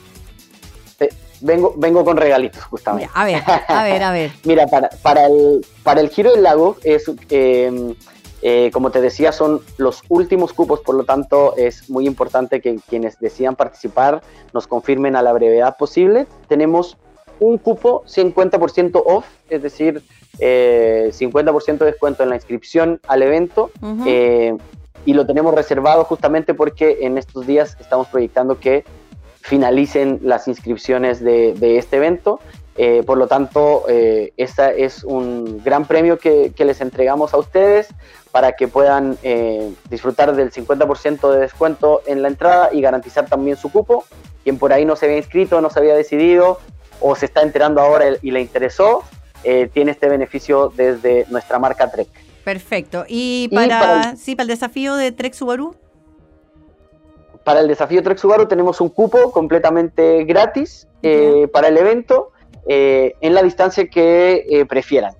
Vengo, 1.41 1.73
vengo 1.77 2.03
con 2.03 2.17
regalitos, 2.17 2.63
justamente. 2.63 3.09
A 3.13 3.25
ver, 3.25 3.41
a 3.67 3.83
ver, 3.83 4.03
a 4.03 4.11
ver. 4.11 4.31
Mira, 4.43 4.67
para, 4.67 4.89
para, 5.01 5.25
el, 5.25 5.65
para 5.83 6.01
el 6.01 6.09
giro 6.09 6.31
del 6.31 6.43
lago 6.43 6.77
es... 6.83 7.09
Eh, 7.29 7.95
eh, 8.41 8.69
como 8.71 8.89
te 8.89 9.01
decía, 9.01 9.33
son 9.33 9.61
los 9.77 10.01
últimos 10.07 10.53
cupos, 10.53 10.79
por 10.79 10.95
lo 10.95 11.03
tanto 11.03 11.55
es 11.57 11.89
muy 11.89 12.07
importante 12.07 12.61
que 12.61 12.79
quienes 12.87 13.19
decidan 13.19 13.55
participar 13.55 14.21
nos 14.53 14.65
confirmen 14.65 15.15
a 15.15 15.21
la 15.21 15.33
brevedad 15.33 15.75
posible. 15.75 16.25
Tenemos 16.47 16.97
un 17.39 17.57
cupo 17.57 18.03
50% 18.05 19.01
off, 19.05 19.25
es 19.49 19.61
decir, 19.61 20.03
50% 20.37 20.39
eh, 20.39 21.77
de 21.77 21.85
descuento 21.85 22.23
en 22.23 22.29
la 22.29 22.35
inscripción 22.35 23.01
al 23.07 23.23
evento. 23.23 23.71
Eh, 24.05 24.55
y 25.05 25.13
lo 25.13 25.25
tenemos 25.25 25.53
reservado 25.53 26.03
justamente 26.03 26.53
porque 26.53 26.99
en 27.01 27.17
estos 27.17 27.47
días 27.47 27.77
estamos 27.79 28.07
proyectando 28.07 28.59
que 28.59 28.83
finalicen 29.41 30.19
las 30.23 30.47
inscripciones 30.47 31.23
de, 31.23 31.77
este 31.77 31.97
evento. 31.97 32.39
por 33.05 33.17
lo 33.17 33.27
tanto, 33.27 33.85
este 33.87 34.83
es 34.83 35.03
un 35.03 35.63
gran 35.63 35.85
premio 35.85 36.17
que, 36.17 36.51
que, 36.55 36.65
les 36.65 36.81
entregamos 36.81 37.33
a 37.33 37.37
ustedes 37.37 37.89
para 38.31 38.53
que 38.53 38.67
puedan 38.67 39.17
eh, 39.23 39.73
disfrutar 39.89 40.35
del 40.35 40.51
50% 40.51 41.31
de 41.31 41.39
descuento 41.39 42.01
en 42.05 42.21
la 42.21 42.27
entrada 42.27 42.69
y 42.71 42.81
garantizar 42.81 43.27
también 43.27 43.57
su 43.57 43.71
cupo. 43.71 44.05
Quien 44.43 44.57
por 44.57 44.71
ahí 44.71 44.85
no 44.85 44.95
se 44.95 45.05
había 45.05 45.17
inscrito, 45.17 45.61
no 45.61 45.69
se 45.69 45.79
había 45.79 45.95
decidido 45.95 46.59
o 47.01 47.15
se 47.15 47.25
está 47.25 47.41
enterando 47.41 47.81
ahora 47.81 48.05
y 48.21 48.31
le 48.31 48.41
interesó, 48.41 49.03
eh, 49.43 49.69
tiene 49.73 49.91
este 49.91 50.09
beneficio 50.09 50.71
desde 50.75 51.25
nuestra 51.29 51.57
marca 51.57 51.89
Trek. 51.89 52.09
Perfecto. 52.43 53.05
¿Y 53.07 53.49
para, 53.53 54.11
el, 54.11 54.17
sí, 54.17 54.35
para 54.35 54.43
el 54.43 54.49
desafío 54.49 54.95
de 54.95 55.11
Trek 55.11 55.33
Subaru? 55.33 55.75
Para 57.43 57.61
el 57.61 57.67
desafío 57.67 58.03
Trek 58.03 58.17
Subaru 58.17 58.47
tenemos 58.47 58.81
un 58.81 58.89
cupo 58.89 59.31
completamente 59.31 60.23
gratis 60.25 60.87
eh, 61.01 61.47
para 61.51 61.67
el 61.69 61.77
evento 61.77 62.31
en 62.71 63.33
la 63.33 63.41
distancia 63.41 63.87
que 63.87 64.65
prefieran. 64.69 65.15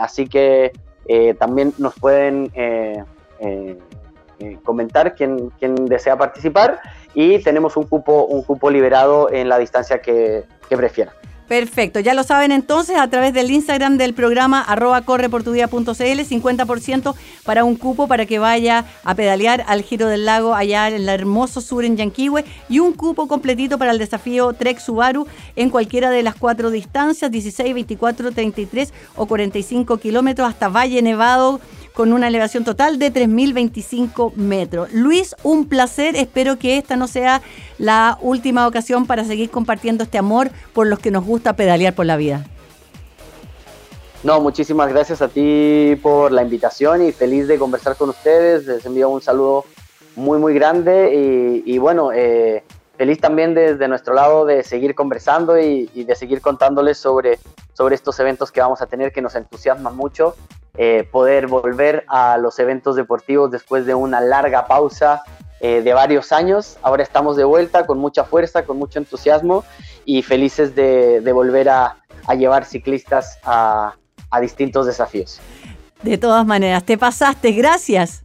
así 0.00 0.26
que 0.26 0.72
eh, 1.12 1.34
también 1.34 1.74
nos 1.78 1.98
pueden 1.98 2.52
eh, 2.54 3.02
eh, 3.40 4.58
comentar 4.62 5.16
quién, 5.16 5.50
desea 5.86 6.16
participar 6.16 6.80
y 7.14 7.40
tenemos 7.40 7.76
un 7.76 7.82
cupo, 7.82 8.26
un 8.26 8.44
cupo 8.44 8.70
liberado 8.70 9.28
en 9.28 9.48
la 9.48 9.58
distancia 9.58 10.00
que, 10.00 10.44
que 10.68 10.76
prefieran. 10.76 11.12
Perfecto, 11.50 11.98
ya 11.98 12.14
lo 12.14 12.22
saben 12.22 12.52
entonces 12.52 12.96
a 12.96 13.10
través 13.10 13.34
del 13.34 13.50
Instagram 13.50 13.98
del 13.98 14.14
programa 14.14 14.60
arroba 14.60 15.02
correportudía.cl, 15.02 15.90
50% 15.90 17.14
para 17.42 17.64
un 17.64 17.74
cupo 17.74 18.06
para 18.06 18.24
que 18.24 18.38
vaya 18.38 18.84
a 19.02 19.16
pedalear 19.16 19.64
al 19.66 19.82
Giro 19.82 20.06
del 20.06 20.26
Lago 20.26 20.54
allá 20.54 20.86
en 20.86 20.94
el 20.94 21.08
hermoso 21.08 21.60
sur 21.60 21.84
en 21.84 21.96
Yanquihue 21.96 22.44
y 22.68 22.78
un 22.78 22.92
cupo 22.92 23.26
completito 23.26 23.78
para 23.78 23.90
el 23.90 23.98
desafío 23.98 24.52
Trek 24.52 24.78
Subaru 24.78 25.26
en 25.56 25.70
cualquiera 25.70 26.10
de 26.10 26.22
las 26.22 26.36
cuatro 26.36 26.70
distancias, 26.70 27.32
16, 27.32 27.74
24, 27.74 28.30
33 28.30 28.92
o 29.16 29.26
45 29.26 29.98
kilómetros 29.98 30.48
hasta 30.48 30.68
Valle 30.68 31.02
Nevado 31.02 31.60
con 31.94 32.12
una 32.12 32.28
elevación 32.28 32.64
total 32.64 32.98
de 32.98 33.12
3.025 33.12 34.34
metros. 34.34 34.92
Luis, 34.92 35.34
un 35.42 35.68
placer. 35.68 36.16
Espero 36.16 36.58
que 36.58 36.78
esta 36.78 36.96
no 36.96 37.06
sea 37.06 37.42
la 37.78 38.18
última 38.20 38.66
ocasión 38.66 39.06
para 39.06 39.24
seguir 39.24 39.50
compartiendo 39.50 40.04
este 40.04 40.18
amor 40.18 40.50
por 40.72 40.86
los 40.86 40.98
que 40.98 41.10
nos 41.10 41.24
gusta 41.24 41.54
pedalear 41.54 41.94
por 41.94 42.06
la 42.06 42.16
vida. 42.16 42.44
No, 44.22 44.38
muchísimas 44.40 44.90
gracias 44.90 45.22
a 45.22 45.28
ti 45.28 45.98
por 46.02 46.30
la 46.30 46.42
invitación 46.42 47.06
y 47.06 47.12
feliz 47.12 47.48
de 47.48 47.58
conversar 47.58 47.96
con 47.96 48.10
ustedes. 48.10 48.66
Les 48.66 48.84
envío 48.84 49.08
un 49.08 49.22
saludo 49.22 49.64
muy, 50.14 50.38
muy 50.38 50.52
grande 50.52 51.62
y, 51.64 51.78
bueno, 51.78 52.12
eh, 52.12 52.62
feliz 52.98 53.18
también 53.18 53.54
desde 53.54 53.88
nuestro 53.88 54.12
lado 54.12 54.44
de 54.44 54.62
seguir 54.62 54.94
conversando 54.94 55.58
y, 55.58 55.86
de 55.86 56.14
seguir 56.14 56.42
contándoles 56.42 56.98
sobre, 56.98 57.38
sobre 57.72 57.94
estos 57.94 58.20
eventos 58.20 58.52
que 58.52 58.60
vamos 58.60 58.82
a 58.82 58.86
tener 58.86 59.10
que 59.10 59.22
nos 59.22 59.34
entusiasman 59.34 59.96
mucho 59.96 60.36
eh, 60.76 61.08
poder 61.10 61.46
volver 61.46 62.04
a 62.08 62.38
los 62.38 62.58
eventos 62.58 62.96
deportivos 62.96 63.50
después 63.50 63.86
de 63.86 63.94
una 63.94 64.20
larga 64.20 64.66
pausa 64.66 65.22
eh, 65.60 65.82
de 65.82 65.92
varios 65.92 66.32
años. 66.32 66.78
Ahora 66.80 67.02
estamos 67.02 67.36
de 67.36 67.44
vuelta 67.44 67.84
con 67.86 67.98
mucha 67.98 68.24
fuerza, 68.24 68.64
con 68.64 68.78
mucho 68.78 68.98
entusiasmo 68.98 69.64
y 70.04 70.22
felices 70.22 70.74
de, 70.74 71.20
volver 71.32 71.68
a, 71.68 71.96
llevar 72.36 72.64
ciclistas 72.64 73.38
a, 73.44 73.94
distintos 74.40 74.86
desafíos. 74.86 75.40
De 76.02 76.16
todas 76.16 76.46
maneras, 76.46 76.84
te 76.84 76.96
pasaste, 76.96 77.52
gracias. 77.52 78.22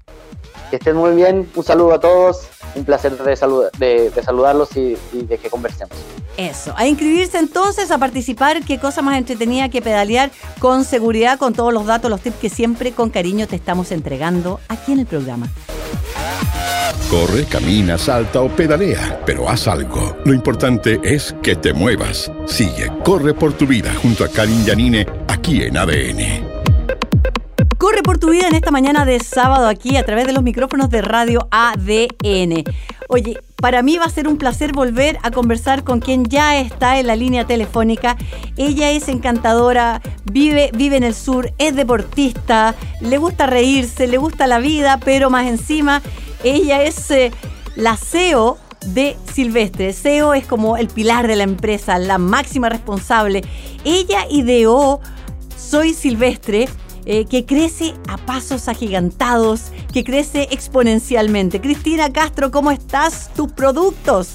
Que 0.70 0.78
estén 0.78 0.96
muy 0.96 1.14
bien, 1.16 1.50
un 1.56 1.64
saludo 1.64 1.96
a 1.96 2.00
todos, 2.00 2.48
un 2.76 2.86
placer 2.86 3.18
de, 3.18 4.12
de, 4.12 4.24
saludarlos 4.24 4.70
y 4.76 4.98
de 5.14 5.38
que 5.38 5.50
conversemos. 5.50 5.98
Eso, 6.38 6.74
a 6.76 6.86
inscribirse 6.86 7.38
entonces, 7.38 7.92
a 7.92 7.98
participar, 7.98 8.64
qué 8.64 8.78
cosa 8.78 9.02
más 9.02 9.18
entretenida 9.18 9.70
que 9.70 9.82
pedalear 9.82 10.32
con 10.60 10.84
seguridad, 10.84 11.40
con 11.40 11.54
todos 11.54 11.74
los 11.74 11.86
datos, 11.86 12.12
los 12.12 12.22
tips 12.22 12.38
que 12.38 12.50
siempre 12.50 12.92
con 12.92 13.10
cariño 13.10 13.48
te 13.48 13.56
estamos 13.56 13.92
entregando 13.92 14.60
aquí 14.68 14.92
en 14.92 15.00
el 15.00 15.06
programa. 15.06 15.48
Corre, 17.10 17.46
camina, 17.46 17.98
salta 17.98 18.42
o 18.42 18.50
pedalea, 18.50 19.22
pero 19.26 19.48
haz 19.48 19.68
algo. 19.68 20.18
Lo 20.26 20.34
importante 20.34 21.00
es 21.04 21.36
que 21.42 21.56
te 21.56 21.72
muevas. 21.72 22.32
Sigue, 22.46 22.92
corre 23.04 23.34
por 23.34 23.54
tu 23.54 23.68
vida 23.68 23.94
junto 24.02 24.26
a 24.26 24.28
Karin 24.28 24.66
Yanine 24.66 25.06
aquí 25.28 25.64
en 25.64 25.78
ADN. 25.78 26.55
Corre 27.86 28.02
por 28.02 28.18
tu 28.18 28.32
vida 28.32 28.48
en 28.48 28.56
esta 28.56 28.72
mañana 28.72 29.06
de 29.06 29.20
sábado 29.20 29.68
aquí 29.68 29.96
a 29.96 30.04
través 30.04 30.26
de 30.26 30.34
los 30.34 30.42
micrófonos 30.42 30.90
de 30.90 31.04
radio 31.04 31.48
ADN. 31.52 32.64
Oye, 33.10 33.38
para 33.58 33.84
mí 33.84 34.00
va 34.00 34.06
a 34.06 34.10
ser 34.10 34.28
un 34.28 34.40
placer 34.40 34.72
volver 34.72 35.20
a 35.22 35.30
conversar 35.30 35.84
con 35.84 36.00
quien 36.00 36.26
ya 36.26 36.58
está 36.60 36.98
en 36.98 37.06
la 37.06 37.16
línea 37.16 37.46
telefónica. 37.46 38.18
Ella 38.58 38.90
es 38.90 39.08
encantadora, 39.08 40.02
vive, 40.24 40.72
vive 40.74 40.98
en 40.98 41.04
el 41.04 41.14
sur, 41.14 41.54
es 41.60 41.76
deportista, 41.76 42.74
le 43.02 43.20
gusta 43.20 43.46
reírse, 43.46 44.08
le 44.08 44.18
gusta 44.18 44.48
la 44.48 44.58
vida, 44.58 45.00
pero 45.06 45.30
más 45.30 45.46
encima, 45.46 46.02
ella 46.44 46.82
es 46.82 47.12
eh, 47.12 47.32
la 47.76 47.98
CEO 47.98 48.58
de 48.88 49.16
Silvestre. 49.32 49.94
CEO 49.94 50.34
es 50.34 50.48
como 50.48 50.78
el 50.78 50.88
pilar 50.88 51.28
de 51.28 51.36
la 51.36 51.44
empresa, 51.44 52.00
la 52.00 52.18
máxima 52.18 52.68
responsable. 52.68 53.44
Ella 53.84 54.26
ideó 54.32 55.02
Soy 55.56 55.94
Silvestre 55.94 56.68
eh, 57.06 57.26
que 57.26 57.46
crece 57.46 57.94
a 58.08 58.18
pasos 58.18 58.68
agigantados, 58.68 59.72
que 59.94 60.04
crece 60.04 60.48
exponencialmente. 60.52 61.62
Cristina 61.62 62.12
Castro, 62.12 62.52
¿cómo 62.52 62.72
estás? 62.72 63.32
¿Tus 63.36 63.52
productos? 63.52 64.30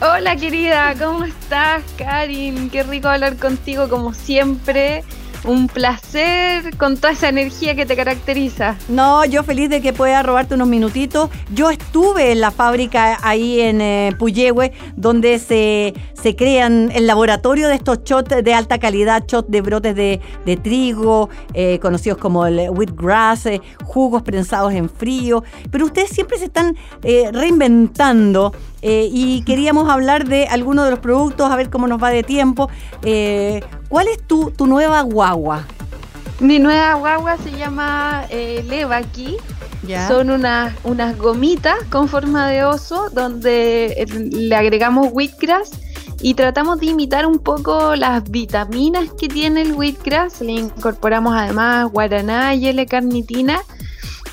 Hola 0.00 0.36
querida, 0.36 0.94
¿cómo 0.96 1.24
estás, 1.24 1.82
Karin? 1.96 2.70
Qué 2.70 2.84
rico 2.84 3.08
hablar 3.08 3.36
contigo 3.36 3.88
como 3.88 4.14
siempre 4.14 5.02
un 5.44 5.68
placer 5.68 6.76
con 6.76 6.96
toda 6.96 7.12
esa 7.12 7.28
energía 7.28 7.74
que 7.74 7.86
te 7.86 7.96
caracteriza. 7.96 8.76
No, 8.88 9.24
yo 9.24 9.42
feliz 9.42 9.70
de 9.70 9.80
que 9.80 9.92
pueda 9.92 10.22
robarte 10.22 10.54
unos 10.54 10.68
minutitos. 10.68 11.30
Yo 11.52 11.70
estuve 11.70 12.32
en 12.32 12.40
la 12.40 12.50
fábrica 12.50 13.18
ahí 13.22 13.60
en 13.60 13.80
eh, 13.80 14.14
Puyehue, 14.18 14.72
donde 14.96 15.38
se, 15.38 15.94
se 16.14 16.36
crean 16.36 16.90
el 16.94 17.06
laboratorio 17.06 17.68
de 17.68 17.76
estos 17.76 18.04
shots 18.04 18.42
de 18.42 18.54
alta 18.54 18.78
calidad, 18.78 19.24
shots 19.26 19.50
de 19.50 19.60
brotes 19.60 19.94
de, 19.94 20.20
trigo, 20.62 21.28
eh, 21.54 21.78
conocidos 21.78 22.18
como 22.18 22.46
el 22.46 22.70
wheatgrass, 22.70 23.46
eh, 23.46 23.60
jugos 23.84 24.22
prensados 24.22 24.72
en 24.72 24.88
frío. 24.88 25.44
Pero 25.70 25.86
ustedes 25.86 26.10
siempre 26.10 26.38
se 26.38 26.46
están 26.46 26.76
reinventando 27.32 28.52
y 28.82 29.42
queríamos 29.42 29.88
hablar 29.88 30.28
de 30.28 30.46
algunos 30.46 30.84
de 30.84 30.90
los 30.92 31.00
productos, 31.00 31.50
a 31.50 31.56
ver 31.56 31.70
cómo 31.70 31.86
nos 31.86 32.02
va 32.02 32.10
de 32.10 32.22
tiempo. 32.22 32.68
¿Cuál 33.00 34.08
es 34.08 34.22
tu, 34.26 34.50
tu 34.50 34.66
nueva 34.66 35.02
guagua? 35.02 35.66
Mi 36.40 36.60
nueva 36.60 36.94
guagua 36.94 37.36
se 37.38 37.50
llama 37.50 38.24
eh, 38.30 38.64
Levaki. 38.68 39.36
Son 40.06 40.30
unas, 40.30 40.74
unas 40.84 41.16
gomitas 41.18 41.76
con 41.90 42.08
forma 42.08 42.48
de 42.48 42.64
oso 42.64 43.08
donde 43.10 43.86
eh, 43.86 44.06
le 44.06 44.54
agregamos 44.54 45.08
wheatgrass 45.12 45.70
y 46.20 46.34
tratamos 46.34 46.78
de 46.78 46.86
imitar 46.86 47.26
un 47.26 47.38
poco 47.38 47.96
las 47.96 48.28
vitaminas 48.30 49.08
que 49.18 49.28
tiene 49.28 49.62
el 49.62 49.72
wheatgrass. 49.72 50.40
Le 50.40 50.52
incorporamos 50.52 51.34
además 51.34 51.90
guaraná 51.90 52.54
y 52.54 52.68
L-carnitina. 52.68 53.60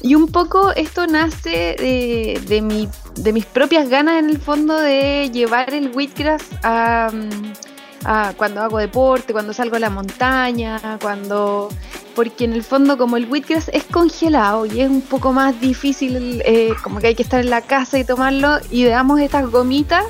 Y 0.02 0.14
un 0.14 0.28
poco 0.28 0.74
esto 0.74 1.08
nace 1.08 1.76
de, 1.80 2.42
de, 2.48 2.62
mi, 2.62 2.88
de 3.16 3.34
mis 3.34 3.46
propias 3.46 3.90
ganas 3.90 4.20
en 4.20 4.30
el 4.30 4.40
fondo 4.40 4.78
de 4.78 5.30
llevar 5.32 5.74
el 5.74 5.92
wheatgrass 5.92 6.44
a... 6.64 7.10
Mm, 7.12 7.54
cuando 8.38 8.62
hago 8.62 8.78
deporte, 8.78 9.34
cuando 9.34 9.52
salgo 9.52 9.78
a 9.78 9.80
la 9.80 9.90
montaña, 9.90 11.00
cuando 11.02 11.70
porque 12.16 12.46
en 12.46 12.54
el 12.54 12.64
fondo 12.64 12.98
como 12.98 13.18
el 13.18 13.26
wheatgrass 13.30 13.70
es 13.74 13.84
congelado 13.84 14.66
y 14.66 14.82
es 14.82 14.90
un 14.90 15.02
poco 15.02 15.34
más 15.34 15.60
difícil, 15.60 16.42
eh, 16.46 16.74
como 16.82 17.00
que 17.00 17.08
hay 17.08 17.16
que 17.16 17.24
estar 17.24 17.42
en 17.42 17.50
la 17.50 17.62
casa 17.62 18.00
y 18.00 18.04
tomarlo, 18.04 18.58
y 18.72 18.86
damos 18.86 19.20
estas 19.20 19.50
gomitas 19.52 20.06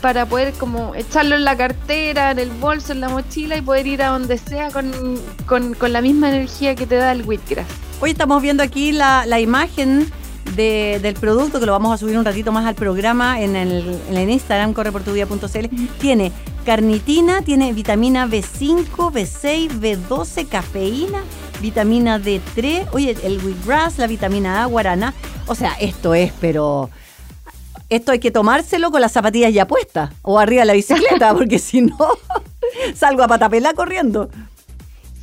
para 0.00 0.26
poder 0.26 0.54
como 0.54 0.94
echarlo 0.94 1.36
en 1.36 1.44
la 1.44 1.56
cartera, 1.56 2.32
en 2.32 2.38
el 2.38 2.50
bolso, 2.50 2.92
en 2.92 3.00
la 3.00 3.08
mochila 3.08 3.56
y 3.56 3.62
poder 3.62 3.86
ir 3.86 4.02
a 4.02 4.08
donde 4.08 4.38
sea 4.38 4.70
con, 4.70 5.20
con, 5.46 5.92
la 5.92 6.00
misma 6.00 6.30
energía 6.30 6.74
que 6.74 6.86
te 6.86 6.96
da 6.96 7.12
el 7.12 7.22
wheatgrass. 7.22 7.66
Hoy 8.00 8.10
estamos 8.10 8.42
viendo 8.42 8.62
aquí 8.62 8.92
la, 8.92 9.26
la 9.26 9.40
imagen 9.40 10.10
del 10.56 11.14
producto, 11.14 11.60
que 11.60 11.66
lo 11.66 11.72
vamos 11.72 11.92
a 11.94 11.98
subir 11.98 12.18
un 12.18 12.24
ratito 12.24 12.52
más 12.52 12.66
al 12.66 12.74
programa 12.74 13.40
en 13.40 13.56
el, 13.56 13.98
en 14.10 14.30
Instagram, 14.30 14.72
correportuvia.cl. 14.72 15.66
Tiene 15.98 16.32
carnitina, 16.64 17.42
tiene 17.42 17.72
vitamina 17.72 18.26
B5, 18.26 18.86
B6, 19.12 19.80
B12, 19.80 20.48
cafeína, 20.48 21.22
vitamina 21.60 22.18
D3, 22.18 22.88
oye, 22.92 23.16
el 23.22 23.44
wheatgrass, 23.44 23.98
la 23.98 24.06
vitamina 24.06 24.62
A, 24.62 24.66
guaraná. 24.66 25.14
O 25.46 25.54
sea, 25.54 25.72
esto 25.80 26.14
es, 26.14 26.32
pero 26.40 26.90
esto 27.88 28.12
hay 28.12 28.20
que 28.20 28.30
tomárselo 28.30 28.90
con 28.90 29.00
las 29.00 29.12
zapatillas 29.12 29.52
ya 29.52 29.66
puestas 29.66 30.10
o 30.22 30.38
arriba 30.38 30.62
de 30.62 30.66
la 30.66 30.72
bicicleta, 30.74 31.34
porque 31.36 31.58
si 31.58 31.82
no, 31.82 31.96
salgo 32.94 33.22
a 33.22 33.28
patapela 33.28 33.74
corriendo. 33.74 34.30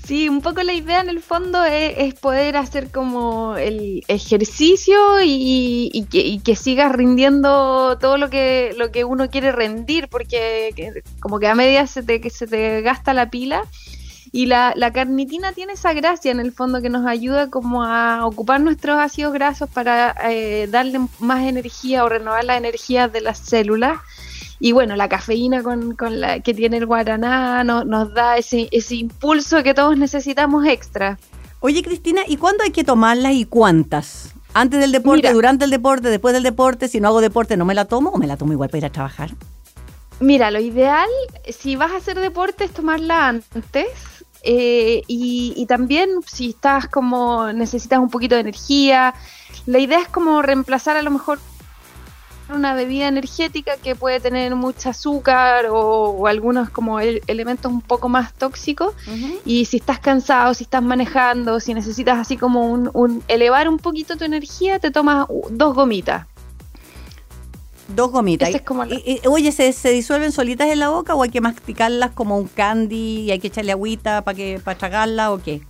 Sí, 0.08 0.30
un 0.30 0.39
poco 0.39 0.64
la 0.64 0.72
idea 0.72 1.01
en 1.01 1.10
el 1.10 1.22
fondo 1.22 1.66
es, 1.66 2.14
poder 2.14 2.55
hacer 2.55 2.91
como 2.91 3.58
el 3.58 4.05
ejercicio 4.08 4.95
y, 5.22 6.08
que, 6.45 6.55
sigas 6.55 6.93
rindiendo 6.93 7.97
todo 7.99 8.18
lo 8.18 8.30
que, 8.30 8.74
lo 8.78 8.89
que 8.89 9.03
uno 9.03 9.30
quiere 9.30 9.51
rendir, 9.51 10.08
porque 10.08 11.03
como 11.20 11.39
que 11.39 11.47
a 11.49 11.55
medida 11.55 11.86
se 11.88 12.03
te, 12.03 12.30
se 12.30 12.47
te 12.47 12.82
gasta 12.84 13.14
la 13.14 13.30
pila. 13.30 13.66
Y 14.32 14.45
la, 14.45 14.74
carnitina 14.93 15.51
tiene 15.51 15.74
esa 15.74 15.91
gracia 15.91 16.32
en 16.32 16.39
el 16.39 16.53
fondo 16.53 16.82
que 16.82 16.89
nos 16.89 17.05
ayuda 17.05 17.49
como 17.49 17.84
a 17.84 18.26
ocupar 18.26 18.62
nuestros 18.62 18.97
ácidos 18.97 19.34
grasos 19.34 19.70
para 19.70 20.16
eh, 20.30 20.70
darle 20.72 21.01
más 21.20 21.45
energía 21.45 22.05
o 22.05 22.10
renovar 22.10 22.45
la 22.45 22.55
energía 22.55 23.10
de 23.10 23.20
las 23.20 23.39
células 23.39 23.99
y 24.60 24.72
bueno, 24.72 24.95
la 24.95 25.08
cafeína 25.08 25.62
con, 25.64 25.95
la 26.20 26.39
que 26.39 26.53
tiene 26.53 26.78
el 26.78 26.86
guaraná 26.86 27.64
nos 27.64 28.14
da 28.14 28.38
ese, 28.38 28.68
ese 28.72 28.95
impulso 28.95 29.62
que 29.64 29.74
todos 29.74 29.97
necesitamos 29.97 30.66
extra. 30.66 31.18
Oye, 31.60 31.84
Cristina, 31.84 32.22
¿y 32.28 32.38
cuándo 32.38 32.64
hay 32.64 32.72
que 32.72 32.84
tomarlas 32.84 33.34
y 33.34 33.45
cuántas? 33.45 34.34
¿Antes 34.53 34.80
del 34.80 34.91
deporte, 34.91 35.32
durante 35.34 35.66
el 35.66 35.72
deporte, 35.72 36.10
después 36.10 36.34
del 36.34 36.43
deporte? 36.43 36.88
Si 36.88 36.99
no 36.99 37.10
hago 37.10 37.22
deporte, 37.22 37.58
¿no 37.58 37.66
me 37.66 37.76
la 37.76 37.86
tomo 37.86 38.10
o 38.10 38.18
me 38.18 38.28
la 38.28 38.38
tomo 38.38 38.53
igual 38.53 38.70
para 38.70 38.80
ir 38.80 38.86
a 38.86 38.91
trabajar? 38.91 39.32
Mira, 40.20 40.49
lo 40.49 40.60
ideal, 40.60 41.10
si 41.49 41.76
vas 41.76 41.91
a 41.91 41.97
hacer 41.97 42.20
deporte, 42.20 42.64
es 42.64 42.72
tomarla 42.72 43.28
antes. 43.28 43.88
Eh, 44.43 45.03
y, 45.08 45.53
y, 45.55 45.66
también 45.66 46.10
si 46.26 46.49
estás 46.49 46.88
como 46.88 47.51
necesitas 47.53 47.99
un 47.99 48.10
poquito 48.10 48.36
de 48.36 48.41
energía, 48.41 49.14
la 49.66 49.80
idea 49.80 49.99
es 49.99 50.08
como 50.08 50.41
reemplazar 50.41 50.95
a 50.95 51.01
lo 51.01 51.12
mejor 51.12 51.39
una 52.50 52.74
bebida 52.74 53.08
energética 53.08 53.78
que 53.78 53.95
puede 53.95 54.20
tener 54.20 54.56
mucho 54.56 54.89
azúcar 54.89 55.66
o, 55.70 56.28
algunos 56.28 56.70
como 56.70 57.00
elementos 57.00 57.72
un 57.72 57.82
poco 57.82 58.10
más 58.10 58.34
tóxicos. 58.34 58.93
Y 59.45 59.66
si 59.66 59.78
estás 59.78 60.00
cansado, 60.00 60.54
si 60.54 60.64
estás 60.64 60.84
manejando, 60.84 61.60
si 61.60 61.74
necesitas 61.74 62.18
así 62.18 62.38
como 62.38 62.72
un, 62.72 63.24
elevar 63.28 63.70
un 63.70 63.78
poquito 63.78 64.18
tu 64.18 64.24
energía, 64.24 64.80
te 64.80 64.91
tomas 64.91 65.28
dos 65.50 65.76
gomitas. 65.76 66.28
Dos 67.88 68.12
gomitas. 68.12 68.50
oye, 69.26 69.52
¿se, 69.52 69.72
¿se, 69.72 69.89
disuelven 69.91 70.34
solitas 70.34 70.68
en 70.68 70.80
la 70.80 70.89
boca 70.89 71.16
o 71.16 71.24
hay 71.24 71.30
que 71.30 71.39
masticarlas 71.39 72.12
como 72.12 72.38
un 72.38 72.48
candy 72.48 73.22
y 73.22 73.32
hay 73.32 73.39
que 73.39 73.48
echarle 73.48 73.72
agüita 73.72 74.24
para 74.24 74.36
que 74.36 74.60
para 74.62 74.78
tragarla 74.78 75.32
o 75.32 75.41
qué? 75.41 75.62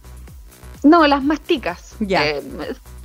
No, 0.83 1.05
las 1.05 1.23
masticas. 1.23 1.95
Ya. 1.99 2.25
Eh, 2.25 2.41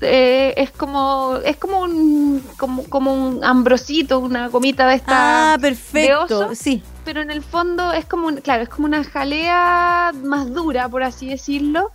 eh, 0.02 0.54
es 0.56 0.70
como 0.70 1.38
es 1.44 1.56
como 1.56 1.80
un 1.80 2.42
como, 2.58 2.84
como 2.84 3.12
un 3.12 3.44
ambrosito, 3.44 4.18
una 4.18 4.48
gomita 4.48 4.86
de 4.86 4.96
esta 4.96 5.54
Ah, 5.54 5.58
perfecto. 5.58 6.54
sí. 6.54 6.82
Pero 7.04 7.20
en 7.20 7.30
el 7.30 7.42
fondo 7.42 7.92
es 7.92 8.04
como 8.04 8.28
un, 8.28 8.36
claro, 8.36 8.62
es 8.62 8.68
como 8.68 8.86
una 8.86 9.02
jalea 9.04 10.12
más 10.22 10.52
dura, 10.52 10.88
por 10.88 11.02
así 11.02 11.26
decirlo. 11.26 11.90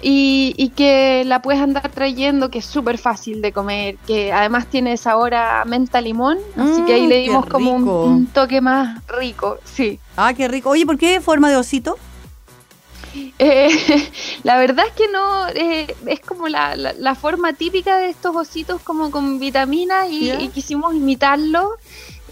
Y, 0.00 0.54
y 0.56 0.68
que 0.68 1.24
la 1.26 1.42
puedes 1.42 1.60
andar 1.60 1.88
trayendo, 1.88 2.50
que 2.50 2.60
es 2.60 2.64
súper 2.64 2.98
fácil 2.98 3.42
de 3.42 3.52
comer, 3.52 3.96
que 4.06 4.32
además 4.32 4.68
tiene 4.68 4.96
sabor 4.96 5.34
a 5.34 5.64
menta 5.64 6.00
limón, 6.00 6.38
así 6.56 6.84
que 6.84 6.92
ahí 6.92 7.06
mm, 7.06 7.08
le 7.08 7.16
dimos 7.18 7.46
como 7.46 7.72
un, 7.72 7.88
un, 7.88 8.26
toque 8.28 8.60
más 8.60 9.02
rico, 9.08 9.58
sí. 9.64 9.98
Ah, 10.16 10.34
qué 10.34 10.46
rico. 10.46 10.70
Oye, 10.70 10.86
¿por 10.86 10.98
qué 10.98 11.20
forma 11.20 11.50
de 11.50 11.56
osito? 11.56 11.96
Eh, 13.38 14.10
la 14.42 14.58
verdad 14.58 14.86
es 14.86 14.92
que 14.92 15.08
no, 15.08 15.48
eh, 15.48 15.94
es 16.06 16.20
como 16.20 16.48
la, 16.48 16.76
la, 16.76 17.14
forma 17.14 17.52
típica 17.52 17.98
de 17.98 18.10
estos 18.10 18.34
ositos 18.34 18.80
como 18.82 19.10
con 19.10 19.38
vitaminas 19.38 20.08
y, 20.10 20.48
quisimos 20.48 20.94
imitarlo. 20.94 21.76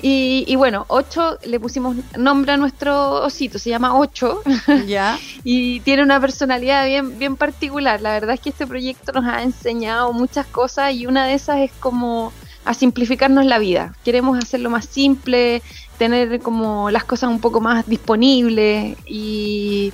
Y, 0.03 0.55
bueno, 0.57 0.85
Ocho 0.89 1.39
le 1.45 1.59
pusimos 1.59 1.97
nombre 2.17 2.53
a 2.53 2.57
nuestro 2.57 3.25
osito, 3.25 3.59
se 3.59 3.71
llama 3.71 3.99
Ocho. 3.99 4.43
Ya. 4.87 5.19
y 5.45 5.81
tiene 5.81 6.03
una 6.03 6.21
personalidad 6.21 6.87
bien, 6.87 7.19
bien 7.19 7.37
particular. 7.37 8.01
La 8.01 8.13
verdad 8.13 8.35
es 8.35 8.41
que 8.41 8.51
este 8.51 8.67
proyecto 8.67 9.13
nos 9.13 9.25
ha 9.25 9.43
enseñado 9.43 10.13
muchas 10.13 10.47
cosas 10.47 10.93
y 10.93 11.07
una 11.07 11.27
de 11.27 11.35
esas 11.35 11.59
es 11.59 11.73
como 11.81 12.33
a 12.67 12.75
simplificarnos 12.75 13.47
la 13.47 13.59
vida. 13.59 13.95
Queremos 14.05 14.39
hacerlo 14.39 14.71
más 14.71 14.85
simple, 14.85 15.63
tener 15.99 16.41
como 16.41 16.91
las 16.91 17.05
cosas 17.05 17.31
un 17.31 17.41
poco 17.41 17.61
más 17.61 17.87
disponibles 17.87 18.97
y 19.07 19.93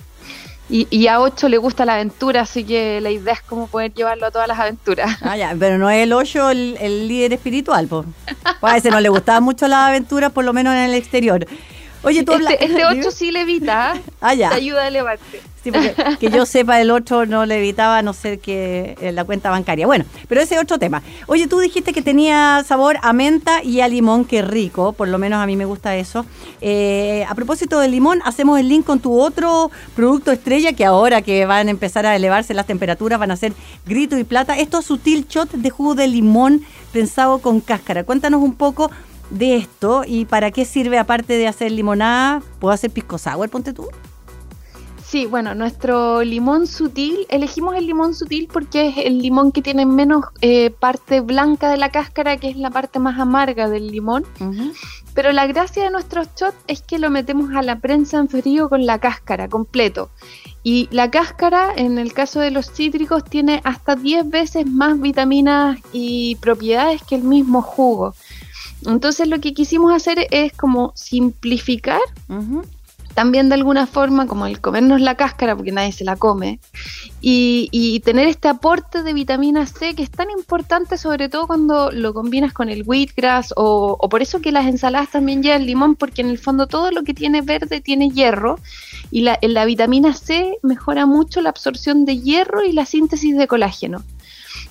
y, 0.73 1.07
a 1.07 1.21
8 1.21 1.51
le 1.51 1.59
gusta 1.59 1.85
la 1.85 1.95
aventura, 1.95 2.41
así 2.43 2.65
que 2.65 3.01
la 3.03 3.11
idea 3.11 3.35
es 3.35 3.43
cómo 3.43 3.67
poder 3.67 3.93
llevarlo 3.93 4.25
a 4.27 4.31
todas 4.31 4.49
las 4.49 4.59
aventuras. 4.59 5.19
Ah, 5.21 5.37
ya, 5.37 5.55
pero 5.59 5.77
no 5.77 5.91
es 5.91 6.03
el 6.03 6.13
8 6.13 6.51
el, 6.51 7.09
líder 7.09 7.35
espiritual, 7.35 7.87
pues. 7.89 8.07
a 8.63 8.77
ese 8.77 8.91
no 8.91 9.01
le 9.01 9.11
gustaban 9.11 9.43
mucho 9.43 9.69
las 9.69 9.89
aventuras, 9.89 10.33
por 10.33 10.45
lo 10.45 10.53
menos 10.53 10.75
en 10.75 10.81
el 10.81 10.95
exterior. 10.95 11.47
Oye, 12.03 12.25
tú 12.25 12.33
Este, 12.33 12.65
este 12.65 12.87
8 12.87 13.11
sí 13.11 13.31
levita, 13.31 13.95
ah, 14.21 14.35
ya. 14.35 14.49
te 14.49 14.57
ayuda 14.57 14.85
a 14.85 14.89
elevarte. 14.89 15.43
Sí, 15.63 15.71
porque 15.71 15.95
que 16.19 16.31
yo 16.31 16.45
sepa, 16.47 16.81
el 16.81 16.91
otro 16.91 17.25
no 17.27 17.47
le 17.47 17.59
evitaba 17.59 17.99
a 17.99 18.03
no 18.03 18.13
ser 18.13 18.41
que 18.41 18.97
en 19.01 19.15
la 19.15 19.25
cuenta 19.25 19.51
bancaria. 19.51 19.87
Bueno, 19.87 20.05
pero 20.29 20.41
ese 20.41 20.57
es 20.57 20.63
otro 20.63 20.79
tema. 20.79 21.03
Oye, 21.27 21.47
tú 21.47 21.61
dijiste 21.61 21.93
que 21.93 22.03
tenía 22.03 22.65
sabor 22.67 22.99
a 23.03 23.13
menta 23.13 23.63
y 23.63 23.81
a 23.81 23.89
limón, 23.89 24.25
qué 24.25 24.43
rico, 24.43 24.93
por 24.93 25.09
lo 25.09 25.19
menos 25.19 25.41
a 25.41 25.47
mí 25.47 25.57
me 25.57 25.65
gusta 25.65 25.97
eso. 25.97 26.27
Eh, 26.61 27.25
a 27.29 27.35
propósito 27.35 27.79
del 27.79 27.93
limón, 27.93 28.21
hacemos 28.25 28.59
el 28.59 28.69
link 28.69 28.85
con 28.85 29.01
tu 29.01 29.21
otro 29.21 29.71
producto 29.95 30.33
estrella 30.33 30.73
que 30.73 30.85
ahora 30.85 31.23
que 31.23 31.47
van 31.47 31.69
a 31.69 31.71
empezar 31.71 32.07
a 32.07 32.17
elevarse 32.17 32.55
las 32.55 32.67
temperaturas 32.67 33.19
van 33.19 33.31
a 33.31 33.37
ser 33.37 33.53
grito 33.87 34.19
y 34.19 34.25
plata. 34.25 34.59
Esto 34.59 34.81
es 34.81 34.87
sutil 34.87 35.27
shot 35.29 35.53
de 35.53 35.71
jugo 35.71 35.95
de 35.95 36.09
limón 36.09 36.63
prensado 36.93 37.39
con 37.39 37.61
cáscara. 37.61 38.05
Cuéntanos 38.05 38.43
un 38.43 38.55
poco 38.55 38.91
de 39.31 39.57
esto 39.57 40.03
y 40.07 40.25
para 40.25 40.51
qué 40.51 40.65
sirve 40.65 40.99
aparte 40.99 41.35
de 41.35 41.47
hacer 41.47 41.71
limonada. 41.73 42.43
¿Puedo 42.59 42.75
hacer 42.75 42.91
pisco 42.91 43.19
sour, 43.19 43.49
ponte 43.49 43.73
tú? 43.73 43.89
Sí, 45.13 45.27
bueno, 45.27 45.55
nuestro 45.55 46.25
limón 46.25 46.67
sutil, 46.67 47.27
elegimos 47.29 47.77
el 47.77 47.85
limón 47.85 48.15
sutil 48.15 48.49
porque 48.51 48.89
es 48.89 48.97
el 48.97 49.19
limón 49.19 49.53
que 49.53 49.61
tiene 49.61 49.85
menos 49.85 50.25
eh, 50.41 50.71
parte 50.71 51.21
blanca 51.21 51.69
de 51.69 51.77
la 51.77 51.91
cáscara, 51.91 52.39
que 52.39 52.49
es 52.49 52.57
la 52.57 52.71
parte 52.71 52.99
más 52.99 53.21
amarga 53.21 53.69
del 53.69 53.89
limón. 53.89 54.25
Pero 55.13 55.33
la 55.33 55.47
gracia 55.47 55.85
de 55.85 55.91
nuestro 55.91 56.23
shot 56.23 56.55
es 56.67 56.81
que 56.81 56.99
lo 56.99 57.11
metemos 57.11 57.55
a 57.55 57.61
la 57.61 57.79
prensa 57.79 58.17
en 58.17 58.31
frío 58.31 58.71
con 58.71 58.87
la 58.87 59.01
cáscara 59.01 59.49
completo. 59.49 60.09
Y 60.63 60.89
la 60.91 61.11
cáscara, 61.11 61.75
en 61.77 61.99
el 61.99 62.15
caso 62.15 62.41
de 62.41 62.51
los 62.51 62.73
cítricos, 62.73 63.23
tiene 63.23 63.61
hasta 63.65 63.97
10 63.97 64.31
veces 64.31 64.65
más 64.67 64.99
vitaminas 64.99 65.79
y 65.93 66.37
propiedades 66.37 67.03
que 67.03 67.17
el 67.17 67.25
mismo 67.25 67.61
jugo. 67.61 68.15
Entonces 68.87 69.29
lo 69.29 69.41
que 69.41 69.53
quisimos 69.53 69.93
hacer 69.93 70.27
es 70.31 70.55
como 70.55 70.93
simplificar 70.95 72.01
también 73.15 73.49
de 73.49 73.55
alguna 73.55 73.87
forma 73.87 74.27
como 74.27 74.47
el 74.47 74.61
comernos 74.61 75.01
la 75.01 75.15
cáscara, 75.15 75.55
porque 75.57 75.73
nadie 75.73 75.93
se 75.93 76.05
la 76.05 76.17
come, 76.17 76.61
y, 77.21 78.01
tener 78.05 78.27
este 78.27 78.49
aporte 78.49 79.03
de 79.05 79.13
vitamina 79.13 79.65
C 79.67 79.95
que 79.95 80.03
es 80.03 80.11
tan 80.11 80.29
importante 80.31 80.99
sobre 80.99 81.29
todo 81.29 81.47
cuando 81.47 81.93
lo 81.93 82.13
combinas 82.13 82.53
con 82.53 82.69
el 82.69 82.83
wheatgrass 82.83 83.53
o, 83.57 83.97
o 83.99 84.09
por 84.09 84.23
eso 84.23 84.41
que 84.41 84.51
las 84.51 84.67
ensaladas 84.67 85.11
también 85.11 85.43
llevan 85.43 85.67
limón, 85.67 85.95
porque 85.95 86.23
en 86.23 86.29
el 86.29 86.39
fondo 86.39 86.67
todo 86.67 86.91
lo 86.91 87.05
que 87.05 87.15
tiene 87.15 87.41
verde 87.43 87.81
tiene 87.81 88.11
hierro 88.11 88.59
y 89.13 89.21
la, 89.21 89.39
la 89.43 89.65
vitamina 89.65 90.15
C 90.15 90.59
mejora 90.63 91.07
mucho 91.07 91.41
la 91.41 91.51
absorción 91.51 92.05
de 92.05 92.19
hierro 92.19 92.65
y 92.65 92.73
la 92.73 92.87
síntesis 92.87 93.37
de 93.37 93.47
colágeno. 93.47 94.03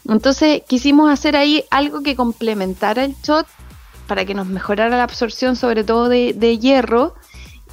Entonces 0.10 0.64
quisimos 0.68 1.10
hacer 1.10 1.36
ahí 1.36 1.64
algo 1.70 2.02
que 2.02 2.16
complementara 2.16 3.06
el 3.06 3.16
shot 3.24 3.48
para 4.08 4.26
que 4.26 4.34
nos 4.34 4.48
mejorara 4.48 4.98
la 4.98 5.04
absorción 5.04 5.56
sobre 5.56 5.84
todo 5.84 6.10
de, 6.10 6.34
de 6.34 6.58
hierro 6.58 7.16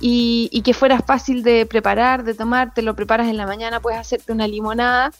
y, 0.00 0.62
que 0.64 0.74
fuera 0.74 1.00
fácil 1.00 1.42
de 1.42 1.66
preparar, 1.66 2.24
de 2.24 2.34
tomar, 2.34 2.74
te 2.74 2.82
lo 2.82 2.94
preparas 2.94 3.28
en 3.28 3.36
la 3.36 3.46
mañana, 3.46 3.80
puedes 3.80 3.98
hacerte 3.98 4.32
una 4.32 4.46
limonada. 4.46 5.12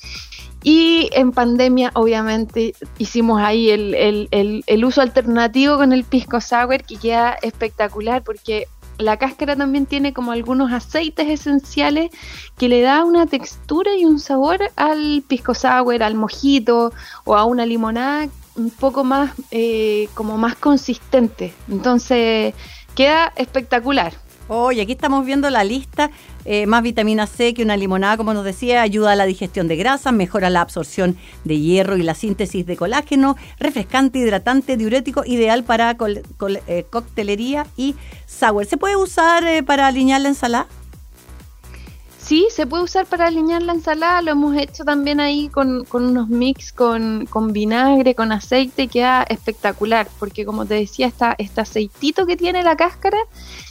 Y 0.63 1.09
en 1.13 1.33
pandemia, 1.33 1.91
obviamente, 1.95 2.75
hicimos 2.99 3.41
ahí 3.41 3.71
el, 3.71 4.29
el, 4.31 4.85
uso 4.85 5.01
alternativo 5.01 5.77
con 5.77 5.93
el 5.93 6.05
pisco 6.05 6.41
sour, 6.41 6.83
que 6.83 6.97
queda 6.97 7.37
espectacular 7.43 8.23
porque 8.23 8.67
la 8.99 9.17
cáscara 9.17 9.55
también 9.55 9.87
tiene 9.87 10.13
como 10.13 10.33
algunos 10.33 10.73
aceites 10.73 11.29
esenciales 11.29 12.11
que 12.57 12.69
le 12.69 12.81
da 12.81 13.05
una 13.05 13.27
textura 13.27 13.95
y 13.95 14.05
un 14.05 14.19
sabor 14.19 14.59
al 14.75 15.23
pisco 15.27 15.55
sour, 15.55 16.03
al 16.03 16.15
mojito 16.17 16.93
o 17.25 17.37
a 17.37 17.45
una 17.45 17.65
limonada 17.65 18.29
un 18.57 18.71
poco 18.71 19.05
más, 19.05 19.33
eh, 19.53 20.09
como 20.15 20.37
más 20.37 20.57
consistente. 20.57 21.55
Entonces, 21.69 22.55
queda 22.97 23.33
espectacular. 23.37 24.13
Oye, 24.51 24.81
aquí 24.81 24.93
estamos 24.93 25.27
viendo 25.27 25.51
la 25.51 25.63
lista. 25.63 26.11
Eh, 26.47 26.67
más 26.67 26.83
vitamina 26.83 27.27
C 27.27 27.53
que 27.53 27.63
una 27.63 27.77
limonada, 27.77 28.17
como 28.17 28.33
nos 28.33 28.47
decía, 28.47 28.81
ayuda 28.81 29.13
a 29.13 29.17
la 29.17 29.27
digestión 29.27 29.69
de 29.69 29.77
grasa, 29.77 30.11
mejora 30.11 30.49
la 30.49 30.63
absorción 30.63 31.19
de 31.45 31.61
hierro 31.61 31.99
y 31.99 32.03
la 32.03 32.15
síntesis 32.15 32.65
de 32.65 32.75
colágeno, 32.75 33.37
refrescante, 33.59 34.19
hidratante, 34.19 34.79
diurético, 34.79 35.23
ideal 35.27 35.65
para 35.65 35.99
eh, 36.67 36.87
coctelería 36.89 37.67
y 37.77 37.95
sour. 38.25 38.65
¿Se 38.65 38.79
puede 38.79 38.97
usar 38.97 39.45
eh, 39.45 39.63
para 39.63 39.87
alinear 39.87 40.23
la 40.23 40.29
ensalada? 40.29 40.67
Sí, 42.29 42.47
se 42.51 42.67
puede 42.67 42.83
usar 42.83 43.07
para 43.07 43.29
alinear 43.29 43.63
la 43.63 43.73
ensalada, 43.73 44.21
lo 44.21 44.33
hemos 44.33 44.55
hecho 44.55 44.85
también 44.85 45.19
ahí 45.19 45.49
con, 45.49 45.87
unos 45.91 46.29
mix 46.29 46.75
con, 46.75 47.27
vinagre, 47.53 48.15
con 48.15 48.33
aceite, 48.33 48.87
queda 48.87 49.23
espectacular, 49.23 50.07
porque 50.19 50.45
como 50.45 50.67
te 50.67 50.75
decía, 50.75 51.07
está 51.07 51.35
este 51.39 51.63
aceitito 51.63 52.27
que 52.27 52.37
tiene 52.37 52.63
la 52.63 52.77
cáscara 52.77 53.17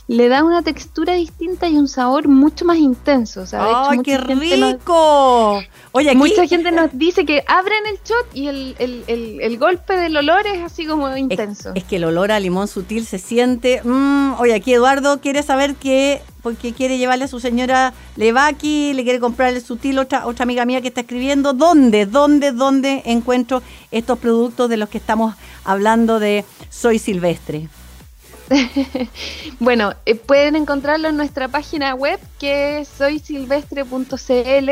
le 0.07 0.29
da 0.29 0.43
una 0.43 0.61
textura 0.61 1.13
distinta 1.13 1.67
y 1.67 1.75
un 1.75 1.89
sabor 1.89 2.29
mucho 2.29 2.63
más 2.63 2.77
intenso. 2.77 3.43
¡Ay, 3.51 3.99
qué 4.03 4.17
rico! 4.17 5.61
Oye, 5.91 6.15
Mucha 6.15 6.47
gente 6.47 6.71
nos 6.71 6.89
dice 6.93 7.25
que 7.25 7.43
abren 7.45 7.85
el 7.87 7.99
shot 8.05 8.25
y 8.33 8.47
el, 8.47 9.57
golpe 9.59 9.97
del 9.97 10.15
olor 10.15 10.47
es 10.47 10.63
así 10.63 10.85
como 10.85 11.15
intenso. 11.15 11.71
Es, 11.75 11.83
que 11.83 11.97
el 11.97 12.05
olor 12.05 12.31
a 12.31 12.39
limón 12.39 12.67
sutil 12.67 13.05
se 13.05 13.19
siente. 13.19 13.81
Mm, 13.83 14.35
oye, 14.39 14.53
aquí 14.55 14.73
Eduardo 14.73 15.19
quiere 15.19 15.43
saber 15.43 15.75
que, 15.75 16.21
porque 16.47 16.71
quiere 16.71 16.97
llevarle 16.97 17.25
a 17.25 17.27
su 17.27 17.41
señora 17.41 17.93
Levaki, 18.15 18.93
le 18.93 19.03
quiere 19.03 19.19
comprar 19.19 19.53
el 19.53 19.61
sutil, 19.61 19.99
otra, 19.99 20.25
otra 20.25 20.43
amiga 20.43 20.63
mía 20.63 20.79
que 20.79 20.87
está 20.87 21.01
escribiendo. 21.01 21.51
¿Dónde, 21.51 22.05
dónde, 22.05 22.53
dónde 22.53 23.01
encuentro 23.03 23.61
estos 23.91 24.17
productos 24.17 24.69
de 24.69 24.77
los 24.77 24.87
que 24.87 24.97
estamos 24.97 25.35
hablando 25.65 26.21
de 26.21 26.45
Soy 26.69 26.99
Silvestre? 26.99 27.67
bueno, 29.59 29.93
eh, 30.05 30.15
pueden 30.15 30.55
encontrarlo 30.55 31.09
en 31.09 31.17
nuestra 31.17 31.49
página 31.49 31.93
web 31.95 32.17
que 32.39 32.79
es 32.79 32.87
soysilvestre.cl. 32.87 34.69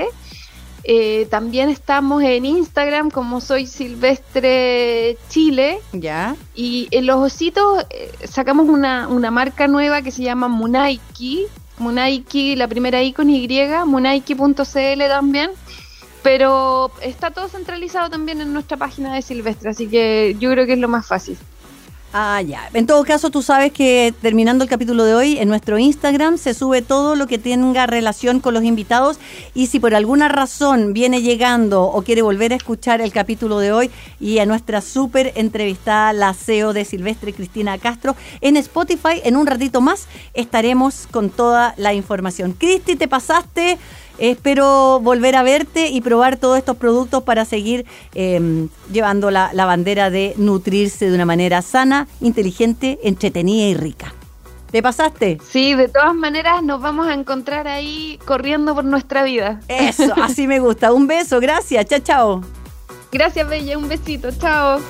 Eh, 0.88 1.26
también 1.32 1.70
estamos 1.70 2.22
en 2.22 2.46
Instagram 2.46 3.10
como 3.10 3.42
Soy 3.42 3.66
Silvestre 3.66 5.18
Chile. 5.30 5.80
Ya. 5.94 6.36
Y 6.54 6.88
en 6.92 7.08
los 7.08 7.18
ositos 7.18 7.84
eh, 7.90 8.12
sacamos 8.28 8.70
una, 8.70 9.08
marca 9.32 9.68
nueva 9.68 10.04
que 10.04 10.12
se 10.12 10.22
llama 10.22 10.48
Munaiki. 10.48 11.48
Munaiki, 11.78 12.56
la 12.56 12.68
primera 12.68 13.02
I 13.02 13.14
con 13.14 13.30
Y, 13.30 13.48
munaiki.cl 13.86 15.08
también. 15.08 15.52
Pero 16.24 16.92
está 17.02 17.30
todo 17.30 17.48
centralizado 17.48 18.10
también 18.10 18.42
en 18.42 18.52
nuestra 18.52 18.78
página 18.78 19.14
de 19.14 19.22
Silvestre, 19.22 19.70
así 19.70 19.88
que 19.88 20.36
yo 20.40 20.50
creo 20.52 20.66
que 20.66 20.74
es 20.74 20.80
lo 20.80 20.88
más 20.88 21.06
fácil. 21.06 21.38
Ah, 22.18 22.42
ya. 22.42 22.70
En 22.74 22.86
todo 22.86 23.04
caso, 23.04 23.30
tú 23.30 23.42
sabes 23.42 23.74
que 23.74 24.14
terminando 24.22 24.64
el 24.64 24.70
capítulo 24.70 25.04
de 25.04 25.14
hoy, 25.14 25.38
en 25.38 25.50
nuestro 25.50 25.78
Instagram 25.78 26.38
se 26.38 26.54
sube 26.54 26.82
todo 26.82 27.14
lo 27.14 27.28
que 27.28 27.38
tenga 27.38 27.88
relación 27.88 28.40
con 28.40 28.54
los 28.54 28.64
invitados 28.64 29.20
y 29.54 29.68
si 29.68 29.82
por 29.82 29.94
alguna 29.94 30.30
razón 30.30 30.94
viene 30.94 31.22
llegando 31.22 31.84
o 31.84 32.04
quiere 32.04 32.22
volver 32.22 32.54
a 32.54 32.56
escuchar 32.56 33.02
el 33.02 33.12
capítulo 33.12 33.60
de 33.60 33.74
hoy 33.74 33.92
y 34.22 34.40
a 34.40 34.46
nuestra 34.46 34.80
súper 34.80 35.34
entrevistada, 35.36 36.14
la 36.14 36.34
CEO 36.34 36.72
de 36.72 36.86
Silvestre 36.86 37.34
Cristina 37.34 37.78
Castro, 37.80 38.16
en 38.40 38.56
Spotify, 38.56 39.20
en 39.26 39.36
un 39.36 39.46
ratito 39.46 39.82
más 39.82 40.08
estaremos 40.34 41.08
con 41.12 41.30
toda 41.30 41.74
la 41.76 41.94
información. 41.94 42.54
Cristi, 42.54 42.96
te 42.96 43.10
pasaste. 43.10 43.78
Espero 44.18 45.00
volver 45.02 45.36
a 45.36 45.44
verte 45.44 45.90
y 45.90 46.02
probar 46.02 46.38
todos 46.38 46.58
estos 46.58 46.78
productos 46.78 47.24
para 47.24 47.46
seguir 47.46 47.86
em, 48.14 48.70
llevando 48.92 49.32
la, 49.32 49.52
bandera 49.54 50.10
de 50.10 50.34
nutrirse 50.38 51.10
de 51.10 51.16
una 51.16 51.26
manera 51.26 51.62
sana, 51.62 52.08
inteligente, 52.22 53.00
entretenida 53.04 53.66
y 53.66 53.74
rica. 53.74 54.14
¿Te 54.72 54.82
pasaste? 54.82 55.40
Sí, 55.50 55.74
de 55.74 55.88
todas 55.88 56.14
maneras 56.16 56.62
nos 56.62 56.82
vamos 56.82 57.08
a 57.08 57.14
encontrar 57.14 57.68
ahí 57.68 58.20
corriendo 58.26 58.76
por 58.76 58.84
nuestra 58.84 59.24
vida. 59.24 59.62
Eso, 59.68 60.14
así 60.22 60.48
me 60.48 60.60
gusta. 60.60 60.92
Un 60.92 61.08
beso, 61.08 61.40
gracias. 61.40 61.86
Chao, 61.86 62.00
chao. 62.00 62.42
Gracias, 63.12 63.48
Bella. 63.48 63.78
Un 63.78 63.88
besito. 63.88 64.30
Chao. 64.32 64.82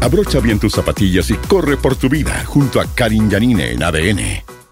Abrocha 0.00 0.38
bien 0.40 0.58
tus 0.58 0.74
zapatillas 0.74 1.30
y 1.30 1.34
corre 1.34 1.78
por 1.78 1.96
tu 1.96 2.10
vida 2.10 2.44
junto 2.44 2.78
a 2.78 2.84
Karin 2.84 3.30
Yanine 3.30 3.72
en 3.72 3.82
ADN. 3.82 4.63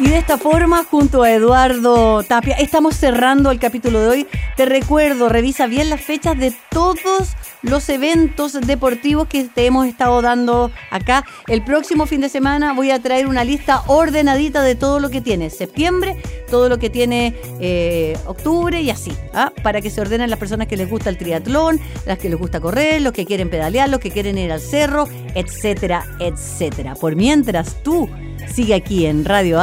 Y 0.00 0.08
de 0.08 0.18
esta 0.18 0.38
forma, 0.38 0.82
junto 0.82 1.22
a 1.22 1.30
Eduardo 1.30 2.24
Tapia, 2.24 2.56
estamos 2.56 2.96
cerrando 2.96 3.52
el 3.52 3.60
capítulo 3.60 4.00
de 4.00 4.08
hoy. 4.08 4.26
Te 4.56 4.66
recuerdo, 4.66 5.28
revisa 5.28 5.68
bien 5.68 5.88
las 5.88 6.00
fechas 6.00 6.36
de 6.36 6.52
todos 6.70 7.36
los 7.62 7.88
eventos 7.88 8.54
deportivos 8.60 9.28
que 9.28 9.44
te 9.44 9.66
hemos 9.66 9.86
estado 9.86 10.20
dando 10.20 10.72
acá. 10.90 11.24
El 11.46 11.62
próximo 11.62 12.06
fin 12.06 12.20
de 12.20 12.28
semana 12.28 12.72
voy 12.72 12.90
a 12.90 13.00
traer 13.00 13.28
una 13.28 13.44
lista 13.44 13.84
ordenadita 13.86 14.62
de 14.62 14.74
todo 14.74 14.98
lo 14.98 15.10
que 15.10 15.20
tiene 15.20 15.48
septiembre, 15.48 16.16
todo 16.50 16.68
lo 16.68 16.78
que 16.78 16.90
tiene 16.90 17.34
eh, 17.60 18.18
octubre 18.26 18.80
y 18.80 18.90
así, 18.90 19.12
¿ah? 19.32 19.52
para 19.62 19.80
que 19.80 19.90
se 19.90 20.00
ordenen 20.00 20.28
las 20.28 20.40
personas 20.40 20.66
que 20.66 20.76
les 20.76 20.90
gusta 20.90 21.08
el 21.08 21.18
triatlón, 21.18 21.80
las 22.04 22.18
que 22.18 22.28
les 22.28 22.38
gusta 22.38 22.60
correr, 22.60 23.00
los 23.00 23.12
que 23.12 23.24
quieren 23.26 23.48
pedalear, 23.48 23.88
los 23.88 24.00
que 24.00 24.10
quieren 24.10 24.38
ir 24.38 24.50
al 24.50 24.60
cerro, 24.60 25.08
etcétera, 25.36 26.04
etcétera. 26.18 26.96
Por 26.96 27.14
mientras 27.14 27.82
tú 27.84 28.08
sigue 28.52 28.74
aquí 28.74 29.06
en 29.06 29.24
Radio 29.24 29.60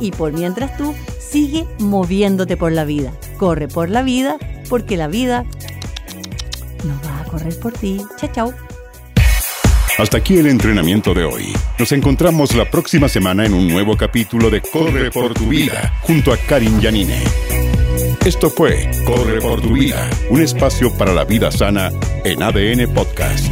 Y 0.00 0.10
por 0.12 0.32
mientras 0.32 0.76
tú 0.76 0.94
sigue 1.18 1.66
moviéndote 1.78 2.56
por 2.56 2.72
la 2.72 2.84
vida. 2.84 3.12
Corre 3.38 3.68
por 3.68 3.90
la 3.90 4.02
vida 4.02 4.38
porque 4.68 4.96
la 4.96 5.08
vida 5.08 5.44
no 6.84 7.00
va 7.06 7.20
a 7.20 7.24
correr 7.24 7.58
por 7.58 7.72
ti. 7.72 8.00
Chao, 8.16 8.30
chao. 8.32 8.54
Hasta 9.98 10.16
aquí 10.18 10.38
el 10.38 10.46
entrenamiento 10.46 11.14
de 11.14 11.24
hoy. 11.24 11.52
Nos 11.78 11.92
encontramos 11.92 12.54
la 12.54 12.68
próxima 12.68 13.08
semana 13.08 13.44
en 13.46 13.54
un 13.54 13.68
nuevo 13.68 13.96
capítulo 13.96 14.50
de 14.50 14.60
Corre 14.60 15.10
por 15.10 15.34
tu 15.34 15.46
vida 15.48 15.92
junto 16.02 16.32
a 16.32 16.36
Karin 16.36 16.80
Yanine. 16.80 17.22
Esto 18.24 18.50
fue 18.50 18.90
Corre 19.04 19.40
por 19.40 19.60
tu 19.60 19.74
vida, 19.74 20.08
un 20.30 20.42
espacio 20.42 20.92
para 20.96 21.12
la 21.12 21.24
vida 21.24 21.52
sana 21.52 21.92
en 22.24 22.42
ADN 22.42 22.92
Podcast. 22.92 23.46